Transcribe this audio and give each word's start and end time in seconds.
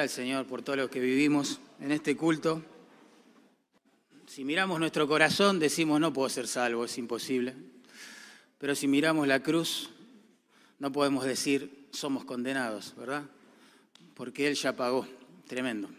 al 0.00 0.08
Señor 0.08 0.46
por 0.46 0.62
todo 0.62 0.76
lo 0.76 0.90
que 0.90 0.98
vivimos 0.98 1.60
en 1.80 1.92
este 1.92 2.16
culto. 2.16 2.62
Si 4.26 4.44
miramos 4.44 4.80
nuestro 4.80 5.06
corazón, 5.06 5.58
decimos, 5.58 6.00
no 6.00 6.12
puedo 6.12 6.28
ser 6.28 6.48
salvo, 6.48 6.84
es 6.84 6.96
imposible. 6.98 7.54
Pero 8.58 8.74
si 8.74 8.88
miramos 8.88 9.28
la 9.28 9.42
cruz, 9.42 9.90
no 10.78 10.90
podemos 10.90 11.24
decir, 11.24 11.88
somos 11.90 12.24
condenados, 12.24 12.94
¿verdad? 12.96 13.24
Porque 14.14 14.46
Él 14.46 14.54
ya 14.54 14.74
pagó. 14.74 15.06
Tremendo. 15.46 15.90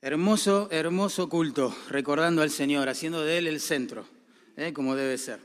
Hermoso, 0.00 0.68
hermoso 0.70 1.28
culto, 1.28 1.76
recordando 1.88 2.42
al 2.42 2.50
Señor, 2.50 2.88
haciendo 2.88 3.22
de 3.22 3.38
Él 3.38 3.46
el 3.48 3.60
centro, 3.60 4.06
¿eh? 4.56 4.72
como 4.72 4.96
debe 4.96 5.18
ser. 5.18 5.40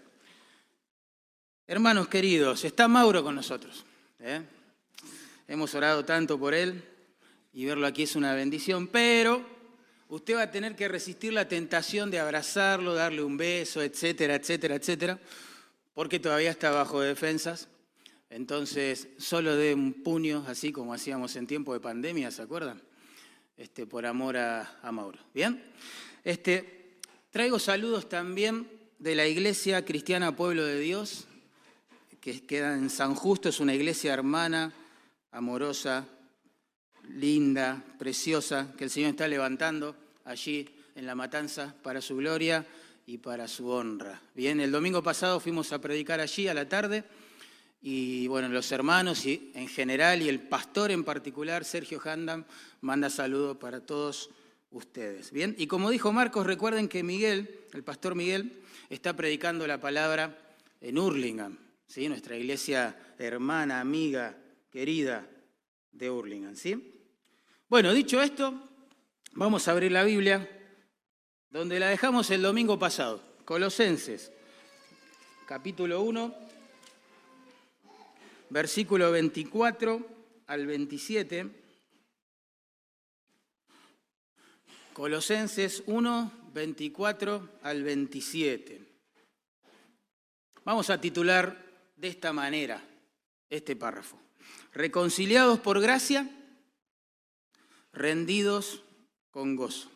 Hermanos 1.67 2.07
queridos, 2.07 2.63
está 2.63 2.87
Mauro 2.87 3.23
con 3.23 3.35
nosotros. 3.35 3.83
¿eh? 4.19 4.41
Hemos 5.47 5.73
orado 5.75 6.05
tanto 6.05 6.39
por 6.39 6.53
Él 6.53 6.94
y 7.55 7.63
verlo 7.63 7.87
aquí 7.87 8.03
es 8.03 8.17
una 8.17 8.33
bendición, 8.33 8.87
pero 8.87 9.41
usted 10.09 10.35
va 10.35 10.41
a 10.41 10.51
tener 10.51 10.75
que 10.75 10.89
resistir 10.89 11.31
la 11.31 11.47
tentación 11.47 12.11
de 12.11 12.19
abrazarlo, 12.19 12.93
darle 12.93 13.23
un 13.23 13.37
beso, 13.37 13.81
etcétera, 13.81 14.35
etcétera, 14.35 14.75
etcétera, 14.75 15.19
porque 15.93 16.19
todavía 16.19 16.51
está 16.51 16.71
bajo 16.71 16.99
defensas. 16.99 17.69
Entonces, 18.29 19.07
solo 19.17 19.55
de 19.55 19.73
un 19.73 19.93
puño, 20.03 20.43
así 20.49 20.73
como 20.73 20.93
hacíamos 20.93 21.37
en 21.37 21.47
tiempo 21.47 21.73
de 21.73 21.79
pandemia, 21.79 22.29
¿se 22.29 22.41
acuerdan? 22.41 22.81
Este, 23.55 23.87
por 23.87 24.05
amor 24.05 24.35
a, 24.35 24.91
Mauro. 24.91 25.19
¿Bien? 25.33 25.63
Este, 26.25 26.97
traigo 27.31 27.57
saludos 27.57 28.09
también 28.09 28.67
de 28.99 29.15
la 29.15 29.27
Iglesia 29.27 29.85
Cristiana 29.85 30.35
Pueblo 30.35 30.65
de 30.65 30.81
Dios, 30.81 31.25
que 32.19 32.45
queda 32.45 32.73
en 32.73 32.89
San 32.89 33.15
Justo, 33.15 33.47
es 33.47 33.61
una 33.61 33.73
iglesia 33.73 34.13
hermana, 34.13 34.73
amorosa, 35.31 36.05
linda, 37.09 37.83
preciosa, 37.97 38.73
que 38.77 38.85
el 38.85 38.89
Señor 38.89 39.11
está 39.11 39.27
levantando 39.27 39.95
allí 40.25 40.67
en 40.95 41.05
la 41.05 41.15
matanza 41.15 41.75
para 41.83 42.01
su 42.01 42.15
gloria 42.17 42.65
y 43.05 43.17
para 43.17 43.47
su 43.47 43.69
honra. 43.69 44.21
Bien, 44.33 44.59
el 44.59 44.71
domingo 44.71 45.03
pasado 45.03 45.39
fuimos 45.39 45.71
a 45.71 45.79
predicar 45.79 46.19
allí 46.19 46.47
a 46.47 46.53
la 46.53 46.67
tarde 46.67 47.03
y 47.81 48.27
bueno, 48.27 48.49
los 48.49 48.71
hermanos 48.71 49.25
y 49.25 49.51
en 49.53 49.67
general 49.67 50.21
y 50.21 50.29
el 50.29 50.39
pastor 50.39 50.91
en 50.91 51.03
particular, 51.03 51.65
Sergio 51.65 52.01
Handam, 52.03 52.45
manda 52.81 53.09
saludos 53.09 53.57
para 53.57 53.81
todos 53.81 54.31
ustedes. 54.71 55.31
Bien, 55.31 55.55
y 55.57 55.67
como 55.67 55.91
dijo 55.91 56.11
Marcos, 56.11 56.47
recuerden 56.47 56.87
que 56.87 57.03
Miguel, 57.03 57.59
el 57.73 57.83
pastor 57.83 58.15
Miguel, 58.15 58.63
está 58.89 59.15
predicando 59.15 59.67
la 59.67 59.79
palabra 59.79 60.35
en 60.81 60.97
Hurlingham, 60.97 61.57
¿sí? 61.87 62.09
nuestra 62.09 62.37
iglesia 62.37 62.95
hermana, 63.19 63.79
amiga, 63.79 64.35
querida 64.71 65.27
de 65.91 66.09
Hurlingham. 66.09 66.55
¿sí? 66.55 66.94
Bueno, 67.67 67.93
dicho 67.93 68.21
esto, 68.21 68.53
vamos 69.33 69.67
a 69.67 69.71
abrir 69.71 69.91
la 69.91 70.03
Biblia 70.03 70.49
donde 71.49 71.79
la 71.79 71.89
dejamos 71.89 72.29
el 72.31 72.41
domingo 72.41 72.77
pasado, 72.77 73.21
Colosenses, 73.45 74.31
capítulo 75.47 76.01
1 76.01 76.45
versículo 78.49 79.11
24 79.11 80.07
al 80.47 80.65
27. 80.65 81.63
Colosenses 84.93 85.83
1, 85.87 86.31
24 86.53 87.49
al 87.63 87.83
27. 87.83 88.81
Vamos 90.63 90.89
a 90.89 91.01
titular 91.01 91.65
de 91.97 92.07
esta 92.07 92.31
manera 92.31 92.81
este 93.49 93.75
párrafo. 93.75 94.17
Reconciliados 94.73 95.59
por 95.59 95.81
gracia, 95.81 96.29
rendidos 97.95 98.83
con 99.31 99.55
gozo. 99.55 99.89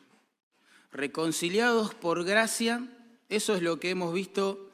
Reconciliados 0.91 1.93
por 1.93 2.23
gracia, 2.23 2.87
eso 3.27 3.53
es 3.53 3.61
lo 3.61 3.79
que 3.79 3.91
hemos 3.91 4.13
visto 4.13 4.71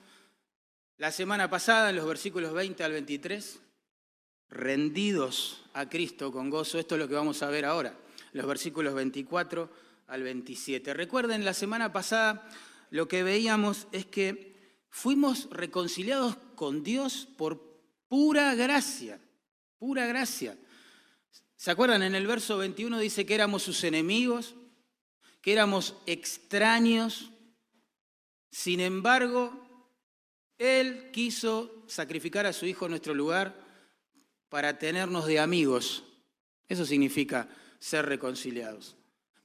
la 0.98 1.12
semana 1.12 1.50
pasada 1.50 1.90
en 1.90 1.98
los 1.98 2.08
versículos 2.08 2.54
20 2.54 2.84
al 2.84 2.94
23 2.94 3.60
rendidos 4.50 5.64
a 5.74 5.90
Cristo 5.90 6.32
con 6.32 6.50
gozo. 6.50 6.80
Esto 6.80 6.96
es 6.96 7.02
lo 7.02 7.08
que 7.10 7.16
vamos 7.16 7.44
a 7.44 7.50
ver 7.50 7.66
ahora, 7.66 7.98
los 8.32 8.46
versículos 8.46 8.94
24 8.94 9.70
al 10.08 10.24
27. 10.24 10.94
Recuerden, 10.94 11.44
la 11.44 11.54
semana 11.54 11.92
pasada 11.92 12.48
lo 12.92 13.08
que 13.08 13.24
veíamos 13.24 13.88
es 13.92 14.06
que 14.06 14.56
fuimos 14.90 15.50
reconciliados 15.52 16.38
con 16.56 16.84
Dios 16.84 17.28
por 17.38 17.62
pura 18.08 18.56
gracia, 18.56 19.20
pura 19.78 20.06
gracia. 20.06 20.58
¿Se 21.66 21.72
acuerdan? 21.72 22.04
En 22.04 22.14
el 22.14 22.28
verso 22.28 22.60
21 22.60 23.00
dice 23.00 23.26
que 23.26 23.34
éramos 23.34 23.64
sus 23.64 23.84
enemigos, 23.84 24.54
que 25.42 25.52
éramos 25.52 25.96
extraños. 26.06 27.32
Sin 28.52 28.80
embargo, 28.80 29.52
Él 30.60 31.10
quiso 31.12 31.84
sacrificar 31.88 32.46
a 32.46 32.54
su 32.54 32.68
Hijo 32.68 32.86
en 32.86 32.92
nuestro 32.92 33.16
lugar 33.16 33.60
para 34.48 34.78
tenernos 34.78 35.26
de 35.26 35.40
amigos. 35.40 36.04
Eso 36.70 36.86
significa 36.86 37.50
ser 37.80 38.06
reconciliados. 38.06 38.96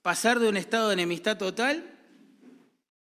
Pasar 0.02 0.41
de 0.41 0.50
un 0.50 0.58
estado 0.58 0.88
de 0.88 0.92
enemistad 0.92 1.38
total, 1.38 1.91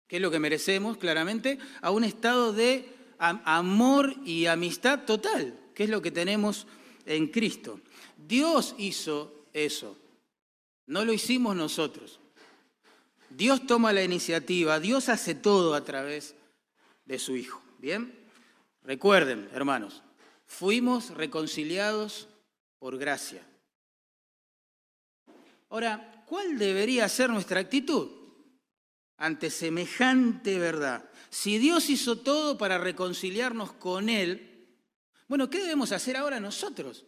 que 0.06 0.14
es 0.14 0.22
lo 0.22 0.30
que 0.30 0.38
merecemos 0.38 0.96
claramente, 0.96 1.58
a 1.82 1.90
un 1.90 2.04
estado 2.04 2.52
de 2.52 2.88
amor 3.18 4.14
y 4.24 4.46
amistad 4.46 5.06
total, 5.06 5.58
que 5.74 5.82
es 5.82 5.90
lo 5.90 6.02
que 6.02 6.12
tenemos 6.12 6.68
en 7.04 7.26
Cristo. 7.26 7.80
Dios 8.28 8.74
hizo 8.78 9.46
eso, 9.52 9.96
no 10.86 11.04
lo 11.04 11.12
hicimos 11.12 11.56
nosotros. 11.56 12.20
Dios 13.30 13.66
toma 13.66 13.92
la 13.92 14.04
iniciativa, 14.04 14.78
Dios 14.78 15.08
hace 15.08 15.34
todo 15.34 15.74
a 15.74 15.82
través 15.82 16.34
de 17.04 17.18
su 17.18 17.34
Hijo. 17.34 17.60
¿Bien? 17.78 18.14
Recuerden, 18.82 19.48
hermanos, 19.52 20.02
Fuimos 20.48 21.10
reconciliados 21.10 22.26
por 22.78 22.96
gracia. 22.96 23.46
Ahora, 25.68 26.24
¿cuál 26.26 26.58
debería 26.58 27.06
ser 27.08 27.28
nuestra 27.28 27.60
actitud 27.60 28.08
ante 29.18 29.50
semejante 29.50 30.58
verdad? 30.58 31.04
Si 31.28 31.58
Dios 31.58 31.90
hizo 31.90 32.18
todo 32.18 32.56
para 32.56 32.78
reconciliarnos 32.78 33.72
con 33.74 34.08
Él, 34.08 34.66
bueno, 35.28 35.50
¿qué 35.50 35.60
debemos 35.60 35.92
hacer 35.92 36.16
ahora 36.16 36.40
nosotros? 36.40 37.04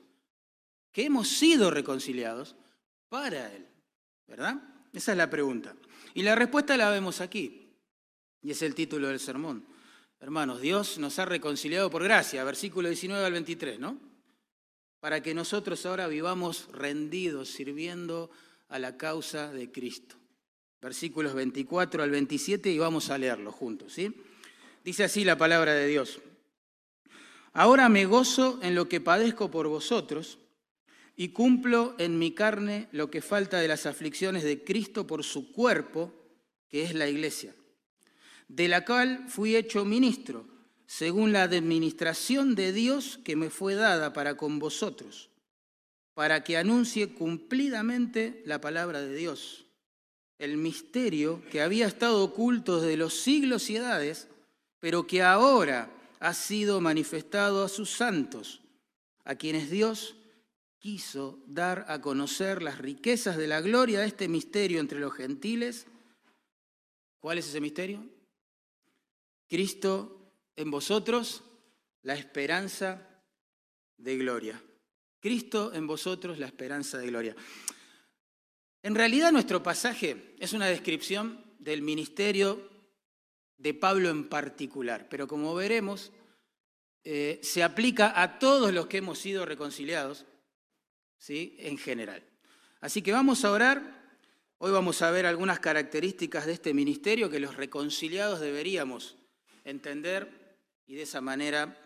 Que 0.93 1.05
hemos 1.05 1.29
sido 1.29 1.71
reconciliados 1.71 2.57
para 3.09 3.53
Él, 3.53 3.67
¿verdad? 4.27 4.57
Esa 4.93 5.13
es 5.13 5.19
la 5.19 5.31
pregunta. 5.31 5.75
Y 6.15 6.23
la 6.23 6.35
respuesta 6.35 6.77
la 6.77 6.91
vemos 6.91 7.21
aquí, 7.21 7.69
y 8.43 8.51
es 8.51 8.63
el 8.63 8.75
título 8.75 9.09
del 9.09 9.21
sermón. 9.21 9.65
Hermanos, 10.21 10.61
Dios 10.61 10.99
nos 10.99 11.19
ha 11.19 11.25
reconciliado 11.25 11.91
por 11.91 12.03
gracia, 12.03 12.45
versículo 12.45 12.89
19 12.89 13.25
al 13.25 13.33
23, 13.33 13.79
¿no? 13.79 13.99
Para 15.01 15.23
que 15.23 15.33
nosotros 15.35 15.87
ahora 15.87 16.09
vivamos 16.09 16.69
rendidos, 16.73 17.49
sirviendo 17.49 18.31
a 18.69 18.79
la 18.79 18.97
causa 18.97 19.51
de 19.53 19.71
Cristo. 19.71 20.17
Versículos 20.83 21.35
24 21.35 22.03
al 22.03 22.11
27 22.11 22.71
y 22.71 22.79
vamos 22.79 23.11
a 23.11 23.19
leerlo 23.19 23.53
juntos, 23.53 23.93
¿sí? 23.95 24.15
Dice 24.85 25.05
así 25.05 25.25
la 25.25 25.37
palabra 25.37 25.75
de 25.75 25.87
Dios. 25.87 26.21
Ahora 27.53 27.89
me 27.89 28.07
gozo 28.07 28.59
en 28.63 28.75
lo 28.75 28.89
que 28.89 29.01
padezco 29.01 29.51
por 29.51 29.69
vosotros 29.69 30.39
y 31.21 31.29
cumplo 31.29 31.95
en 31.99 32.19
mi 32.19 32.33
carne 32.33 32.89
lo 32.93 33.11
que 33.11 33.21
falta 33.21 33.59
de 33.59 33.69
las 33.69 33.85
aflicciones 33.85 34.43
de 34.43 34.65
Cristo 34.65 35.07
por 35.07 35.23
su 35.23 35.53
cuerpo, 35.53 36.15
que 36.71 36.83
es 36.83 36.95
la 36.95 37.11
iglesia 37.11 37.55
de 38.49 38.69
la 38.69 38.87
cual 38.87 39.27
fui 39.29 39.55
hecho 39.55 39.85
ministro, 39.85 40.47
según 40.87 41.33
la 41.33 41.43
administración 41.43 42.55
de 42.55 42.73
Dios 42.73 43.21
que 43.23 43.37
me 43.37 43.51
fue 43.51 43.75
dada 43.75 44.15
para 44.15 44.39
con 44.39 44.59
vosotros, 44.59 45.29
para 46.15 46.43
que 46.43 46.57
anuncie 46.57 47.11
cumplidamente 47.11 48.43
la 48.47 48.61
palabra 48.61 49.03
de 49.03 49.15
Dios, 49.15 49.67
el 50.39 50.57
misterio 50.57 51.43
que 51.53 51.61
había 51.61 51.87
estado 51.87 52.25
oculto 52.25 52.81
desde 52.81 52.97
los 52.97 53.21
siglos 53.21 53.69
y 53.69 53.77
edades, 53.77 54.27
pero 54.81 55.07
que 55.07 55.23
ahora 55.23 55.91
ha 56.19 56.33
sido 56.33 56.81
manifestado 56.81 57.63
a 57.63 57.69
sus 57.69 57.91
santos, 57.91 58.63
a 59.25 59.35
quienes 59.37 59.71
Dios 59.71 60.17
quiso 60.81 61.39
dar 61.47 61.85
a 61.89 62.01
conocer 62.01 62.63
las 62.63 62.79
riquezas 62.79 63.37
de 63.37 63.47
la 63.47 63.61
gloria 63.61 64.01
de 64.01 64.07
este 64.07 64.29
misterio 64.29 64.81
entre 64.81 64.99
los 64.99 65.13
gentiles. 65.13 65.87
¿Cuál 67.21 67.39
es 67.39 67.47
ese 67.47 67.61
misterio? 67.61 68.03
Cristo 69.47 70.33
en 70.57 70.71
vosotros, 70.71 71.45
la 72.03 72.15
esperanza 72.15 73.07
de 73.99 74.17
gloria. 74.17 74.61
Cristo 75.21 75.73
en 75.75 75.87
vosotros, 75.87 76.39
la 76.39 76.47
esperanza 76.47 76.97
de 76.97 77.07
gloria. 77.07 77.37
En 78.83 78.95
realidad 78.95 79.33
nuestro 79.33 79.63
pasaje 79.63 80.35
es 80.39 80.55
una 80.55 80.67
descripción 80.67 81.45
del 81.59 81.83
ministerio 81.83 82.71
de 83.59 83.75
Pablo 83.75 84.09
en 84.09 84.31
particular, 84.31 85.09
pero 85.11 85.29
como 85.29 85.55
veremos, 85.55 86.11
eh, 87.05 87.39
se 87.43 87.63
aplica 87.63 88.23
a 88.23 88.39
todos 88.39 88.73
los 88.73 88.87
que 88.87 88.99
hemos 88.99 89.19
sido 89.19 89.45
reconciliados, 89.45 90.25
¿sí? 91.21 91.55
en 91.61 91.79
general. 91.79 92.25
Así 92.81 93.03
que 93.03 93.13
vamos 93.13 93.45
a 93.45 93.53
orar. 93.53 94.01
Hoy 94.59 94.73
vamos 94.73 95.01
a 95.03 95.11
ver 95.11 95.27
algunas 95.27 95.61
características 95.61 96.47
de 96.47 96.55
este 96.55 96.75
ministerio 96.75 97.31
que 97.31 97.39
los 97.39 97.57
reconciliados 97.57 98.41
deberíamos 98.41 99.17
entender 99.65 100.57
y 100.87 100.97
de 100.97 101.03
esa 101.03 101.21
manera 101.21 101.79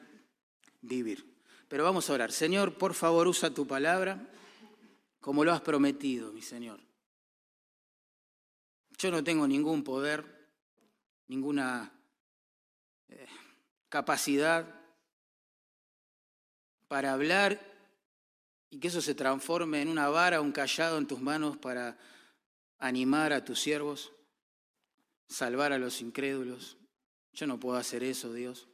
vivir. 0.81 1.35
Pero 1.69 1.85
vamos 1.85 2.09
a 2.09 2.15
orar. 2.15 2.33
Señor, 2.33 2.79
por 2.79 2.95
favor, 2.95 3.29
usa 3.29 3.51
tu 3.51 3.67
palabra 3.67 4.31
como 5.21 5.45
lo 5.45 5.53
has 5.53 5.61
prometido, 5.61 6.33
mi 6.33 6.43
Señor. 6.43 6.81
Yo 8.99 9.11
no 9.11 9.25
tengo 9.25 9.47
ningún 9.47 9.83
poder, 9.83 10.25
ninguna 11.29 11.93
eh, 13.09 13.27
capacidad 13.89 14.67
para 16.89 17.13
hablar 17.13 17.74
y 18.75 18.81
que 18.81 18.88
eso 18.88 19.00
se 19.00 19.15
transforme 19.15 19.82
en 19.82 19.88
una 19.88 20.09
vara, 20.09 20.41
un 20.41 20.50
callado 20.50 20.99
en 20.99 21.06
tus 21.06 21.21
manos 21.21 21.56
para 21.56 21.97
animar 22.81 23.32
a 23.32 23.44
tus 23.44 23.61
siervos, 23.61 24.11
salvar 25.29 25.73
a 25.73 25.79
los 25.79 26.00
incrédulos. 26.00 26.76
Yo 27.35 27.47
no 27.47 27.61
puedo 27.61 27.76
hacer 27.76 28.03
eso, 28.03 28.32
Dios. 28.32 28.67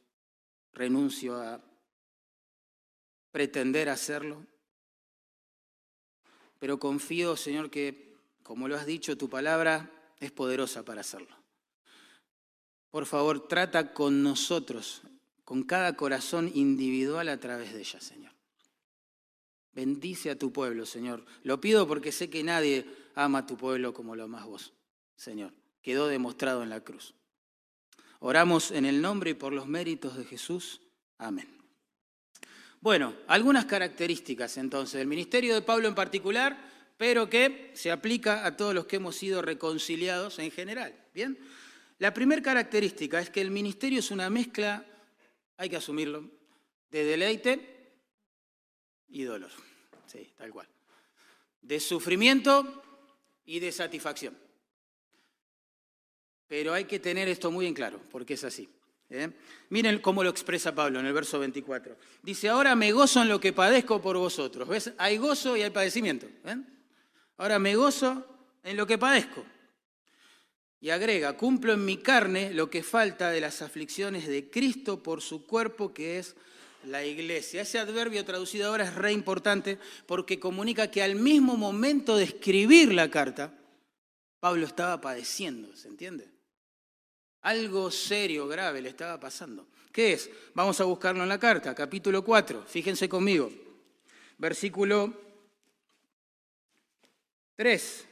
Renuncio 0.73 1.39
a 1.39 1.61
pretender 3.29 3.89
hacerlo. 3.89 4.43
Pero 6.57 6.79
confío, 6.79 7.37
Señor, 7.37 7.69
que, 7.69 8.17
como 8.41 8.67
lo 8.67 8.77
has 8.77 8.87
dicho, 8.87 9.19
tu 9.19 9.29
palabra 9.29 9.91
es 10.19 10.31
poderosa 10.31 10.83
para 10.83 11.01
hacerlo. 11.01 11.37
Por 12.89 13.05
favor, 13.05 13.47
trata 13.47 13.93
con 13.93 14.23
nosotros, 14.23 15.03
con 15.45 15.61
cada 15.61 15.95
corazón 15.95 16.49
individual 16.55 17.29
a 17.29 17.39
través 17.39 17.71
de 17.71 17.81
ella, 17.81 18.01
Señor. 18.01 18.30
Bendice 19.73 20.31
a 20.31 20.37
tu 20.37 20.51
pueblo, 20.51 20.85
Señor. 20.85 21.25
Lo 21.43 21.61
pido 21.61 21.87
porque 21.87 22.11
sé 22.11 22.29
que 22.29 22.43
nadie 22.43 22.85
ama 23.15 23.39
a 23.39 23.45
tu 23.45 23.57
pueblo 23.57 23.93
como 23.93 24.15
lo 24.15 24.23
amas 24.23 24.45
vos, 24.45 24.73
Señor. 25.15 25.53
Quedó 25.81 26.07
demostrado 26.07 26.63
en 26.63 26.69
la 26.69 26.81
cruz. 26.81 27.15
Oramos 28.19 28.71
en 28.71 28.85
el 28.85 29.01
nombre 29.01 29.31
y 29.31 29.35
por 29.35 29.53
los 29.53 29.67
méritos 29.67 30.17
de 30.17 30.25
Jesús. 30.25 30.81
Amén. 31.17 31.47
Bueno, 32.81 33.15
algunas 33.27 33.65
características 33.65 34.57
entonces 34.57 34.99
del 34.99 35.07
ministerio 35.07 35.53
de 35.53 35.61
Pablo 35.61 35.87
en 35.87 35.95
particular 35.95 36.71
pero 37.01 37.31
que 37.31 37.71
se 37.73 37.89
aplica 37.89 38.45
a 38.45 38.55
todos 38.55 38.75
los 38.75 38.85
que 38.85 38.97
hemos 38.97 39.15
sido 39.15 39.41
reconciliados 39.41 40.37
en 40.37 40.51
general. 40.51 40.93
Bien, 41.15 41.35
la 41.97 42.13
primera 42.13 42.43
característica 42.43 43.19
es 43.19 43.31
que 43.31 43.41
el 43.41 43.49
ministerio 43.49 43.97
es 43.97 44.11
una 44.11 44.29
mezcla, 44.29 44.85
hay 45.57 45.67
que 45.67 45.77
asumirlo, 45.77 46.29
de 46.91 47.03
deleite 47.03 47.70
y 49.11 49.23
dolor. 49.23 49.51
Sí, 50.07 50.31
tal 50.37 50.51
cual. 50.51 50.67
De 51.61 51.79
sufrimiento 51.79 52.83
y 53.45 53.59
de 53.59 53.71
satisfacción. 53.71 54.37
Pero 56.47 56.73
hay 56.73 56.85
que 56.85 56.99
tener 56.99 57.27
esto 57.27 57.51
muy 57.51 57.65
en 57.65 57.73
claro, 57.73 58.01
porque 58.11 58.33
es 58.33 58.43
así. 58.43 58.69
¿eh? 59.09 59.29
Miren 59.69 59.99
cómo 59.99 60.23
lo 60.23 60.29
expresa 60.29 60.75
Pablo 60.75 60.99
en 60.99 61.05
el 61.05 61.13
verso 61.13 61.39
24. 61.39 61.95
Dice, 62.23 62.49
ahora 62.49 62.75
me 62.75 62.91
gozo 62.91 63.21
en 63.21 63.29
lo 63.29 63.39
que 63.39 63.53
padezco 63.53 64.01
por 64.01 64.17
vosotros. 64.17 64.67
¿Ves? 64.67 64.91
Hay 64.97 65.17
gozo 65.17 65.55
y 65.55 65.61
hay 65.61 65.69
padecimiento. 65.69 66.27
¿ven? 66.43 66.67
Ahora 67.37 67.59
me 67.59 67.75
gozo 67.75 68.25
en 68.63 68.75
lo 68.75 68.85
que 68.85 68.97
padezco. 68.97 69.45
Y 70.79 70.89
agrega, 70.89 71.37
cumplo 71.37 71.73
en 71.73 71.85
mi 71.85 71.97
carne 71.97 72.53
lo 72.53 72.69
que 72.69 72.81
falta 72.81 73.29
de 73.29 73.39
las 73.39 73.61
aflicciones 73.61 74.27
de 74.27 74.49
Cristo 74.49 75.03
por 75.03 75.21
su 75.21 75.45
cuerpo, 75.45 75.93
que 75.93 76.17
es 76.17 76.35
la 76.85 77.03
iglesia. 77.03 77.61
Ese 77.61 77.79
adverbio 77.79 78.25
traducido 78.25 78.67
ahora 78.67 78.85
es 78.85 78.95
re 78.95 79.11
importante 79.11 79.77
porque 80.05 80.39
comunica 80.39 80.89
que 80.89 81.03
al 81.03 81.15
mismo 81.15 81.55
momento 81.55 82.17
de 82.17 82.25
escribir 82.25 82.93
la 82.93 83.09
carta, 83.09 83.53
Pablo 84.39 84.65
estaba 84.65 84.99
padeciendo, 84.99 85.75
¿se 85.75 85.87
entiende? 85.87 86.29
Algo 87.41 87.91
serio, 87.91 88.47
grave 88.47 88.81
le 88.81 88.89
estaba 88.89 89.19
pasando. 89.19 89.67
¿Qué 89.91 90.13
es? 90.13 90.29
Vamos 90.53 90.79
a 90.79 90.85
buscarlo 90.85 91.23
en 91.23 91.29
la 91.29 91.39
carta, 91.39 91.75
capítulo 91.75 92.23
4, 92.23 92.65
fíjense 92.67 93.09
conmigo, 93.09 93.51
versículo 94.37 95.13
3. 97.55 98.07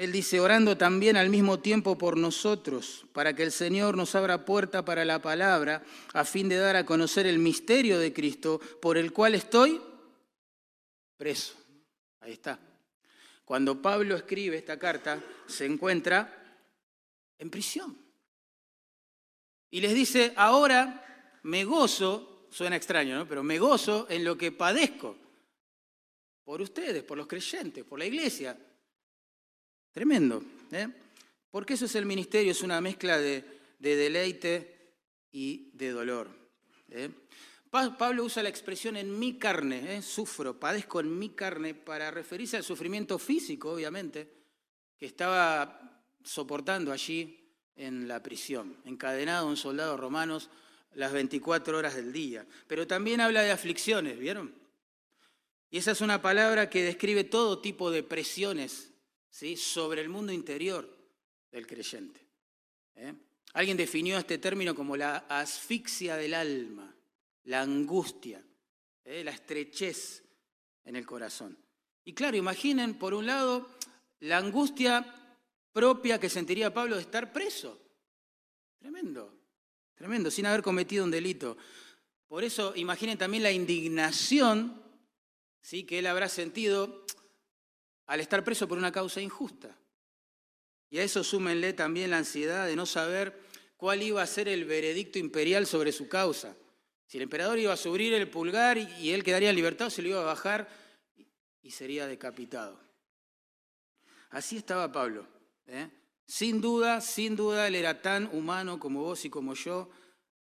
Él 0.00 0.12
dice, 0.12 0.40
orando 0.40 0.78
también 0.78 1.18
al 1.18 1.28
mismo 1.28 1.60
tiempo 1.60 1.98
por 1.98 2.16
nosotros, 2.16 3.04
para 3.12 3.36
que 3.36 3.42
el 3.42 3.52
Señor 3.52 3.98
nos 3.98 4.14
abra 4.14 4.46
puerta 4.46 4.82
para 4.82 5.04
la 5.04 5.20
palabra, 5.20 5.84
a 6.14 6.24
fin 6.24 6.48
de 6.48 6.56
dar 6.56 6.74
a 6.74 6.86
conocer 6.86 7.26
el 7.26 7.38
misterio 7.38 7.98
de 7.98 8.10
Cristo, 8.10 8.62
por 8.80 8.96
el 8.96 9.12
cual 9.12 9.34
estoy 9.34 9.78
preso. 11.18 11.54
Ahí 12.20 12.32
está. 12.32 12.58
Cuando 13.44 13.82
Pablo 13.82 14.16
escribe 14.16 14.56
esta 14.56 14.78
carta, 14.78 15.22
se 15.46 15.66
encuentra 15.66 16.64
en 17.38 17.50
prisión. 17.50 17.94
Y 19.70 19.82
les 19.82 19.92
dice, 19.92 20.32
ahora 20.34 21.38
me 21.42 21.64
gozo, 21.64 22.46
suena 22.50 22.76
extraño, 22.76 23.18
¿no? 23.18 23.28
Pero 23.28 23.42
me 23.42 23.58
gozo 23.58 24.06
en 24.08 24.24
lo 24.24 24.38
que 24.38 24.50
padezco 24.50 25.14
por 26.42 26.62
ustedes, 26.62 27.02
por 27.02 27.18
los 27.18 27.26
creyentes, 27.26 27.84
por 27.84 27.98
la 27.98 28.06
iglesia. 28.06 28.56
Tremendo. 29.92 30.42
¿eh? 30.70 30.88
Porque 31.50 31.74
eso 31.74 31.86
es 31.86 31.94
el 31.96 32.06
ministerio, 32.06 32.52
es 32.52 32.62
una 32.62 32.80
mezcla 32.80 33.18
de, 33.18 33.44
deleite 33.78 34.94
y 35.32 35.70
de 35.72 35.90
dolor. 35.90 36.28
¿eh? 36.90 37.10
Pablo 37.70 38.24
usa 38.24 38.42
la 38.42 38.48
expresión 38.48 38.96
en 38.96 39.18
mi 39.18 39.38
carne, 39.38 39.96
¿eh? 39.96 40.02
sufro, 40.02 40.58
padezco 40.58 41.00
en 41.00 41.18
mi 41.18 41.30
carne, 41.30 41.74
para 41.74 42.10
referirse 42.10 42.56
al 42.56 42.64
sufrimiento 42.64 43.18
físico, 43.18 43.72
obviamente, 43.72 44.28
que 44.96 45.06
estaba 45.06 46.02
soportando 46.22 46.92
allí 46.92 47.48
en 47.76 48.06
la 48.06 48.22
prisión, 48.22 48.76
encadenado 48.84 49.46
a 49.46 49.50
un 49.50 49.56
soldado 49.56 49.96
romano 49.96 50.38
las 50.94 51.12
24 51.12 51.78
horas 51.78 51.94
del 51.94 52.12
día. 52.12 52.46
Pero 52.66 52.86
también 52.86 53.20
habla 53.20 53.42
de 53.42 53.52
aflicciones, 53.52 54.18
¿vieron? 54.18 54.54
Y 55.70 55.78
esa 55.78 55.92
es 55.92 56.00
una 56.00 56.20
palabra 56.20 56.68
que 56.68 56.82
describe 56.82 57.24
todo 57.24 57.60
tipo 57.60 57.90
de 57.90 58.02
presiones 58.02 58.89
¿sí? 59.30 59.56
sobre 59.56 60.02
el 60.02 60.08
mundo 60.08 60.32
interior 60.32 60.88
del 61.50 61.66
creyente. 61.66 62.20
¿eh? 62.96 63.14
Alguien 63.54 63.76
definió 63.76 64.18
este 64.18 64.38
término 64.38 64.74
como 64.74 64.96
la 64.96 65.18
asfixia 65.28 66.16
del 66.16 66.34
alma, 66.34 66.94
la 67.44 67.62
angustia, 67.62 68.44
¿eh? 69.04 69.24
la 69.24 69.30
estrechez 69.30 70.22
en 70.84 70.96
el 70.96 71.06
corazón. 71.06 71.56
Y 72.04 72.12
claro, 72.12 72.36
imaginen, 72.36 72.94
por 72.94 73.14
un 73.14 73.26
lado, 73.26 73.70
la 74.20 74.38
angustia 74.38 75.04
propia 75.72 76.18
que 76.18 76.28
sentiría 76.28 76.74
Pablo 76.74 76.96
de 76.96 77.02
estar 77.02 77.32
preso. 77.32 77.80
Tremendo, 78.78 79.34
tremendo, 79.94 80.30
sin 80.30 80.46
haber 80.46 80.62
cometido 80.62 81.04
un 81.04 81.10
delito. 81.10 81.56
Por 82.26 82.44
eso 82.44 82.72
imaginen 82.76 83.18
también 83.18 83.42
la 83.42 83.52
indignación 83.52 84.82
¿sí? 85.60 85.84
que 85.84 85.98
él 85.98 86.06
habrá 86.06 86.28
sentido 86.28 87.04
al 88.10 88.18
estar 88.18 88.42
preso 88.42 88.66
por 88.66 88.76
una 88.76 88.90
causa 88.90 89.20
injusta. 89.20 89.78
Y 90.90 90.98
a 90.98 91.04
eso 91.04 91.22
súmenle 91.22 91.74
también 91.74 92.10
la 92.10 92.18
ansiedad 92.18 92.66
de 92.66 92.74
no 92.74 92.84
saber 92.84 93.40
cuál 93.76 94.02
iba 94.02 94.20
a 94.20 94.26
ser 94.26 94.48
el 94.48 94.64
veredicto 94.64 95.20
imperial 95.20 95.64
sobre 95.64 95.92
su 95.92 96.08
causa. 96.08 96.56
Si 97.06 97.18
el 97.18 97.22
emperador 97.22 97.60
iba 97.60 97.72
a 97.72 97.76
subir 97.76 98.12
el 98.12 98.28
pulgar 98.28 98.78
y 98.78 99.12
él 99.12 99.22
quedaría 99.22 99.50
en 99.50 99.54
libertad, 99.54 99.90
se 99.90 100.02
lo 100.02 100.08
iba 100.08 100.22
a 100.22 100.24
bajar 100.24 100.68
y 101.62 101.70
sería 101.70 102.08
decapitado. 102.08 102.80
Así 104.30 104.56
estaba 104.56 104.90
Pablo. 104.90 105.28
¿eh? 105.68 105.88
Sin 106.26 106.60
duda, 106.60 107.00
sin 107.00 107.36
duda, 107.36 107.68
él 107.68 107.76
era 107.76 108.02
tan 108.02 108.28
humano 108.34 108.80
como 108.80 109.04
vos 109.04 109.24
y 109.24 109.30
como 109.30 109.54
yo. 109.54 109.88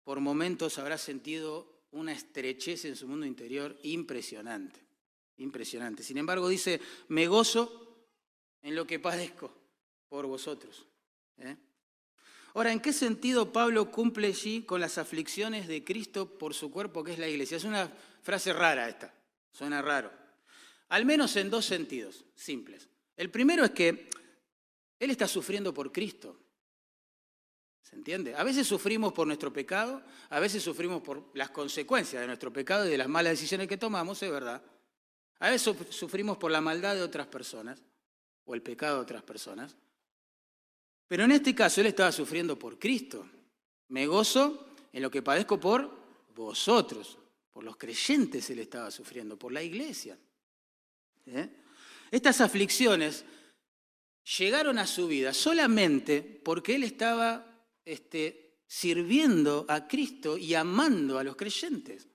Por 0.05 0.21
momentos 0.21 0.79
habrá 0.79 0.97
sentido 0.97 1.83
una 1.91 2.13
estrechez 2.13 2.85
en 2.85 2.95
su 2.95 3.09
mundo 3.09 3.27
interior 3.27 3.77
impresionante. 3.83 4.88
Impresionante. 5.39 6.03
Sin 6.03 6.19
embargo, 6.19 6.49
dice, 6.49 6.81
me 7.09 7.27
gozo 7.27 8.07
en 8.63 8.75
lo 8.75 8.87
que 8.87 8.99
padezco 8.99 9.53
por 10.09 10.27
vosotros. 10.27 10.87
¿eh? 11.39 11.57
Ahora, 12.55 12.73
¿en 12.73 12.81
qué 12.81 12.93
sentido 12.93 13.53
Pablo 13.53 13.91
cumple 13.91 14.29
allí 14.29 14.63
con 14.63 14.81
las 14.81 14.99
aflicciones 14.99 15.69
de 15.69 15.85
Cristo 15.85 16.39
por 16.39 16.55
su 16.55 16.71
cuerpo, 16.71 17.05
que 17.05 17.13
es 17.13 17.19
la 17.19 17.29
iglesia? 17.29 17.57
Es 17.57 17.65
una 17.65 17.93
frase 18.23 18.53
rara 18.53 18.89
esta, 18.89 19.15
suena 19.53 19.81
raro. 19.81 20.11
Al 20.89 21.05
menos 21.05 21.37
en 21.37 21.51
dos 21.51 21.67
sentidos 21.67 22.25
simples. 22.35 22.89
El 23.17 23.31
primero 23.31 23.65
es 23.65 23.71
que 23.71 24.09
Él 24.99 25.11
está 25.11 25.29
sufriendo 25.29 25.73
por 25.73 25.93
Cristo. 25.93 26.41
¿Se 27.83 27.97
entiende? 27.97 28.35
A 28.35 28.43
veces 28.45 28.67
sufrimos 28.67 29.13
por 29.13 29.27
nuestro 29.27 29.53
pecado, 29.53 30.03
a 30.29 30.41
veces 30.41 30.63
sufrimos 30.63 31.03
por 31.03 31.31
las 31.35 31.51
consecuencias 31.51 32.21
de 32.21 32.27
nuestro 32.27 32.53
pecado 32.53 32.87
y 32.87 32.91
de 32.91 32.99
las 32.99 33.09
malas 33.09 33.33
decisiones 33.33 33.69
que 33.69 33.79
tomamos, 33.79 34.23
es 34.23 34.31
verdad. 34.31 34.63
A 35.41 35.51
veces 35.51 35.77
sufrimos 35.91 36.37
por 36.37 36.51
la 36.51 36.61
maldad 36.61 36.95
de 36.95 37.03
otras 37.03 37.27
personas 37.27 37.81
o 38.45 38.55
el 38.55 38.63
pecado 38.63 38.97
de 38.97 39.03
otras 39.03 39.23
personas. 39.23 39.77
Pero 41.07 41.25
en 41.25 41.33
este 41.33 41.55
caso 41.55 41.81
él 41.81 41.87
estaba 41.87 42.13
sufriendo 42.13 42.59
por 42.59 42.79
Cristo. 42.79 43.27
Me 43.89 44.07
gozo 44.07 44.75
en 44.93 45.03
lo 45.03 45.11
que 45.11 45.23
padezco 45.23 45.61
por 45.61 45.91
vosotros, 46.35 47.19
por 47.53 47.65
los 47.65 47.77
creyentes 47.77 48.51
él 48.51 48.59
estaba 48.59 48.91
sufriendo, 48.91 49.39
por 49.39 49.53
la 49.53 49.63
iglesia. 49.63 50.19
¿eh? 51.27 51.49
Estas 52.11 52.41
aflicciones 52.41 53.25
llegaron 54.39 54.79
a 54.79 54.87
su 54.87 55.07
vida 55.07 55.33
solamente 55.33 56.21
porque 56.23 56.75
él 56.75 56.85
estaba 56.85 57.47
este, 57.85 58.59
sirviendo 58.67 59.67
a 59.69 59.87
Cristo 59.87 60.37
y 60.37 60.55
amando 60.55 61.19
a 61.19 61.25
los 61.25 61.37
creyentes. 61.37 62.08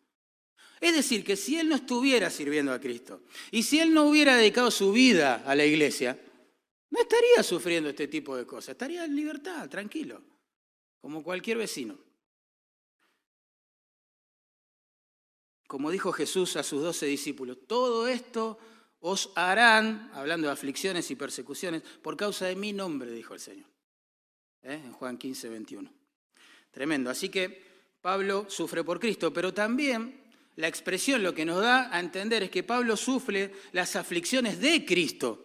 Es 0.84 0.94
decir, 0.94 1.24
que 1.24 1.38
si 1.38 1.58
él 1.58 1.70
no 1.70 1.76
estuviera 1.76 2.30
sirviendo 2.30 2.74
a 2.74 2.80
Cristo 2.82 3.22
y 3.52 3.64
si 3.64 3.80
él 3.80 3.94
no 3.94 4.04
hubiera 4.04 4.36
dedicado 4.36 4.70
su 4.70 4.92
vida 4.92 5.42
a 5.46 5.56
la 5.56 5.64
iglesia, 5.64 6.20
no 6.90 7.00
estaría 7.00 7.42
sufriendo 7.42 7.90
este 7.90 8.10
tipo 8.10 8.36
de 8.36 8.46
cosas, 8.46 8.74
estaría 8.74 9.06
en 9.06 9.16
libertad, 9.16 9.70
tranquilo, 9.70 10.22
como 11.00 11.24
cualquier 11.24 11.60
vecino. 11.60 11.98
Como 15.66 15.90
dijo 15.90 16.12
Jesús 16.12 16.58
a 16.58 16.64
sus 16.64 16.84
doce 16.84 17.06
discípulos, 17.06 17.60
todo 17.66 18.10
esto 18.10 18.60
os 19.00 19.32
harán, 19.36 20.12
hablando 20.14 20.48
de 20.48 20.54
aflicciones 20.54 21.10
y 21.12 21.16
persecuciones, 21.16 21.82
por 21.82 22.18
causa 22.18 22.48
de 22.48 22.58
mi 22.58 22.74
nombre, 22.74 23.10
dijo 23.12 23.34
el 23.34 23.40
Señor. 23.40 23.70
¿Eh? 24.64 24.82
En 24.84 24.92
Juan 24.92 25.18
15, 25.18 25.48
21. 25.48 25.94
Tremendo. 26.72 27.10
Así 27.10 27.30
que 27.30 27.96
Pablo 28.02 28.48
sufre 28.50 28.84
por 28.84 29.00
Cristo, 29.00 29.32
pero 29.32 29.54
también 29.54 30.23
la 30.56 30.68
expresión 30.68 31.24
lo 31.24 31.34
que 31.34 31.46
nos 31.46 31.62
da 31.62 31.96
a 31.96 32.00
entender 32.00 32.44
es 32.44 32.52
que 32.52 32.64
Pablo 32.64 32.96
sufre 32.96 33.52
las 33.72 33.96
aflicciones 33.96 34.60
de 34.60 34.86
Cristo 34.86 35.44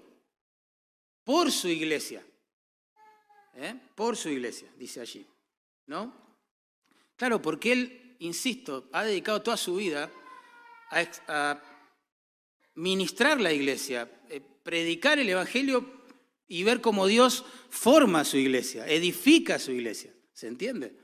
por 1.25 1.51
su 1.51 1.69
iglesia. 1.69 2.25
¿Eh? 3.55 3.75
Por 3.95 4.17
su 4.17 4.29
iglesia, 4.29 4.69
dice 4.77 5.01
allí. 5.01 5.27
¿No? 5.87 6.15
Claro, 7.17 7.43
porque 7.43 7.73
él, 7.73 8.17
insisto, 8.21 8.89
ha 8.93 9.05
dedicado 9.05 9.43
toda 9.43 9.57
su 9.57 9.77
vida 9.77 10.11
a, 10.91 11.61
ministrar 12.75 13.41
la 13.41 13.53
iglesia, 13.53 14.09
eh, 14.29 14.41
predicar 14.63 15.19
el 15.19 15.29
Evangelio 15.29 16.05
y 16.47 16.63
ver 16.63 16.81
cómo 16.81 17.09
Dios 17.09 17.45
forma 17.69 18.25
su 18.25 18.37
iglesia, 18.37 18.87
edifica 18.87 19.59
su 19.59 19.73
iglesia. 19.73 20.15
¿Se 20.33 20.47
entiende? 20.47 20.97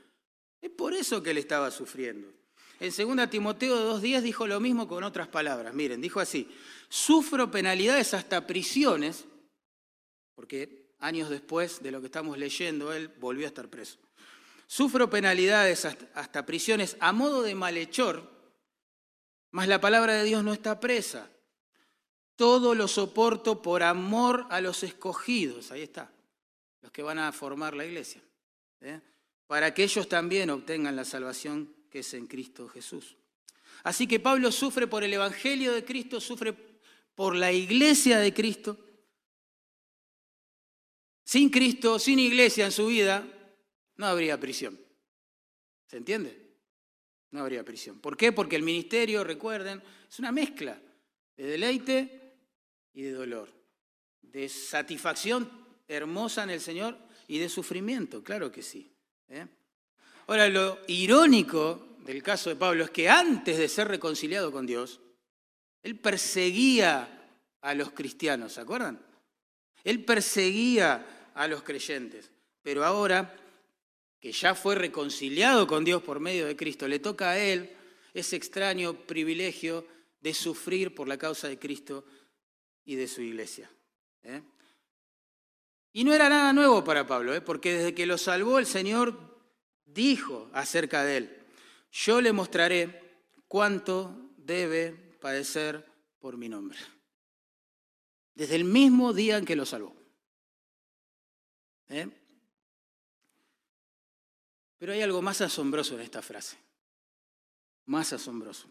Es 0.61 0.71
por 0.71 0.93
eso 0.93 1.21
que 1.21 1.31
él 1.31 1.37
estaba 1.37 1.69
sufriendo. 1.71 2.34
En 2.79 3.17
2 3.17 3.29
Timoteo 3.29 3.99
2.10 3.99 4.21
dijo 4.21 4.47
lo 4.47 4.59
mismo 4.59 4.87
con 4.87 5.03
otras 5.03 5.27
palabras. 5.27 5.73
Miren, 5.73 6.01
dijo 6.01 6.19
así, 6.19 6.49
sufro 6.89 7.49
penalidades 7.49 8.13
hasta 8.13 8.45
prisiones, 8.45 9.25
porque 10.35 10.93
años 10.99 11.29
después 11.29 11.81
de 11.81 11.91
lo 11.91 12.01
que 12.01 12.07
estamos 12.07 12.37
leyendo, 12.37 12.93
él 12.93 13.07
volvió 13.19 13.45
a 13.45 13.47
estar 13.47 13.69
preso. 13.69 13.97
Sufro 14.67 15.09
penalidades 15.09 15.85
hasta 15.85 16.45
prisiones 16.45 16.97
a 16.99 17.13
modo 17.13 17.43
de 17.43 17.55
malhechor, 17.55 18.29
mas 19.51 19.67
la 19.67 19.79
palabra 19.79 20.13
de 20.13 20.23
Dios 20.23 20.43
no 20.43 20.51
está 20.51 20.79
presa. 20.79 21.29
Todo 22.35 22.75
lo 22.75 22.89
soporto 22.89 23.61
por 23.61 23.83
amor 23.83 24.47
a 24.49 24.59
los 24.59 24.83
escogidos, 24.83 25.71
ahí 25.71 25.83
está, 25.83 26.11
los 26.81 26.91
que 26.91 27.03
van 27.03 27.19
a 27.19 27.31
formar 27.31 27.73
la 27.73 27.85
iglesia, 27.85 28.21
¿eh? 28.81 28.99
para 29.47 29.73
que 29.73 29.83
ellos 29.83 30.09
también 30.09 30.49
obtengan 30.49 30.97
la 30.97 31.05
salvación 31.05 31.73
es 31.99 32.13
en 32.13 32.27
Cristo 32.27 32.67
Jesús. 32.67 33.15
Así 33.83 34.07
que 34.07 34.19
Pablo 34.19 34.51
sufre 34.51 34.87
por 34.87 35.03
el 35.03 35.13
Evangelio 35.13 35.73
de 35.73 35.83
Cristo, 35.85 36.19
sufre 36.19 36.55
por 37.13 37.35
la 37.35 37.51
iglesia 37.51 38.19
de 38.19 38.33
Cristo. 38.33 38.77
Sin 41.23 41.49
Cristo, 41.49 41.99
sin 41.99 42.19
iglesia 42.19 42.65
en 42.65 42.71
su 42.71 42.87
vida, 42.87 43.27
no 43.97 44.05
habría 44.05 44.39
prisión. 44.39 44.79
¿Se 45.87 45.97
entiende? 45.97 46.55
No 47.31 47.41
habría 47.41 47.63
prisión. 47.63 47.99
¿Por 47.99 48.15
qué? 48.15 48.31
Porque 48.31 48.55
el 48.55 48.63
ministerio, 48.63 49.23
recuerden, 49.23 49.81
es 50.09 50.19
una 50.19 50.31
mezcla 50.31 50.81
de 51.35 51.43
deleite 51.43 52.37
y 52.93 53.01
de 53.01 53.11
dolor, 53.11 53.51
de 54.21 54.47
satisfacción 54.49 55.65
hermosa 55.87 56.43
en 56.43 56.49
el 56.51 56.61
Señor 56.61 56.97
y 57.27 57.39
de 57.39 57.49
sufrimiento, 57.49 58.23
claro 58.23 58.51
que 58.51 58.63
sí. 58.63 58.91
¿eh? 59.29 59.47
Ahora, 60.27 60.49
lo 60.49 60.79
irónico 60.87 61.97
del 61.99 62.23
caso 62.23 62.49
de 62.49 62.55
Pablo 62.55 62.83
es 62.83 62.89
que 62.89 63.09
antes 63.09 63.57
de 63.57 63.67
ser 63.67 63.87
reconciliado 63.87 64.51
con 64.51 64.65
Dios, 64.65 64.99
él 65.83 65.99
perseguía 65.99 67.15
a 67.61 67.73
los 67.73 67.91
cristianos, 67.91 68.53
¿se 68.53 68.61
acuerdan? 68.61 68.99
Él 69.83 70.03
perseguía 70.03 71.31
a 71.33 71.47
los 71.47 71.61
creyentes, 71.63 72.31
pero 72.61 72.83
ahora 72.83 73.35
que 74.19 74.31
ya 74.31 74.55
fue 74.55 74.75
reconciliado 74.75 75.67
con 75.67 75.83
Dios 75.85 76.01
por 76.01 76.19
medio 76.19 76.47
de 76.47 76.55
Cristo, 76.55 76.87
le 76.87 76.97
toca 76.97 77.31
a 77.31 77.37
él 77.37 77.71
ese 78.13 78.35
extraño 78.35 78.93
privilegio 78.93 79.85
de 80.21 80.33
sufrir 80.33 80.95
por 80.95 81.07
la 81.07 81.17
causa 81.17 81.47
de 81.47 81.59
Cristo 81.59 82.05
y 82.83 82.95
de 82.95 83.07
su 83.07 83.21
iglesia. 83.21 83.69
¿eh? 84.23 84.41
Y 85.93 86.03
no 86.03 86.13
era 86.13 86.29
nada 86.29 86.51
nuevo 86.53 86.83
para 86.83 87.05
Pablo, 87.05 87.35
¿eh? 87.35 87.41
porque 87.41 87.73
desde 87.73 87.93
que 87.93 88.07
lo 88.07 88.17
salvó 88.17 88.57
el 88.57 88.65
Señor 88.65 89.34
dijo 89.85 90.49
acerca 90.53 91.03
de 91.03 91.17
él, 91.17 91.45
yo 91.91 92.21
le 92.21 92.33
mostraré 92.33 93.01
cuánto 93.47 94.31
debe 94.37 94.91
padecer 95.21 95.85
por 96.19 96.37
mi 96.37 96.49
nombre. 96.49 96.77
Desde 98.33 98.55
el 98.55 98.65
mismo 98.65 99.13
día 99.13 99.37
en 99.37 99.45
que 99.45 99.55
lo 99.55 99.65
salvó. 99.65 99.95
¿Eh? 101.87 102.09
Pero 104.77 104.93
hay 104.93 105.01
algo 105.01 105.21
más 105.21 105.41
asombroso 105.41 105.95
en 105.95 106.01
esta 106.01 106.21
frase. 106.21 106.57
Más 107.85 108.11
asombroso. 108.11 108.67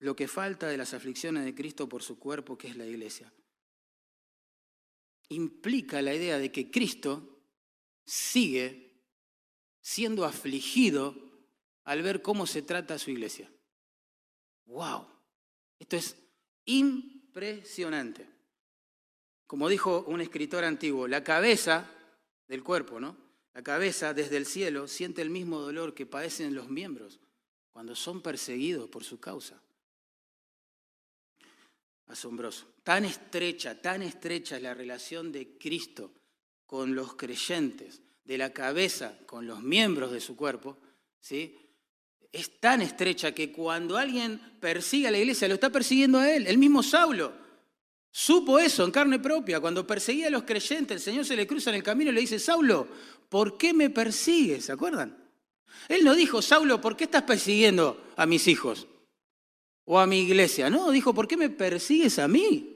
Lo 0.00 0.14
que 0.14 0.28
falta 0.28 0.68
de 0.68 0.76
las 0.76 0.94
aflicciones 0.94 1.44
de 1.44 1.54
Cristo 1.54 1.88
por 1.88 2.02
su 2.02 2.18
cuerpo, 2.18 2.56
que 2.56 2.68
es 2.68 2.76
la 2.76 2.86
iglesia, 2.86 3.32
implica 5.28 6.00
la 6.02 6.14
idea 6.14 6.38
de 6.38 6.52
que 6.52 6.70
Cristo 6.70 7.40
sigue 8.04 8.87
siendo 9.80 10.24
afligido 10.24 11.14
al 11.84 12.02
ver 12.02 12.22
cómo 12.22 12.46
se 12.46 12.62
trata 12.62 12.94
a 12.94 12.98
su 12.98 13.10
iglesia. 13.10 13.50
¡Wow! 14.66 15.06
Esto 15.78 15.96
es 15.96 16.16
impresionante. 16.66 18.26
Como 19.46 19.68
dijo 19.68 20.04
un 20.06 20.20
escritor 20.20 20.64
antiguo, 20.64 21.08
la 21.08 21.24
cabeza 21.24 21.90
del 22.46 22.62
cuerpo, 22.62 23.00
¿no? 23.00 23.16
La 23.54 23.62
cabeza 23.62 24.12
desde 24.12 24.36
el 24.36 24.46
cielo 24.46 24.86
siente 24.86 25.22
el 25.22 25.30
mismo 25.30 25.60
dolor 25.60 25.94
que 25.94 26.06
padecen 26.06 26.54
los 26.54 26.68
miembros 26.68 27.18
cuando 27.72 27.96
son 27.96 28.20
perseguidos 28.20 28.88
por 28.90 29.04
su 29.04 29.18
causa. 29.18 29.62
Asombroso. 32.06 32.66
Tan 32.82 33.04
estrecha, 33.04 33.80
tan 33.80 34.02
estrecha 34.02 34.56
es 34.56 34.62
la 34.62 34.74
relación 34.74 35.32
de 35.32 35.56
Cristo 35.58 36.12
con 36.66 36.94
los 36.94 37.14
creyentes 37.14 38.02
de 38.28 38.36
la 38.36 38.52
cabeza 38.52 39.18
con 39.24 39.46
los 39.46 39.62
miembros 39.62 40.12
de 40.12 40.20
su 40.20 40.36
cuerpo, 40.36 40.76
¿sí? 41.18 41.56
es 42.30 42.60
tan 42.60 42.82
estrecha 42.82 43.32
que 43.32 43.50
cuando 43.50 43.96
alguien 43.96 44.38
persigue 44.60 45.08
a 45.08 45.10
la 45.10 45.16
iglesia, 45.16 45.48
lo 45.48 45.54
está 45.54 45.70
persiguiendo 45.70 46.18
a 46.18 46.30
él. 46.30 46.46
El 46.46 46.58
mismo 46.58 46.82
Saulo 46.82 47.32
supo 48.10 48.58
eso 48.58 48.84
en 48.84 48.90
carne 48.90 49.18
propia. 49.18 49.60
Cuando 49.60 49.86
perseguía 49.86 50.26
a 50.26 50.30
los 50.30 50.42
creyentes, 50.42 50.96
el 50.96 51.00
Señor 51.00 51.24
se 51.24 51.36
le 51.36 51.46
cruza 51.46 51.70
en 51.70 51.76
el 51.76 51.82
camino 51.82 52.10
y 52.10 52.14
le 52.14 52.20
dice, 52.20 52.38
Saulo, 52.38 52.86
¿por 53.30 53.56
qué 53.56 53.72
me 53.72 53.88
persigues? 53.88 54.66
¿Se 54.66 54.72
acuerdan? 54.72 55.16
Él 55.88 56.04
no 56.04 56.14
dijo, 56.14 56.42
Saulo, 56.42 56.82
¿por 56.82 56.98
qué 56.98 57.04
estás 57.04 57.22
persiguiendo 57.22 58.12
a 58.14 58.26
mis 58.26 58.46
hijos? 58.46 58.86
O 59.86 59.98
a 59.98 60.06
mi 60.06 60.18
iglesia. 60.18 60.68
No, 60.68 60.90
dijo, 60.90 61.14
¿por 61.14 61.26
qué 61.26 61.38
me 61.38 61.48
persigues 61.48 62.18
a 62.18 62.28
mí? 62.28 62.74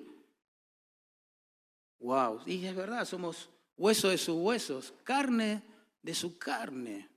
Wow, 1.99 2.41
y 2.47 2.65
es 2.65 2.75
verdad, 2.75 3.05
somos 3.05 3.51
hueso 3.77 4.09
de 4.09 4.19
sus 4.19 4.37
huesos, 4.37 4.95
carne 5.05 5.63
de 6.03 6.15
su 6.15 6.39
carne, 6.39 7.09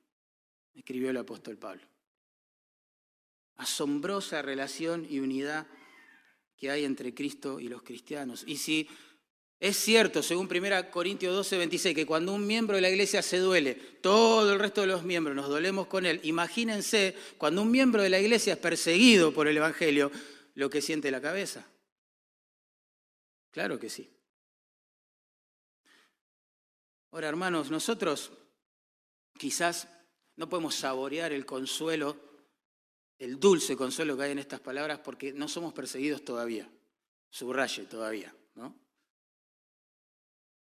escribió 0.73 1.09
el 1.09 1.17
apóstol 1.17 1.57
Pablo. 1.57 1.83
Asombrosa 3.57 4.41
relación 4.41 5.07
y 5.09 5.19
unidad 5.19 5.67
que 6.57 6.69
hay 6.69 6.85
entre 6.85 7.13
Cristo 7.13 7.59
y 7.59 7.67
los 7.67 7.83
cristianos. 7.83 8.43
Y 8.47 8.57
si 8.57 8.87
es 9.59 9.77
cierto, 9.77 10.21
según 10.21 10.49
1 10.51 10.91
Corintios 10.91 11.33
12, 11.33 11.57
26, 11.57 11.95
que 11.95 12.05
cuando 12.05 12.33
un 12.33 12.45
miembro 12.45 12.75
de 12.75 12.81
la 12.81 12.89
iglesia 12.89 13.21
se 13.21 13.37
duele, 13.37 13.73
todo 13.73 14.53
el 14.53 14.59
resto 14.59 14.81
de 14.81 14.87
los 14.87 15.03
miembros 15.03 15.35
nos 15.35 15.47
dolemos 15.47 15.87
con 15.87 16.05
él, 16.05 16.19
imagínense 16.23 17.15
cuando 17.37 17.61
un 17.61 17.71
miembro 17.71 18.03
de 18.03 18.09
la 18.09 18.19
iglesia 18.19 18.53
es 18.53 18.59
perseguido 18.59 19.33
por 19.33 19.47
el 19.47 19.57
Evangelio, 19.57 20.11
lo 20.55 20.69
que 20.69 20.81
siente 20.81 21.09
la 21.09 21.21
cabeza. 21.21 21.65
Claro 23.51 23.79
que 23.79 23.89
sí. 23.89 24.14
Ahora, 27.15 27.29
hermanos, 27.29 27.71
nosotros 27.71 28.29
quizás 29.37 29.87
no 30.35 30.49
podemos 30.49 30.75
saborear 30.75 31.31
el 31.31 31.45
consuelo, 31.45 32.17
el 33.17 33.39
dulce 33.39 33.77
consuelo 33.77 34.17
que 34.17 34.23
hay 34.23 34.31
en 34.33 34.39
estas 34.39 34.59
palabras 34.59 34.99
porque 34.99 35.31
no 35.31 35.47
somos 35.47 35.73
perseguidos 35.73 36.25
todavía. 36.25 36.69
Subraye 37.29 37.85
todavía, 37.85 38.35
¿no? 38.55 38.77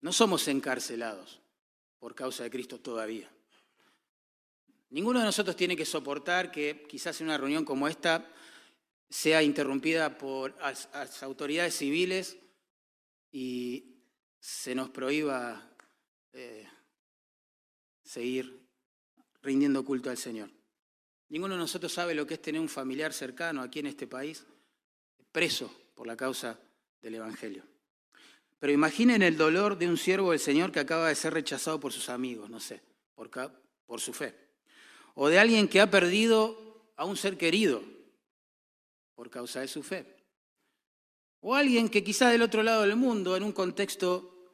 No 0.03 0.13
somos 0.13 0.47
encarcelados 0.47 1.41
por 1.99 2.15
causa 2.15 2.45
de 2.45 2.51
Cristo 2.51 2.79
todavía. 2.79 3.29
Ninguno 4.91 5.19
de 5.19 5.25
nosotros 5.25 5.57
tiene 5.57 5.77
que 5.77 5.85
soportar 5.85 6.53
que 6.53 6.87
quizás 6.89 7.21
en 7.21 7.27
una 7.27 7.39
reunión 7.39 7.65
como 7.65 7.89
esta 7.89 8.25
sea 9.11 9.43
interrumpida 9.43 10.17
por 10.17 10.57
las 10.59 11.25
autoridades 11.25 11.77
civiles 11.77 12.37
y 13.33 13.97
se 14.39 14.77
nos 14.77 14.91
prohíba 14.91 15.73
eh, 16.39 16.69
seguir 18.05 18.69
rindiendo 19.41 19.83
culto 19.83 20.11
al 20.11 20.19
Señor. 20.19 20.51
Ninguno 21.31 21.55
de 21.55 21.61
nosotros 21.61 21.91
sabe 21.91 22.15
lo 22.15 22.27
que 22.27 22.35
es 22.35 22.43
tener 22.43 22.61
un 22.61 22.69
familiar 22.69 23.15
cercano 23.15 23.63
aquí 23.63 23.79
en 23.79 23.87
este 23.87 24.07
país 24.07 24.45
preso 25.33 25.75
por 25.95 26.07
la 26.07 26.15
causa 26.15 26.61
del 27.01 27.15
Evangelio. 27.15 27.65
Pero 28.59 28.71
imaginen 28.71 29.23
el 29.23 29.39
dolor 29.39 29.79
de 29.79 29.89
un 29.89 29.97
siervo 29.97 30.33
del 30.33 30.41
Señor 30.41 30.73
que 30.73 30.81
acaba 30.81 31.09
de 31.09 31.15
ser 31.15 31.33
rechazado 31.33 31.81
por 31.81 31.95
sus 31.95 32.11
amigos, 32.11 32.51
no 32.51 32.61
sé, 32.61 32.83
por, 33.15 33.31
por 33.87 34.01
su 34.03 34.13
fe. 34.13 34.35
O 35.15 35.29
de 35.29 35.39
alguien 35.39 35.69
que 35.69 35.81
ha 35.81 35.91
perdido 35.91 36.93
a 36.97 37.07
un 37.07 37.17
ser 37.17 37.39
querido 37.39 37.83
por 39.15 39.31
causa 39.31 39.61
de 39.61 39.69
su 39.69 39.83
fe. 39.83 40.05
O 41.41 41.55
alguien 41.55 41.89
que 41.89 42.05
quizá 42.05 42.29
del 42.29 42.43
otro 42.43 42.63
lado 42.63 42.83
del 42.83 42.97
mundo, 42.97 43.37
en 43.37 43.43
un 43.43 43.53
contexto 43.53 44.53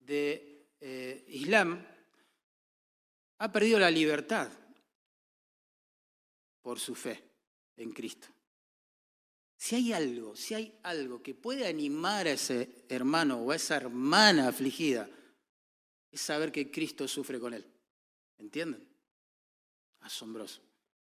de 0.00 0.47
eh, 0.80 1.24
Islam, 1.28 1.84
ha 3.38 3.52
perdido 3.52 3.78
la 3.78 3.90
libertad 3.90 4.50
por 6.62 6.78
su 6.78 6.94
fe 6.94 7.22
en 7.76 7.92
Cristo. 7.92 8.28
Si 9.56 9.74
hay 9.74 9.92
algo, 9.92 10.36
si 10.36 10.54
hay 10.54 10.78
algo 10.84 11.22
que 11.22 11.34
puede 11.34 11.66
animar 11.66 12.26
a 12.26 12.32
ese 12.32 12.84
hermano 12.88 13.38
o 13.38 13.50
a 13.50 13.56
esa 13.56 13.76
hermana 13.76 14.48
afligida, 14.48 15.08
es 16.10 16.20
saber 16.20 16.52
que 16.52 16.70
Cristo 16.70 17.08
sufre 17.08 17.40
con 17.40 17.54
él. 17.54 17.66
¿Entienden? 18.38 18.88
Asombroso. 20.00 20.62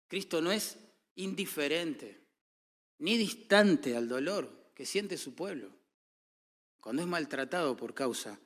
Cristo 0.07 0.41
no 0.41 0.51
es 0.51 0.79
indiferente 1.17 2.25
ni 2.99 3.17
distante 3.17 3.97
al 3.97 4.09
dolor 4.09 4.71
que 4.75 4.87
siente 4.87 5.17
su 5.17 5.35
pueblo 5.35 5.71
cuando 6.81 7.03
es 7.03 7.09
maltratado 7.09 7.77
por 7.77 7.95
causa 7.95 8.41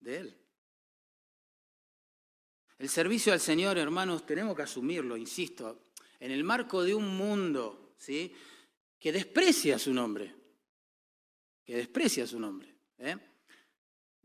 de 0.00 0.18
él. 0.18 0.47
El 2.78 2.88
servicio 2.88 3.32
al 3.32 3.40
Señor, 3.40 3.76
hermanos, 3.76 4.24
tenemos 4.24 4.54
que 4.54 4.62
asumirlo, 4.62 5.16
insisto, 5.16 5.80
en 6.20 6.30
el 6.30 6.44
marco 6.44 6.84
de 6.84 6.94
un 6.94 7.16
mundo 7.16 7.94
¿sí? 7.96 8.32
que 8.98 9.10
desprecia 9.10 9.78
su 9.78 9.92
nombre, 9.92 10.32
que 11.64 11.76
desprecia 11.76 12.26
su 12.26 12.38
nombre. 12.38 12.72
¿eh? 12.98 13.16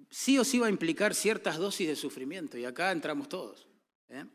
Sí 0.09 0.37
o 0.37 0.43
sí 0.43 0.59
va 0.59 0.67
a 0.67 0.69
implicar 0.69 1.15
ciertas 1.15 1.57
dosis 1.57 1.87
de 1.87 1.95
sufrimiento, 1.95 2.57
y 2.57 2.65
acá 2.65 2.91
entramos 2.91 3.27
todos. 3.27 3.67
¿eh? 4.09 4.25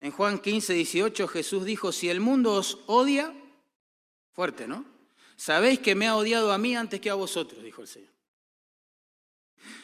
En 0.00 0.10
Juan 0.10 0.40
15, 0.40 0.72
18 0.72 1.28
Jesús 1.28 1.64
dijo, 1.64 1.92
si 1.92 2.08
el 2.08 2.18
mundo 2.18 2.54
os 2.54 2.80
odia, 2.86 3.32
fuerte, 4.32 4.66
¿no? 4.66 4.84
Sabéis 5.36 5.78
que 5.78 5.94
me 5.94 6.06
ha 6.08 6.16
odiado 6.16 6.52
a 6.52 6.58
mí 6.58 6.76
antes 6.76 7.00
que 7.00 7.10
a 7.10 7.14
vosotros, 7.14 7.62
dijo 7.62 7.82
el 7.82 7.88
Señor. 7.88 8.10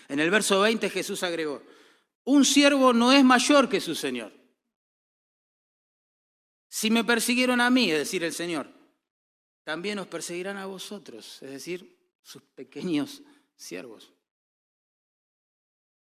En 0.08 0.20
el 0.20 0.30
verso 0.30 0.60
20 0.60 0.90
Jesús 0.90 1.22
agregó, 1.22 1.62
un 2.26 2.44
siervo 2.44 2.92
no 2.92 3.12
es 3.12 3.24
mayor 3.24 3.68
que 3.68 3.80
su 3.80 3.94
Señor. 3.94 4.32
Si 6.68 6.90
me 6.90 7.04
persiguieron 7.04 7.60
a 7.60 7.70
mí, 7.70 7.90
es 7.90 7.98
decir, 7.98 8.24
el 8.24 8.32
Señor, 8.32 8.68
también 9.64 9.98
os 9.98 10.08
perseguirán 10.08 10.56
a 10.56 10.66
vosotros, 10.66 11.40
es 11.42 11.50
decir, 11.50 11.96
sus 12.22 12.42
pequeños 12.42 13.22
siervos. 13.54 14.12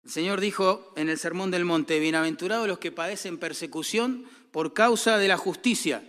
El 0.04 0.10
Señor 0.10 0.40
dijo 0.40 0.92
en 0.96 1.08
el 1.08 1.18
Sermón 1.18 1.50
del 1.50 1.64
Monte, 1.64 1.98
bienaventurados 1.98 2.68
los 2.68 2.78
que 2.78 2.92
padecen 2.92 3.38
persecución 3.38 4.25
por 4.52 4.72
causa 4.72 5.18
de 5.18 5.26
la 5.26 5.36
justicia, 5.36 6.08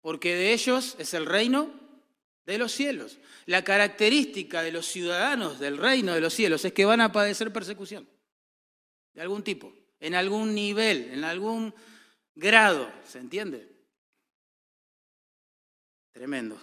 porque 0.00 0.36
de 0.36 0.52
ellos 0.52 0.94
es 0.98 1.14
el 1.14 1.26
reino 1.26 1.68
de 2.46 2.58
los 2.58 2.70
cielos. 2.70 3.18
La 3.46 3.64
característica 3.64 4.62
de 4.62 4.70
los 4.70 4.86
ciudadanos 4.86 5.58
del 5.58 5.78
reino 5.78 6.14
de 6.14 6.20
los 6.20 6.32
cielos 6.32 6.64
es 6.64 6.72
que 6.72 6.84
van 6.84 7.00
a 7.00 7.10
padecer 7.10 7.52
persecución 7.52 8.13
de 9.14 9.22
algún 9.22 9.42
tipo, 9.42 9.72
en 10.00 10.14
algún 10.14 10.54
nivel, 10.54 11.10
en 11.12 11.24
algún 11.24 11.72
grado, 12.34 12.90
¿se 13.06 13.18
entiende? 13.18 13.68
Tremendo. 16.12 16.60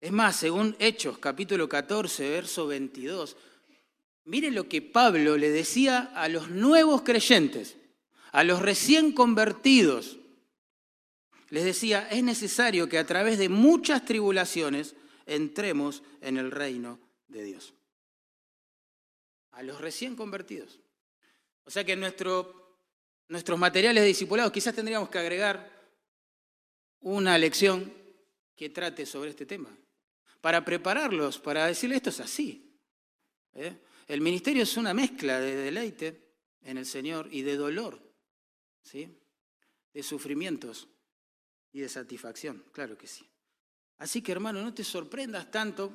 Es 0.00 0.12
más, 0.12 0.36
según 0.36 0.76
Hechos 0.78 1.18
capítulo 1.18 1.68
14, 1.68 2.28
verso 2.28 2.66
22, 2.66 3.36
mire 4.24 4.50
lo 4.50 4.68
que 4.68 4.82
Pablo 4.82 5.36
le 5.36 5.50
decía 5.50 6.12
a 6.14 6.28
los 6.28 6.50
nuevos 6.50 7.02
creyentes, 7.02 7.76
a 8.32 8.44
los 8.44 8.60
recién 8.60 9.12
convertidos. 9.12 10.18
Les 11.50 11.64
decía, 11.64 12.08
es 12.10 12.22
necesario 12.22 12.88
que 12.88 12.98
a 12.98 13.06
través 13.06 13.38
de 13.38 13.48
muchas 13.48 14.04
tribulaciones 14.04 14.96
entremos 15.24 16.02
en 16.20 16.36
el 16.36 16.50
reino 16.50 16.98
de 17.28 17.44
Dios. 17.44 17.74
A 19.52 19.62
los 19.62 19.80
recién 19.80 20.16
convertidos. 20.16 20.80
O 21.64 21.70
sea 21.70 21.84
que 21.84 21.96
nuestro, 21.96 22.78
nuestros 23.28 23.58
materiales 23.58 24.02
de 24.02 24.08
discipulados 24.08 24.52
quizás 24.52 24.74
tendríamos 24.74 25.08
que 25.08 25.18
agregar 25.18 25.70
una 27.00 27.36
lección 27.38 27.92
que 28.56 28.70
trate 28.70 29.06
sobre 29.06 29.30
este 29.30 29.46
tema, 29.46 29.76
para 30.40 30.64
prepararlos, 30.64 31.38
para 31.38 31.66
decirles 31.66 31.96
esto 31.96 32.10
es 32.10 32.20
así. 32.20 32.80
¿eh? 33.54 33.78
El 34.06 34.20
ministerio 34.20 34.62
es 34.62 34.76
una 34.76 34.94
mezcla 34.94 35.40
de 35.40 35.56
deleite 35.56 36.34
en 36.62 36.78
el 36.78 36.86
Señor 36.86 37.28
y 37.30 37.42
de 37.42 37.56
dolor, 37.56 38.00
¿sí? 38.82 39.20
de 39.92 40.02
sufrimientos 40.02 40.88
y 41.72 41.80
de 41.80 41.88
satisfacción, 41.88 42.64
claro 42.72 42.96
que 42.96 43.06
sí. 43.06 43.28
Así 43.98 44.22
que 44.22 44.32
hermano, 44.32 44.62
no 44.62 44.74
te 44.74 44.84
sorprendas 44.84 45.50
tanto 45.50 45.92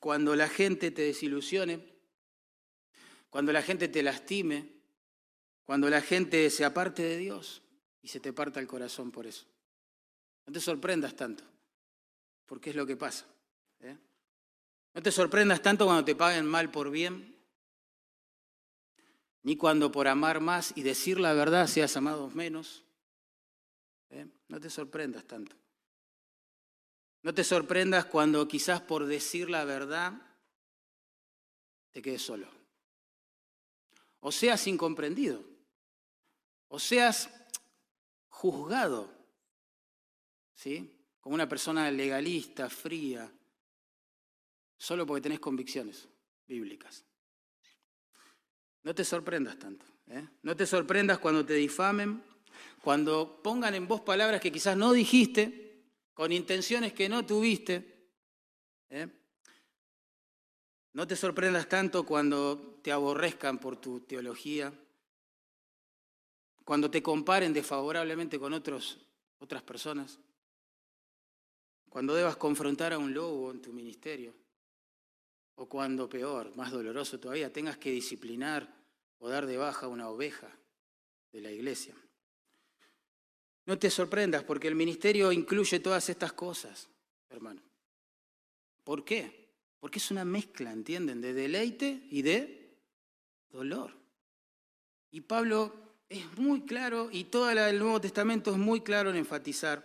cuando 0.00 0.36
la 0.36 0.48
gente 0.48 0.90
te 0.90 1.02
desilusione, 1.02 1.96
cuando 3.30 3.52
la 3.52 3.62
gente 3.62 3.88
te 3.88 4.02
lastime, 4.02 4.75
cuando 5.66 5.90
la 5.90 6.00
gente 6.00 6.48
se 6.48 6.64
aparte 6.64 7.02
de 7.02 7.18
Dios 7.18 7.60
y 8.00 8.08
se 8.08 8.20
te 8.20 8.32
parta 8.32 8.60
el 8.60 8.68
corazón 8.68 9.10
por 9.10 9.26
eso. 9.26 9.44
No 10.46 10.52
te 10.52 10.60
sorprendas 10.60 11.16
tanto, 11.16 11.42
porque 12.46 12.70
es 12.70 12.76
lo 12.76 12.86
que 12.86 12.96
pasa. 12.96 13.26
¿eh? 13.80 13.96
No 14.94 15.02
te 15.02 15.10
sorprendas 15.10 15.60
tanto 15.60 15.84
cuando 15.84 16.04
te 16.04 16.14
paguen 16.14 16.46
mal 16.46 16.70
por 16.70 16.90
bien, 16.90 17.36
ni 19.42 19.56
cuando 19.56 19.90
por 19.90 20.06
amar 20.06 20.40
más 20.40 20.72
y 20.76 20.82
decir 20.82 21.18
la 21.18 21.32
verdad 21.32 21.66
seas 21.66 21.96
amado 21.96 22.30
menos. 22.30 22.84
¿eh? 24.10 24.28
No 24.46 24.60
te 24.60 24.70
sorprendas 24.70 25.24
tanto. 25.24 25.56
No 27.22 27.34
te 27.34 27.42
sorprendas 27.42 28.04
cuando 28.04 28.46
quizás 28.46 28.80
por 28.80 29.04
decir 29.06 29.50
la 29.50 29.64
verdad 29.64 30.12
te 31.90 32.00
quedes 32.02 32.22
solo. 32.22 32.46
O 34.20 34.30
seas 34.30 34.64
incomprendido 34.68 35.55
o 36.68 36.78
seas 36.78 37.30
juzgado, 38.28 39.12
¿sí? 40.54 40.92
Como 41.20 41.34
una 41.34 41.48
persona 41.48 41.90
legalista, 41.90 42.68
fría, 42.68 43.30
solo 44.76 45.06
porque 45.06 45.22
tenés 45.22 45.40
convicciones 45.40 46.08
bíblicas. 46.46 47.04
No 48.82 48.94
te 48.94 49.04
sorprendas 49.04 49.58
tanto. 49.58 49.84
¿eh? 50.08 50.28
No 50.42 50.54
te 50.54 50.66
sorprendas 50.66 51.18
cuando 51.18 51.44
te 51.44 51.54
difamen, 51.54 52.22
cuando 52.82 53.42
pongan 53.42 53.74
en 53.74 53.88
vos 53.88 54.02
palabras 54.02 54.40
que 54.40 54.52
quizás 54.52 54.76
no 54.76 54.92
dijiste, 54.92 55.84
con 56.14 56.32
intenciones 56.32 56.92
que 56.92 57.08
no 57.08 57.26
tuviste. 57.26 58.10
¿eh? 58.90 59.08
No 60.92 61.06
te 61.06 61.16
sorprendas 61.16 61.68
tanto 61.68 62.06
cuando 62.06 62.80
te 62.82 62.92
aborrezcan 62.92 63.58
por 63.58 63.76
tu 63.76 64.00
teología, 64.00 64.72
cuando 66.66 66.90
te 66.90 67.00
comparen 67.00 67.52
desfavorablemente 67.52 68.40
con 68.40 68.52
otros, 68.52 68.98
otras 69.38 69.62
personas, 69.62 70.18
cuando 71.88 72.12
debas 72.12 72.36
confrontar 72.36 72.92
a 72.92 72.98
un 72.98 73.14
lobo 73.14 73.52
en 73.52 73.62
tu 73.62 73.72
ministerio, 73.72 74.34
o 75.54 75.68
cuando 75.68 76.08
peor, 76.08 76.56
más 76.56 76.72
doloroso 76.72 77.20
todavía, 77.20 77.52
tengas 77.52 77.78
que 77.78 77.92
disciplinar 77.92 78.68
o 79.20 79.28
dar 79.28 79.46
de 79.46 79.56
baja 79.56 79.86
una 79.86 80.08
oveja 80.08 80.50
de 81.30 81.40
la 81.40 81.52
iglesia. 81.52 81.94
No 83.64 83.78
te 83.78 83.88
sorprendas 83.88 84.42
porque 84.42 84.66
el 84.66 84.74
ministerio 84.74 85.30
incluye 85.30 85.78
todas 85.78 86.08
estas 86.08 86.32
cosas, 86.32 86.88
hermano. 87.30 87.62
¿Por 88.82 89.04
qué? 89.04 89.52
Porque 89.78 90.00
es 90.00 90.10
una 90.10 90.24
mezcla, 90.24 90.72
¿entienden? 90.72 91.20
De 91.20 91.32
deleite 91.32 92.08
y 92.10 92.22
de 92.22 92.76
dolor. 93.52 93.92
Y 95.12 95.20
Pablo 95.20 95.85
es 96.08 96.38
muy 96.38 96.62
claro 96.62 97.08
y 97.10 97.24
todo 97.24 97.50
el 97.50 97.78
Nuevo 97.78 98.00
Testamento 98.00 98.52
es 98.52 98.58
muy 98.58 98.80
claro 98.80 99.10
en 99.10 99.16
enfatizar 99.16 99.84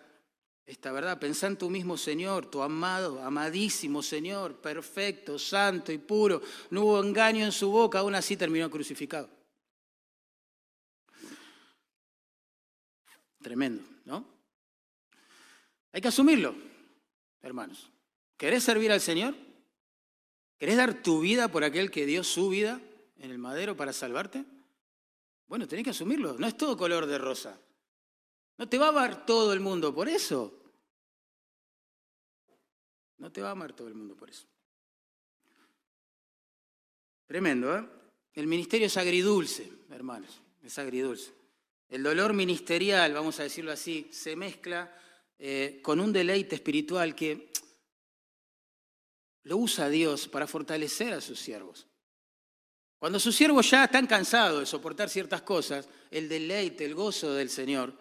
esta 0.66 0.92
verdad. 0.92 1.20
Pensá 1.20 1.48
en 1.48 1.58
tu 1.58 1.70
mismo 1.70 1.98
Señor, 1.98 2.46
tu 2.50 2.62
amado, 2.62 3.22
amadísimo 3.24 4.04
Señor, 4.04 4.56
perfecto, 4.62 5.40
santo 5.40 5.92
y 5.92 5.98
puro. 5.98 6.42
No 6.70 6.84
hubo 6.84 7.04
engaño 7.04 7.44
en 7.44 7.52
su 7.52 7.72
boca, 7.72 8.00
aún 8.00 8.16
así 8.16 8.38
terminó 8.38 8.70
crucificado. 8.70 9.30
Tremendo, 13.42 13.84
¿no? 14.06 14.26
Hay 15.92 16.02
que 16.02 16.08
asumirlo. 16.08 16.56
hermanos. 17.42 17.90
¿Querés 18.38 18.64
servir 18.64 18.92
al 18.92 19.02
Señor? 19.02 19.36
¿Querés 20.58 20.78
dar 20.78 21.02
tu 21.02 21.22
vida 21.22 21.48
por 21.48 21.64
aquel 21.64 21.90
que 21.90 22.06
dio 22.06 22.24
su 22.24 22.50
vida 22.50 22.80
en 23.18 23.32
el 23.32 23.40
madero 23.40 23.76
para 23.76 23.94
salvarte? 23.94 24.46
Bueno, 25.52 25.68
tenés 25.68 25.84
que 25.84 25.90
asumirlo. 25.90 26.38
No 26.40 26.48
es 26.48 26.56
todo 26.56 26.78
color 26.78 27.06
de 27.06 27.18
rosa. 27.18 27.60
No 28.58 28.70
te 28.70 28.78
va 28.78 28.86
a 28.86 28.90
amar 28.90 29.26
todo 29.26 29.52
el 29.52 29.60
mundo 29.60 29.94
por 29.94 30.08
eso. 30.08 30.64
No 33.18 33.30
te 33.34 33.42
va 33.42 33.50
a 33.50 33.52
amar 33.52 33.74
todo 33.74 33.90
el 33.90 33.94
mundo 33.94 34.16
por 34.16 34.30
eso. 34.30 34.48
Tremendo, 37.28 37.78
¿eh? 37.78 37.86
El 38.34 38.48
ministerio 38.48 38.88
es 38.88 38.96
agridulce, 38.96 39.70
hermanos. 39.90 40.42
Es 40.64 40.80
agridulce. 40.80 41.34
El 41.90 42.04
dolor 42.04 42.32
ministerial, 42.32 43.14
vamos 43.14 43.38
a 43.42 43.44
decirlo 43.44 43.74
así, 43.74 44.08
se 44.10 44.38
mezcla 44.38 44.98
eh, 45.38 45.82
con 45.84 46.00
un 46.00 46.14
deleite 46.14 46.56
espiritual 46.56 47.14
que 47.14 47.52
lo 49.44 49.58
usa 49.58 49.90
Dios 49.90 50.30
para 50.30 50.48
fortalecer 50.48 51.12
a 51.12 51.20
sus 51.20 51.42
siervos. 51.42 51.91
Cuando 53.02 53.20
sus 53.20 53.36
siervos 53.36 53.68
ya 53.68 53.86
están 53.86 54.06
cansados 54.06 54.60
de 54.60 54.66
soportar 54.68 55.10
ciertas 55.10 55.42
cosas, 55.42 55.90
el 56.12 56.30
deleite, 56.30 56.86
el 56.86 56.94
gozo 56.94 57.34
del 57.34 57.50
Señor 57.50 57.92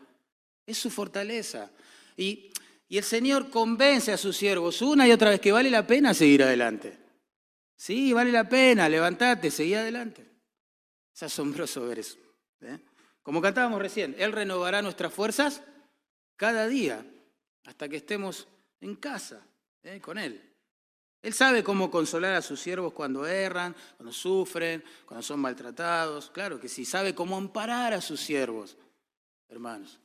es 0.66 0.76
su 0.76 0.90
fortaleza. 0.90 1.70
Y, 2.18 2.50
y 2.86 2.98
el 2.98 3.04
Señor 3.04 3.48
convence 3.48 4.12
a 4.12 4.18
sus 4.18 4.36
siervos 4.36 4.82
una 4.82 5.08
y 5.08 5.12
otra 5.12 5.30
vez 5.30 5.40
que 5.40 5.52
vale 5.52 5.70
la 5.70 5.86
pena 5.86 6.12
seguir 6.12 6.42
adelante. 6.42 6.98
Sí, 7.74 8.12
vale 8.12 8.30
la 8.30 8.46
pena, 8.46 8.90
levantate, 8.90 9.50
seguí 9.50 9.72
adelante. 9.72 10.22
Es 11.14 11.22
asombroso 11.22 11.86
ver 11.86 12.00
eso. 12.00 12.18
¿eh? 12.60 12.78
Como 13.22 13.40
cantábamos 13.40 13.80
recién, 13.80 14.14
Él 14.18 14.32
renovará 14.32 14.82
nuestras 14.82 15.14
fuerzas 15.14 15.62
cada 16.36 16.66
día 16.66 17.06
hasta 17.64 17.88
que 17.88 17.96
estemos 17.96 18.46
en 18.82 18.96
casa 18.96 19.46
¿eh? 19.82 19.98
con 19.98 20.18
Él. 20.18 20.49
Él 21.22 21.34
sabe 21.34 21.62
cómo 21.62 21.90
consolar 21.90 22.34
a 22.34 22.42
sus 22.42 22.60
siervos 22.60 22.94
cuando 22.94 23.26
erran, 23.26 23.76
cuando 23.96 24.12
sufren, 24.12 24.82
cuando 25.04 25.22
son 25.22 25.40
maltratados. 25.40 26.30
Claro 26.30 26.58
que 26.58 26.68
sí, 26.68 26.84
sabe 26.84 27.14
cómo 27.14 27.36
amparar 27.36 27.92
a 27.92 28.00
sus 28.00 28.20
siervos, 28.20 28.76
hermanos. 29.48 29.98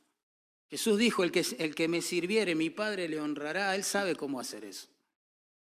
Jesús 0.68 0.98
dijo, 0.98 1.24
el 1.24 1.32
que, 1.32 1.44
el 1.58 1.74
que 1.74 1.88
me 1.88 2.02
sirviere, 2.02 2.54
mi 2.54 2.70
Padre 2.70 3.08
le 3.08 3.20
honrará. 3.20 3.74
Él 3.74 3.84
sabe 3.84 4.14
cómo 4.14 4.40
hacer 4.40 4.64
eso. 4.64 4.88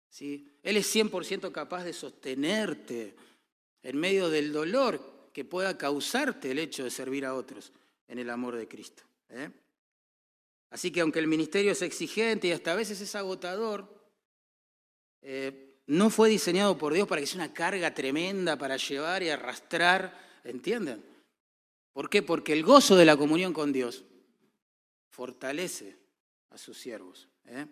¿Sí? 0.10 0.48
Él 0.62 0.78
es 0.78 0.94
100% 0.94 1.52
capaz 1.52 1.86
de 1.86 1.94
sostenerte 1.94 3.16
en 3.82 3.98
medio 3.98 4.30
del 4.30 4.52
dolor 4.52 5.30
que 5.34 5.46
pueda 5.46 5.78
causarte 5.78 6.52
el 6.52 6.60
hecho 6.60 6.84
de 6.84 6.92
servir 6.92 7.26
a 7.26 7.34
otros 7.34 7.72
en 8.08 8.20
el 8.20 8.30
amor 8.30 8.58
de 8.58 8.68
Cristo. 8.68 9.04
¿eh? 9.30 9.50
Así 10.70 10.92
que 10.92 11.02
aunque 11.02 11.20
el 11.20 11.28
ministerio 11.28 11.72
es 11.72 11.82
exigente 11.82 12.50
y 12.50 12.52
hasta 12.52 12.74
a 12.74 12.76
veces 12.76 13.00
es 13.00 13.16
agotador, 13.16 14.01
eh, 15.22 15.78
no 15.88 16.10
fue 16.10 16.30
diseñado 16.30 16.78
por 16.78 16.94
Dios 16.94 17.08
para 17.08 17.22
que 17.22 17.28
sea 17.28 17.44
una 17.44 17.54
carga 17.54 17.94
tremenda 17.94 18.58
para 18.58 18.78
llevar 18.78 19.24
y 19.24 19.30
arrastrar, 19.30 20.40
¿entienden? 20.44 21.04
¿Por 21.94 22.10
qué? 22.10 22.22
Porque 22.22 22.54
el 22.54 22.64
gozo 22.64 22.96
de 22.96 23.06
la 23.06 23.18
comunión 23.18 23.54
con 23.54 23.74
Dios 23.74 24.06
fortalece 25.10 25.98
a 26.50 26.58
sus 26.58 26.78
siervos. 26.78 27.28
¿eh? 27.46 27.68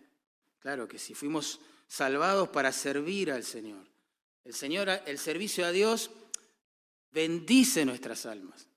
Claro 0.59 0.87
que 0.87 0.99
si 0.99 1.13
fuimos 1.13 1.61
salvados 1.87 2.49
para 2.49 2.71
servir 2.71 3.31
al 3.31 3.43
Señor. 3.43 3.87
El 4.43 4.53
Señor, 4.53 4.89
el 5.05 5.17
servicio 5.17 5.65
a 5.65 5.71
Dios 5.71 6.11
bendice 7.11 7.85
nuestras 7.85 8.25
almas. 8.25 8.67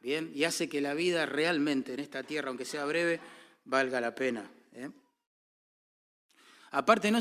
Bien, 0.00 0.32
y 0.34 0.44
hace 0.44 0.68
que 0.68 0.80
la 0.80 0.94
vida 0.94 1.26
realmente 1.26 1.94
en 1.94 2.00
esta 2.00 2.24
tierra, 2.24 2.48
aunque 2.48 2.64
sea 2.64 2.84
breve, 2.84 3.20
valga 3.64 4.00
la 4.00 4.14
pena. 4.14 4.50
¿eh? 4.72 4.90
Aparte, 6.72 7.10
no, 7.10 7.20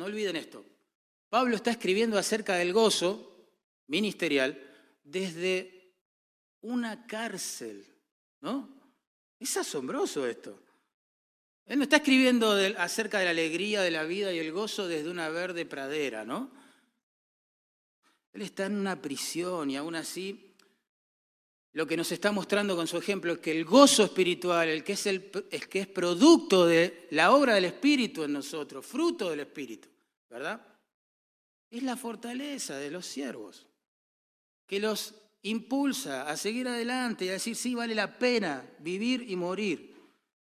olviden 0.00 0.36
esto. 0.36 0.64
Pablo 1.28 1.54
está 1.54 1.70
escribiendo 1.70 2.18
acerca 2.18 2.56
del 2.56 2.72
gozo 2.72 3.48
ministerial 3.86 4.60
desde 5.04 5.94
una 6.60 7.06
cárcel, 7.06 7.86
¿no? 8.40 8.68
Es 9.38 9.56
asombroso 9.56 10.26
esto. 10.26 10.60
Él 11.66 11.78
no 11.78 11.84
está 11.84 11.98
escribiendo 11.98 12.50
acerca 12.78 13.20
de 13.20 13.26
la 13.26 13.30
alegría 13.30 13.82
de 13.82 13.92
la 13.92 14.02
vida 14.02 14.32
y 14.32 14.38
el 14.38 14.50
gozo 14.50 14.88
desde 14.88 15.10
una 15.10 15.28
verde 15.28 15.64
pradera, 15.64 16.24
¿no? 16.24 16.50
Él 18.32 18.42
está 18.42 18.66
en 18.66 18.76
una 18.76 19.00
prisión 19.00 19.70
y 19.70 19.76
aún 19.76 19.94
así 19.94 20.47
lo 21.78 21.86
que 21.86 21.96
nos 21.96 22.10
está 22.10 22.32
mostrando 22.32 22.74
con 22.74 22.88
su 22.88 22.98
ejemplo 22.98 23.34
es 23.34 23.38
que 23.38 23.52
el 23.52 23.64
gozo 23.64 24.02
espiritual, 24.02 24.68
el 24.68 24.82
que 24.82 24.94
es, 24.94 25.86
producto 25.86 26.66
de 26.66 27.06
la 27.12 27.30
obra 27.30 27.54
del 27.54 27.66
Espíritu 27.66 28.24
en 28.24 28.32
nosotros, 28.32 28.84
fruto 28.84 29.30
del 29.30 29.38
Espíritu, 29.38 29.88
¿verdad? 30.28 30.60
Es 31.70 31.84
la 31.84 31.96
fortaleza 31.96 32.76
de 32.78 32.90
los 32.90 33.06
siervos, 33.06 33.68
que 34.66 34.80
los 34.80 35.14
impulsa 35.42 36.28
a 36.28 36.36
seguir 36.36 36.66
adelante 36.66 37.26
y 37.26 37.28
a 37.28 37.34
decir, 37.34 37.54
sí, 37.54 37.76
vale 37.76 37.94
la 37.94 38.18
pena 38.18 38.68
vivir 38.80 39.30
y 39.30 39.36
morir, 39.36 39.94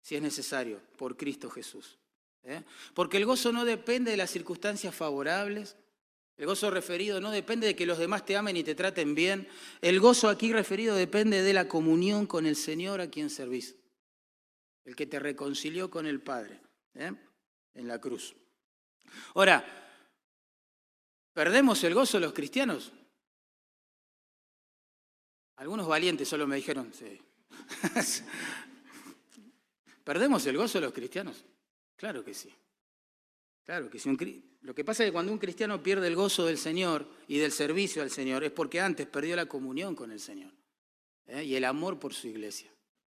si 0.00 0.14
es 0.14 0.22
necesario, 0.22 0.80
por 0.96 1.16
Cristo 1.16 1.50
Jesús. 1.50 1.98
¿eh? 2.44 2.62
Porque 2.94 3.16
el 3.16 3.26
gozo 3.26 3.50
no 3.50 3.64
depende 3.64 4.12
de 4.12 4.16
las 4.16 4.30
circunstancias 4.30 4.94
favorables, 4.94 5.76
el 6.36 6.46
gozo 6.46 6.70
referido 6.70 7.20
no 7.20 7.30
depende 7.30 7.66
de 7.66 7.74
que 7.74 7.86
los 7.86 7.98
demás 7.98 8.26
te 8.26 8.36
amen 8.36 8.56
y 8.56 8.64
te 8.64 8.74
traten 8.74 9.14
bien. 9.14 9.48
El 9.80 10.00
gozo 10.00 10.28
aquí 10.28 10.52
referido 10.52 10.94
depende 10.94 11.42
de 11.42 11.54
la 11.54 11.66
comunión 11.66 12.26
con 12.26 12.44
el 12.44 12.56
Señor 12.56 13.00
a 13.00 13.08
quien 13.08 13.30
servís. 13.30 13.76
El 14.84 14.94
que 14.94 15.06
te 15.06 15.18
reconcilió 15.18 15.90
con 15.90 16.06
el 16.06 16.20
Padre 16.20 16.60
¿eh? 16.94 17.12
en 17.74 17.88
la 17.88 17.98
cruz. 18.00 18.36
Ahora, 19.34 19.64
¿perdemos 21.32 21.82
el 21.84 21.94
gozo 21.94 22.20
los 22.20 22.34
cristianos? 22.34 22.92
Algunos 25.56 25.88
valientes 25.88 26.28
solo 26.28 26.46
me 26.46 26.56
dijeron, 26.56 26.92
sí. 26.92 27.18
¿Perdemos 30.04 30.44
el 30.46 30.58
gozo 30.58 30.80
los 30.80 30.92
cristianos? 30.92 31.46
Claro 31.96 32.22
que 32.22 32.34
sí. 32.34 32.54
Claro 33.64 33.88
que 33.88 33.98
sí. 33.98 34.08
Lo 34.66 34.74
que 34.74 34.84
pasa 34.84 35.04
es 35.04 35.08
que 35.10 35.12
cuando 35.12 35.30
un 35.30 35.38
cristiano 35.38 35.80
pierde 35.80 36.08
el 36.08 36.16
gozo 36.16 36.44
del 36.44 36.58
Señor 36.58 37.06
y 37.28 37.38
del 37.38 37.52
servicio 37.52 38.02
al 38.02 38.10
Señor 38.10 38.42
es 38.42 38.50
porque 38.50 38.80
antes 38.80 39.06
perdió 39.06 39.36
la 39.36 39.46
comunión 39.46 39.94
con 39.94 40.10
el 40.10 40.18
Señor 40.18 40.52
¿eh? 41.26 41.44
y 41.44 41.54
el 41.54 41.64
amor 41.64 42.00
por 42.00 42.12
su 42.12 42.26
iglesia. 42.26 42.68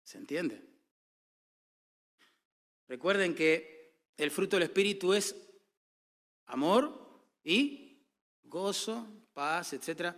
¿Se 0.03 0.19
entiende? 0.19 0.61
Recuerden 2.89 3.33
que 3.37 3.95
el 4.17 4.33
fruto 4.33 4.57
del 4.57 4.65
Espíritu 4.65 5.15
es 5.15 5.37
amor 6.47 7.23
y 7.45 8.03
gozo, 8.43 9.07
paz, 9.33 9.73
etc. 9.73 10.17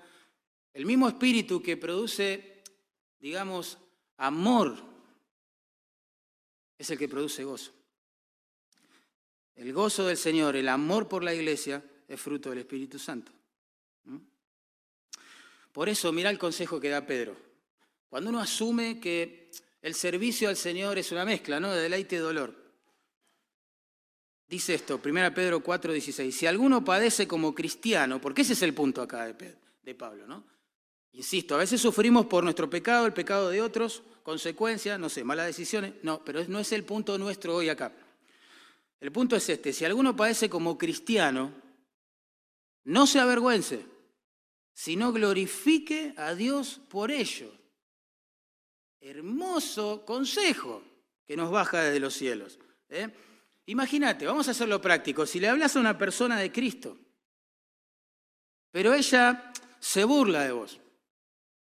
El 0.73 0.87
mismo 0.87 1.09
Espíritu 1.09 1.63
que 1.63 1.77
produce, 1.77 2.63
digamos, 3.19 3.77
amor 4.17 4.79
es 6.79 6.89
el 6.89 6.97
que 6.97 7.07
produce 7.07 7.45
gozo. 7.45 7.78
El 9.59 9.73
gozo 9.73 10.07
del 10.07 10.17
Señor, 10.17 10.55
el 10.55 10.69
amor 10.69 11.09
por 11.09 11.25
la 11.25 11.35
iglesia, 11.35 11.83
es 12.07 12.21
fruto 12.21 12.51
del 12.51 12.61
Espíritu 12.61 12.99
Santo. 12.99 13.33
Por 15.73 15.89
eso, 15.89 16.13
mira 16.13 16.31
el 16.31 16.39
consejo 16.39 16.81
que 16.81 16.89
da 16.89 17.05
Pedro. 17.05 17.37
Cuando 18.09 18.31
uno 18.31 18.41
asume 18.41 19.01
que 19.01 19.51
el 19.83 19.95
servicio 19.95 20.49
al 20.49 20.57
Señor 20.57 20.97
es 20.97 21.11
una 21.11 21.25
mezcla, 21.25 21.59
¿no? 21.59 21.73
De 21.73 21.83
deleite 21.83 22.17
y 22.17 22.19
dolor. 22.19 22.55
Dice 24.49 24.75
esto, 24.75 25.01
1 25.05 25.35
Pedro 25.35 25.61
4, 25.61 25.93
16. 25.93 26.35
Si 26.35 26.47
alguno 26.47 26.85
padece 26.85 27.27
como 27.27 27.55
cristiano, 27.55 28.21
porque 28.21 28.43
ese 28.43 28.53
es 28.53 28.63
el 28.63 28.75
punto 28.75 29.03
acá 29.03 29.27
de, 29.27 29.57
de 29.83 29.95
Pablo, 29.95 30.27
¿no? 30.27 30.45
Insisto, 31.13 31.57
a 31.57 31.59
veces 31.59 31.81
sufrimos 31.81 32.27
por 32.27 32.45
nuestro 32.45 32.71
pecado, 32.71 33.07
el 33.07 33.13
pecado 33.13 33.51
de 33.51 33.61
otros, 33.61 34.03
consecuencias, 34.23 35.01
no 35.01 35.09
sé, 35.09 35.25
malas 35.25 35.47
decisiones. 35.47 35.95
No, 36.03 36.25
pero 36.25 36.45
no 36.47 36.61
es 36.61 36.71
el 36.73 36.85
punto 36.85 37.19
nuestro 37.19 37.57
hoy 37.57 37.69
acá. 37.69 37.93
El 39.01 39.13
punto 39.13 39.37
es 39.37 39.49
este, 39.49 39.73
si 39.73 39.85
alguno 39.85 40.17
padece 40.17 40.51
como 40.51 40.77
cristiano, 40.77 41.53
no 42.85 43.07
se 43.07 43.21
avergüence, 43.21 43.87
sino 44.73 45.13
glorifique 45.13 46.15
a 46.17 46.35
Dios 46.35 46.81
por 46.89 47.11
ello. 47.11 47.53
Hermoso 49.01 50.05
consejo 50.05 50.83
que 51.27 51.37
nos 51.37 51.51
baja 51.51 51.83
desde 51.83 52.01
los 52.01 52.15
cielos. 52.15 52.59
¿eh? 52.89 53.09
Imagínate, 53.67 54.27
vamos 54.27 54.49
a 54.49 54.53
hacerlo 54.53 54.81
práctico, 54.81 55.27
si 55.27 55.39
le 55.39 55.49
hablas 55.49 55.77
a 55.77 55.81
una 55.81 55.97
persona 55.97 56.39
de 56.39 56.51
Cristo, 56.51 56.99
pero 58.71 58.95
ella 58.95 59.53
se 59.79 60.05
burla 60.05 60.45
de 60.45 60.53
vos, 60.53 60.81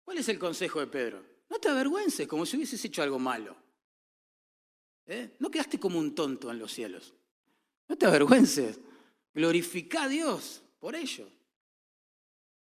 ¿cuál 0.03 0.17
es 0.17 0.29
el 0.29 0.39
consejo 0.39 0.79
de 0.79 0.87
Pedro? 0.87 1.23
No 1.49 1.59
te 1.59 1.69
avergüences 1.69 2.27
como 2.27 2.45
si 2.45 2.55
hubieses 2.55 2.83
hecho 2.85 3.03
algo 3.03 3.19
malo. 3.19 3.55
¿Eh? 5.11 5.35
No 5.39 5.51
quedaste 5.51 5.77
como 5.77 5.99
un 5.99 6.15
tonto 6.15 6.49
en 6.49 6.57
los 6.57 6.71
cielos. 6.71 7.13
No 7.89 7.97
te 7.97 8.05
avergüences. 8.05 8.79
Glorifica 9.33 10.03
a 10.03 10.07
Dios 10.07 10.63
por 10.79 10.95
ello. 10.95 11.29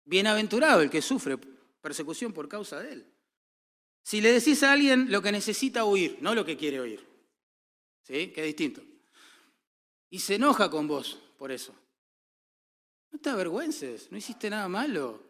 Bienaventurado 0.07 0.81
el 0.81 0.89
que 0.89 1.03
sufre 1.03 1.37
persecución 1.83 2.33
por 2.33 2.49
causa 2.49 2.81
de 2.81 2.93
él. 2.95 3.07
Si 4.03 4.23
le 4.23 4.33
decís 4.33 4.63
a 4.63 4.73
alguien 4.73 5.13
lo 5.13 5.21
que 5.21 5.31
necesita 5.31 5.85
oír, 5.85 6.17
no 6.23 6.35
lo 6.35 6.43
que 6.43 6.57
quiere 6.57 6.81
oír. 6.81 7.07
¿Sí? 8.01 8.29
Que 8.29 8.41
es 8.41 8.47
distinto. 8.47 8.83
y 10.09 10.19
se 10.19 10.37
enoja 10.37 10.71
con 10.71 10.89
vos 10.89 11.21
por 11.37 11.53
eso. 11.53 11.75
No 13.11 13.19
te 13.19 13.29
avergüences, 13.29 14.11
no 14.11 14.17
hiciste 14.17 14.49
nada 14.49 14.69
malo. 14.71 15.23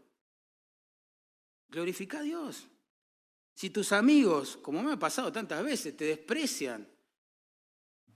Glorifica 1.68 2.20
a 2.20 2.22
Dios. 2.22 2.68
Si 3.54 3.70
tus 3.70 3.90
amigos, 3.90 4.56
como 4.56 4.84
me 4.84 4.92
ha 4.92 4.98
pasado 4.98 5.32
tantas 5.32 5.64
veces, 5.64 5.96
te 5.96 6.04
desprecian 6.04 6.91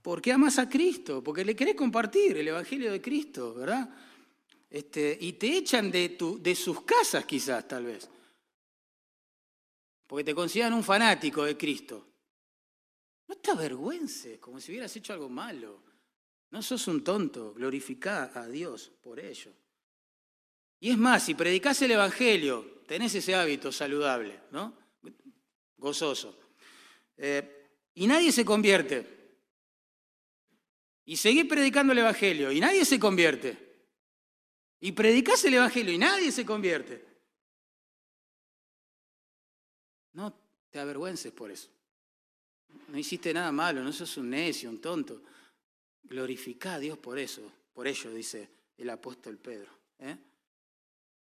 porque 0.07 0.31
amas 0.31 0.57
a 0.57 0.69
Cristo, 0.69 1.21
porque 1.21 1.43
le 1.43 1.53
querés 1.53 1.75
compartir 1.75 2.37
el 2.37 2.47
Evangelio 2.47 2.93
de 2.93 3.01
Cristo, 3.01 3.53
¿verdad? 3.55 3.89
Este, 4.69 5.17
y 5.19 5.33
te 5.33 5.57
echan 5.57 5.91
de, 5.91 6.55
sus 6.55 6.83
casas 6.83 7.25
quizás, 7.25 7.67
tal 7.67 7.87
vez, 7.87 8.07
porque 10.07 10.23
te 10.23 10.33
consideran 10.33 10.71
un 10.75 10.83
fanático 10.85 11.43
de 11.43 11.57
Cristo. 11.57 12.07
No 13.27 13.35
te 13.35 13.51
avergüences, 13.51 14.39
como 14.39 14.61
si 14.61 14.71
hubieras 14.71 14.95
hecho 14.95 15.11
algo 15.11 15.27
malo. 15.27 15.83
No 16.51 16.61
sos 16.61 16.87
un 16.87 17.03
tonto, 17.03 17.53
glorificá 17.53 18.31
a 18.33 18.47
Dios 18.47 18.89
por 19.01 19.19
ello. 19.19 19.51
Y 20.79 20.89
es 20.89 20.97
más, 20.97 21.23
si 21.23 21.35
predicás 21.35 21.81
el 21.81 21.91
Evangelio, 21.91 22.81
tenés 22.87 23.13
ese 23.13 23.35
hábito 23.35 23.73
saludable, 23.73 24.39
¿no? 24.51 24.73
Gozoso. 25.75 26.39
Eh, 27.17 27.67
y 27.95 28.07
nadie 28.07 28.31
se 28.31 28.45
convierte. 28.45 29.16
Y 31.07 31.15
seguís 31.15 31.45
predicando 31.45 31.93
el 31.93 31.99
Evangelio 31.99 32.51
y 32.51 32.59
nadie 32.59 32.83
se 32.83 32.99
convierte. 32.99 33.57
Y 34.81 34.91
predicás 34.91 35.43
el 35.45 35.53
Evangelio 35.53 35.93
y 35.93 35.97
nadie 35.97 36.33
se 36.33 36.45
convierte. 36.45 37.03
No 40.11 40.37
te 40.69 40.79
avergüences 40.79 41.31
por 41.31 41.49
eso. 41.49 41.69
No 42.89 42.97
hiciste 42.97 43.33
nada 43.33 43.53
malo, 43.53 43.81
no 43.83 43.93
sos 43.93 44.17
un 44.17 44.31
necio, 44.31 44.69
un 44.69 44.81
tonto. 44.81 45.21
Glorifica 46.03 46.73
a 46.73 46.79
Dios 46.79 46.97
por 46.97 47.17
eso, 47.17 47.41
por 47.73 47.87
ello, 47.87 48.11
dice 48.13 48.49
el 48.77 48.89
apóstol 48.89 49.37
Pedro. 49.37 49.71
¿eh? 49.99 50.17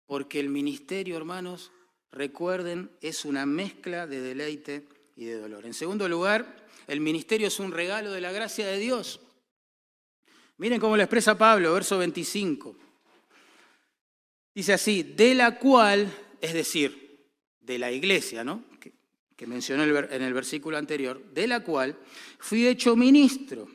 Porque 0.07 0.39
el 0.39 0.49
ministerio, 0.49 1.15
hermanos, 1.15 1.71
recuerden, 2.11 2.89
es 3.01 3.23
una 3.23 3.45
mezcla 3.45 4.07
de 4.07 4.19
deleite 4.19 4.87
y 5.15 5.25
de 5.25 5.39
dolor. 5.39 5.63
En 5.63 5.75
segundo 5.75 6.09
lugar, 6.09 6.67
el 6.87 7.01
ministerio 7.01 7.49
es 7.49 7.59
un 7.59 7.71
regalo 7.71 8.11
de 8.11 8.21
la 8.21 8.31
gracia 8.31 8.65
de 8.65 8.79
Dios. 8.79 9.19
Miren 10.57 10.79
cómo 10.79 10.95
lo 10.95 11.03
expresa 11.03 11.37
Pablo, 11.37 11.73
verso 11.73 11.97
25. 11.97 12.75
Dice 14.53 14.73
así, 14.73 15.03
de 15.03 15.35
la 15.35 15.59
cual, 15.59 16.11
es 16.39 16.53
decir, 16.53 17.27
de 17.59 17.77
la 17.77 17.91
iglesia, 17.91 18.43
¿no? 18.43 18.63
Que, 18.79 18.93
que 19.35 19.47
mencionó 19.47 19.83
en 19.83 20.21
el 20.21 20.33
versículo 20.33 20.77
anterior, 20.77 21.21
de 21.33 21.47
la 21.47 21.61
cual 21.61 21.97
fui 22.39 22.65
hecho 22.65 22.95
ministro, 22.95 23.67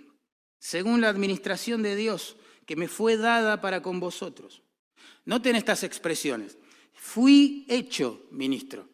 según 0.58 1.02
la 1.02 1.10
administración 1.10 1.82
de 1.82 1.96
Dios, 1.96 2.36
que 2.64 2.76
me 2.76 2.88
fue 2.88 3.18
dada 3.18 3.60
para 3.60 3.82
con 3.82 4.00
vosotros. 4.00 4.62
Noten 5.26 5.56
estas 5.56 5.84
expresiones. 5.84 6.56
Fui 6.94 7.66
hecho 7.68 8.26
ministro. 8.30 8.88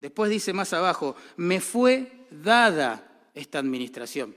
Después 0.00 0.30
dice 0.30 0.52
más 0.52 0.72
abajo, 0.72 1.16
me 1.36 1.60
fue 1.60 2.26
dada 2.30 3.30
esta 3.34 3.58
administración 3.58 4.34